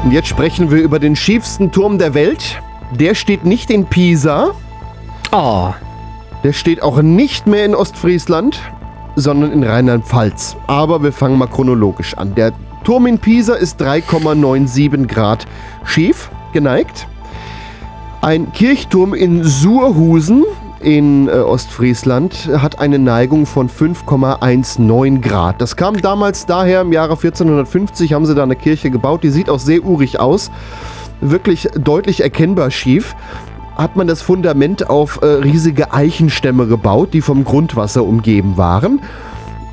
Und 0.05 0.13
jetzt 0.13 0.29
sprechen 0.29 0.71
wir 0.71 0.83
über 0.83 0.99
den 0.99 1.17
schiefsten 1.17 1.73
Turm 1.73 1.97
der 1.99 2.13
Welt. 2.13 2.61
Der 2.93 3.15
steht 3.15 3.45
nicht 3.45 3.71
in 3.71 3.87
Pisa. 3.87 4.53
Oh. 5.33 5.73
Der 6.43 6.53
steht 6.53 6.83
auch 6.83 7.01
nicht 7.03 7.47
mehr 7.47 7.65
in 7.65 7.75
Ostfriesland, 7.75 8.61
sondern 9.17 9.53
in 9.53 9.65
Rheinland-Pfalz. 9.65 10.57
Aber 10.67 11.03
wir 11.03 11.13
fangen 11.13 11.39
mal 11.39 11.47
chronologisch 11.47 12.17
an. 12.19 12.35
Der 12.35 12.53
Turm 12.85 13.07
in 13.07 13.19
Pisa 13.19 13.55
ist 13.55 13.81
3,97 13.81 15.07
Grad 15.07 15.47
schief, 15.85 16.31
geneigt. 16.53 17.09
Ein 18.21 18.53
Kirchturm 18.53 19.15
in 19.15 19.43
Surhusen 19.43 20.45
in 20.81 21.29
äh, 21.29 21.33
Ostfriesland 21.33 22.51
hat 22.59 22.79
eine 22.79 22.99
Neigung 22.99 23.47
von 23.47 23.71
5,19 23.71 25.21
Grad. 25.21 25.61
Das 25.61 25.77
kam 25.77 26.01
damals 26.01 26.45
daher, 26.45 26.83
im 26.83 26.93
Jahre 26.93 27.13
1450 27.13 28.13
haben 28.13 28.27
sie 28.27 28.35
da 28.35 28.43
eine 28.43 28.57
Kirche 28.57 28.91
gebaut. 28.91 29.23
Die 29.23 29.31
sieht 29.31 29.49
auch 29.49 29.59
sehr 29.59 29.83
urig 29.83 30.21
aus. 30.21 30.51
Wirklich 31.21 31.69
deutlich 31.79 32.23
erkennbar 32.23 32.71
schief. 32.71 33.15
hat 33.77 33.97
man 33.97 34.07
das 34.07 34.23
Fundament 34.23 34.89
auf 34.89 35.21
äh, 35.23 35.27
riesige 35.27 35.93
Eichenstämme 35.93 36.67
gebaut, 36.67 37.09
die 37.13 37.21
vom 37.21 37.45
Grundwasser 37.45 38.05
umgeben 38.05 38.57
waren. 38.57 39.01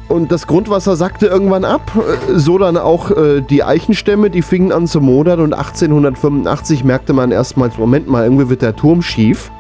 Und 0.08 0.32
das 0.32 0.46
Grundwasser 0.46 0.98
sackte 0.98 1.28
irgendwann 1.28 1.64
ab, 1.64 1.92
äh, 1.96 2.38
so 2.38 2.58
dann 2.58 2.78
auch 2.78 3.12
äh, 3.12 3.42
die 3.42 3.64
Eichenstämme, 3.64 4.30
die 4.30 4.42
fingen 4.42 4.72
an 4.72 4.88
zu 4.88 5.00
modern 5.00 5.40
und 5.40 5.54
1885 5.54 6.84
merkte 6.84 7.14
man 7.14 7.32
erstmals, 7.32 7.78
Moment 7.78 8.10
mal, 8.10 8.24
irgendwie 8.24 8.50
wird 8.50 8.62
der 8.62 8.76
Turm 8.76 9.02
schief. 9.02 9.52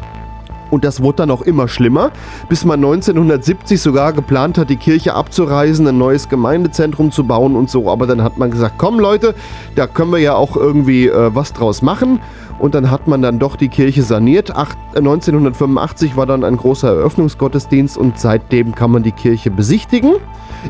Und 0.72 0.84
das 0.86 1.03
wurde 1.03 1.17
dann 1.17 1.32
auch 1.32 1.41
immer 1.41 1.67
schlimmer, 1.67 2.11
bis 2.49 2.65
man 2.65 2.80
1970 2.80 3.80
sogar 3.80 4.13
geplant 4.13 4.57
hat, 4.57 4.69
die 4.69 4.78
Kirche 4.78 5.13
abzureißen, 5.13 5.86
ein 5.86 5.97
neues 5.97 6.30
Gemeindezentrum 6.30 7.11
zu 7.11 7.26
bauen 7.26 7.55
und 7.55 7.69
so. 7.69 7.91
Aber 7.91 8.07
dann 8.07 8.24
hat 8.24 8.38
man 8.38 8.49
gesagt, 8.49 8.76
komm 8.78 8.99
Leute, 8.99 9.36
da 9.76 9.86
können 9.86 10.11
wir 10.11 10.19
ja 10.19 10.34
auch 10.34 10.55
irgendwie 10.55 11.07
äh, 11.07 11.36
was 11.36 11.53
draus 11.53 11.82
machen. 11.82 12.19
Und 12.57 12.76
dann 12.76 12.89
hat 12.89 13.07
man 13.07 13.22
dann 13.22 13.39
doch 13.39 13.55
die 13.55 13.69
Kirche 13.69 14.03
saniert. 14.03 14.53
Ach, 14.55 14.76
1985 14.95 16.15
war 16.15 16.26
dann 16.26 16.43
ein 16.43 16.57
großer 16.57 16.89
Eröffnungsgottesdienst 16.89 17.97
und 17.97 18.19
seitdem 18.19 18.76
kann 18.76 18.91
man 18.91 19.03
die 19.03 19.11
Kirche 19.11 19.51
besichtigen. 19.51 20.13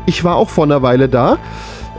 Ich 0.06 0.24
war 0.24 0.36
auch 0.36 0.48
vor 0.48 0.64
einer 0.64 0.82
Weile 0.82 1.08
da. 1.08 1.36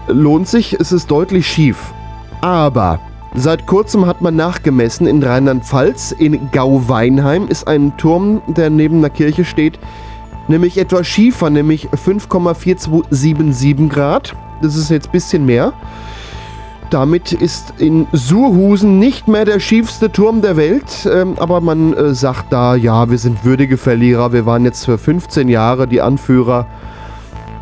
Lohnt 0.08 0.47
sich, 0.47 0.74
es 0.74 0.91
ist 0.91 1.12
deutlich 1.12 1.47
schief. 1.47 1.93
Aber 2.41 2.99
Seit 3.36 3.66
kurzem 3.66 4.06
hat 4.06 4.22
man 4.22 4.36
nachgemessen 4.36 5.08
in 5.08 5.24
Rheinland-Pfalz. 5.24 6.12
In 6.12 6.52
Gau-Weinheim 6.52 7.48
ist 7.48 7.68
ein 7.68 7.98
Turm, 7.98 8.44
der 8.48 8.70
neben 8.70 9.02
der 9.02 9.10
Kirche 9.10 9.44
steht, 9.44 9.80
nämlich 10.48 10.78
etwas 10.78 11.08
schiefer, 11.08 11.50
nämlich 11.50 11.90
5,4277 11.90 13.90
Grad. 13.90 14.36
Das 14.62 14.76
ist 14.76 14.92
jetzt 14.92 15.08
ein 15.08 15.14
bisschen 15.14 15.48
mehr. 15.48 15.74
Damit 16.92 17.32
ist 17.32 17.74
in 17.80 18.06
Surhusen 18.12 19.00
nicht 19.00 19.28
mehr 19.28 19.46
der 19.46 19.60
schiefste 19.60 20.12
Turm 20.12 20.44
der 20.44 20.56
Welt, 20.56 21.10
ähm, 21.12 21.34
aber 21.40 21.60
man 21.60 21.94
äh, 21.94 22.14
sagt 22.14 22.54
da, 22.54 22.76
ja, 22.76 23.10
wir 23.10 23.18
sind 23.18 23.44
würdige 23.44 23.78
Verlierer, 23.78 24.32
wir 24.32 24.46
waren 24.46 24.64
jetzt 24.64 24.86
für 24.86 25.00
15 25.00 25.50
Jahre 25.50 25.88
die 25.88 26.02
Anführer. 26.02 26.68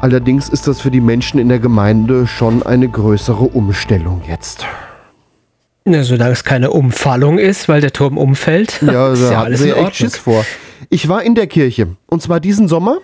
Allerdings 0.02 0.50
ist 0.50 0.68
das 0.68 0.82
für 0.82 0.92
die 0.92 1.00
Menschen 1.00 1.40
in 1.40 1.48
der 1.48 1.60
Gemeinde 1.60 2.28
schon 2.28 2.62
eine 2.62 2.90
größere 2.90 3.46
Umstellung 3.46 4.20
jetzt. 4.28 4.66
Na, 5.84 6.04
solange 6.04 6.32
es 6.34 6.44
keine 6.44 6.72
Umfallung 6.72 7.40
ist, 7.40 7.68
weil 7.68 7.82
der 7.82 7.92
Turm 7.92 8.18
umfällt. 8.18 8.82
Ja, 8.82 9.12
ist 9.14 9.24
da 9.24 9.32
ja 9.32 9.38
hatten 9.38 9.46
alles 9.48 9.62
in 9.62 9.68
echt 9.68 9.76
Ordnung. 9.78 9.94
Schiss 9.94 10.18
vor. 10.18 10.46
Ich 10.90 11.08
war 11.10 11.24
in 11.24 11.36
der 11.36 11.48
Kirche. 11.48 11.88
Und 12.08 12.22
zwar 12.22 12.40
diesen 12.40 12.68
Sommer. 12.68 13.00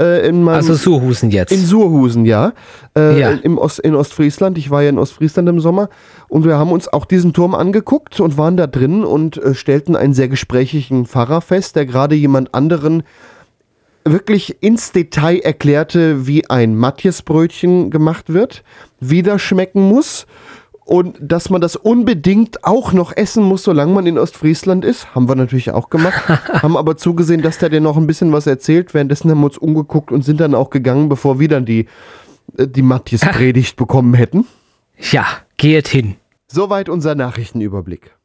Äh, 0.00 0.28
in 0.28 0.42
meinem, 0.44 0.56
Also 0.56 0.74
Surhusen 0.74 1.30
jetzt. 1.30 1.50
In 1.52 1.64
Surhusen, 1.64 2.24
ja. 2.24 2.52
Äh, 2.96 3.18
Ja. 3.18 3.30
Im 3.30 3.58
Ost, 3.58 3.80
in 3.80 3.94
Ostfriesland. 3.96 4.56
Ich 4.56 4.70
war 4.70 4.82
ja 4.82 4.90
in 4.90 4.98
Ostfriesland 4.98 5.48
im 5.48 5.60
Sommer. 5.60 5.88
Und 6.28 6.44
wir 6.44 6.56
haben 6.56 6.70
uns 6.70 6.86
auch 6.92 7.04
diesen 7.04 7.32
Turm 7.32 7.54
angeguckt 7.54 8.20
und 8.20 8.36
waren 8.38 8.56
da 8.56 8.66
drin 8.68 9.04
und 9.04 9.36
äh, 9.38 9.54
stellten 9.54 9.96
einen 9.96 10.14
sehr 10.14 10.28
gesprächigen 10.28 11.06
Pfarrer 11.06 11.40
fest, 11.40 11.74
der 11.76 11.86
gerade 11.86 12.14
jemand 12.14 12.54
anderen 12.54 13.02
wirklich 14.04 14.62
ins 14.62 14.92
Detail 14.92 15.40
erklärte, 15.40 16.26
wie 16.26 16.48
ein 16.48 16.76
Matjesbrötchen 16.76 17.90
gemacht 17.90 18.32
wird, 18.32 18.62
wie 19.00 19.22
das 19.22 19.42
schmecken 19.42 19.82
muss 19.82 20.26
und 20.88 21.18
dass 21.20 21.50
man 21.50 21.60
das 21.60 21.76
unbedingt 21.76 22.64
auch 22.64 22.94
noch 22.94 23.14
essen 23.14 23.44
muss, 23.44 23.62
solange 23.62 23.92
man 23.92 24.06
in 24.06 24.16
Ostfriesland 24.16 24.86
ist. 24.86 25.14
Haben 25.14 25.28
wir 25.28 25.34
natürlich 25.34 25.70
auch 25.70 25.90
gemacht. 25.90 26.26
haben 26.62 26.78
aber 26.78 26.96
zugesehen, 26.96 27.42
dass 27.42 27.58
der 27.58 27.68
dir 27.68 27.82
noch 27.82 27.98
ein 27.98 28.06
bisschen 28.06 28.32
was 28.32 28.46
erzählt. 28.46 28.94
Währenddessen 28.94 29.30
haben 29.30 29.40
wir 29.40 29.48
uns 29.48 29.58
umgeguckt 29.58 30.10
und 30.10 30.24
sind 30.24 30.40
dann 30.40 30.54
auch 30.54 30.70
gegangen, 30.70 31.10
bevor 31.10 31.38
wir 31.38 31.48
dann 31.48 31.66
die, 31.66 31.88
äh, 32.56 32.66
die 32.66 32.80
Matthias-Predigt 32.80 33.76
bekommen 33.76 34.14
hätten. 34.14 34.46
Ja, 34.98 35.26
geht 35.58 35.88
hin. 35.88 36.14
Soweit 36.50 36.88
unser 36.88 37.14
Nachrichtenüberblick. 37.14 38.16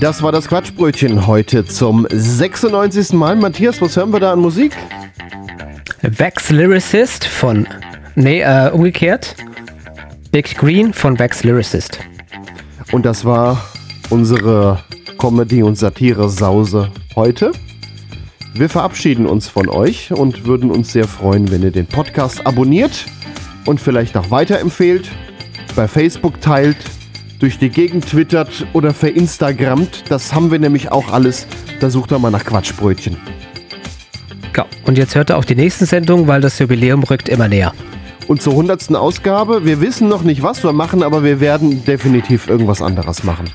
Das 0.00 0.22
war 0.22 0.30
das 0.30 0.46
Quatschbrötchen 0.46 1.26
heute 1.26 1.64
zum 1.64 2.06
96. 2.08 3.14
Mal. 3.14 3.34
Matthias, 3.34 3.80
was 3.82 3.96
hören 3.96 4.12
wir 4.12 4.20
da 4.20 4.32
an 4.32 4.38
Musik? 4.38 4.76
Vex 6.02 6.50
Lyricist 6.50 7.24
von. 7.24 7.66
Nee, 8.14 8.42
äh, 8.42 8.70
umgekehrt. 8.70 9.34
Big 10.30 10.56
Green 10.56 10.92
von 10.92 11.18
Vex 11.18 11.42
Lyricist. 11.42 11.98
Und 12.92 13.04
das 13.06 13.24
war 13.24 13.64
unsere 14.08 14.78
Comedy- 15.18 15.64
und 15.64 15.76
Satire-Sause 15.76 16.92
heute. 17.16 17.50
Wir 18.54 18.68
verabschieden 18.68 19.26
uns 19.26 19.48
von 19.48 19.68
euch 19.68 20.12
und 20.12 20.46
würden 20.46 20.70
uns 20.70 20.92
sehr 20.92 21.08
freuen, 21.08 21.50
wenn 21.50 21.64
ihr 21.64 21.72
den 21.72 21.86
Podcast 21.86 22.46
abonniert 22.46 23.04
und 23.66 23.80
vielleicht 23.80 24.16
auch 24.16 24.30
weiterempfehlt, 24.30 25.10
bei 25.74 25.88
Facebook 25.88 26.40
teilt, 26.40 26.76
durch 27.38 27.58
die 27.58 27.68
Gegend 27.68 28.06
twittert 28.06 28.66
oder 28.72 28.94
verinstagrammt. 28.94 30.04
Das 30.08 30.34
haben 30.34 30.50
wir 30.50 30.58
nämlich 30.58 30.90
auch 30.90 31.12
alles. 31.12 31.46
Da 31.80 31.90
sucht 31.90 32.12
ihr 32.12 32.18
mal 32.18 32.30
nach 32.30 32.44
Quatschbrötchen. 32.44 33.16
Ja, 34.56 34.66
und 34.86 34.98
jetzt 34.98 35.14
hört 35.14 35.30
ihr 35.30 35.38
auch 35.38 35.44
die 35.44 35.54
nächsten 35.54 35.86
Sendungen, 35.86 36.26
weil 36.26 36.40
das 36.40 36.58
Jubiläum 36.58 37.04
rückt 37.04 37.28
immer 37.28 37.46
näher. 37.46 37.72
Und 38.26 38.42
zur 38.42 38.54
100. 38.54 38.96
Ausgabe, 38.96 39.64
wir 39.64 39.80
wissen 39.80 40.08
noch 40.08 40.22
nicht, 40.22 40.42
was 40.42 40.64
wir 40.64 40.72
machen, 40.72 41.04
aber 41.04 41.22
wir 41.22 41.38
werden 41.38 41.84
definitiv 41.84 42.48
irgendwas 42.48 42.82
anderes 42.82 43.22
machen. 43.22 43.48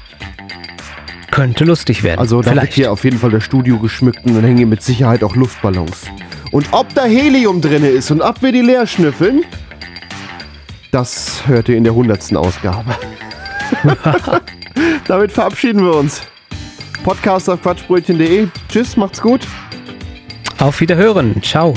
Könnte 1.29 1.65
lustig 1.65 2.03
werden. 2.03 2.19
Also 2.19 2.41
da 2.41 2.55
wird 2.55 2.73
hier 2.73 2.91
auf 2.91 3.03
jeden 3.03 3.19
Fall 3.19 3.31
das 3.31 3.43
Studio 3.43 3.79
geschmückt 3.79 4.25
und 4.25 4.33
dann 4.33 4.43
hängen 4.43 4.57
hier 4.57 4.67
mit 4.67 4.81
Sicherheit 4.81 5.23
auch 5.25 5.35
Luftballons. 5.35 6.03
Und 6.51 6.67
ob 6.71 6.93
da 6.93 7.03
Helium 7.03 7.59
drin 7.59 7.83
ist 7.83 8.11
und 8.11 8.21
ob 8.21 8.41
wir 8.41 8.53
die 8.53 8.61
leer 8.61 8.87
schnüffeln, 8.87 9.43
das 10.91 11.45
hört 11.47 11.67
ihr 11.67 11.75
in 11.75 11.83
der 11.83 11.93
100. 11.93 12.35
Ausgabe. 12.35 12.95
Damit 15.07 15.31
verabschieden 15.31 15.83
wir 15.83 15.95
uns. 15.95 16.21
Podcast 17.03 17.49
auf 17.49 17.61
quatschbrötchen.de. 17.61 18.47
Tschüss, 18.69 18.95
macht's 18.95 19.21
gut. 19.21 19.41
Auf 20.59 20.79
Wiederhören. 20.79 21.41
Ciao. 21.41 21.73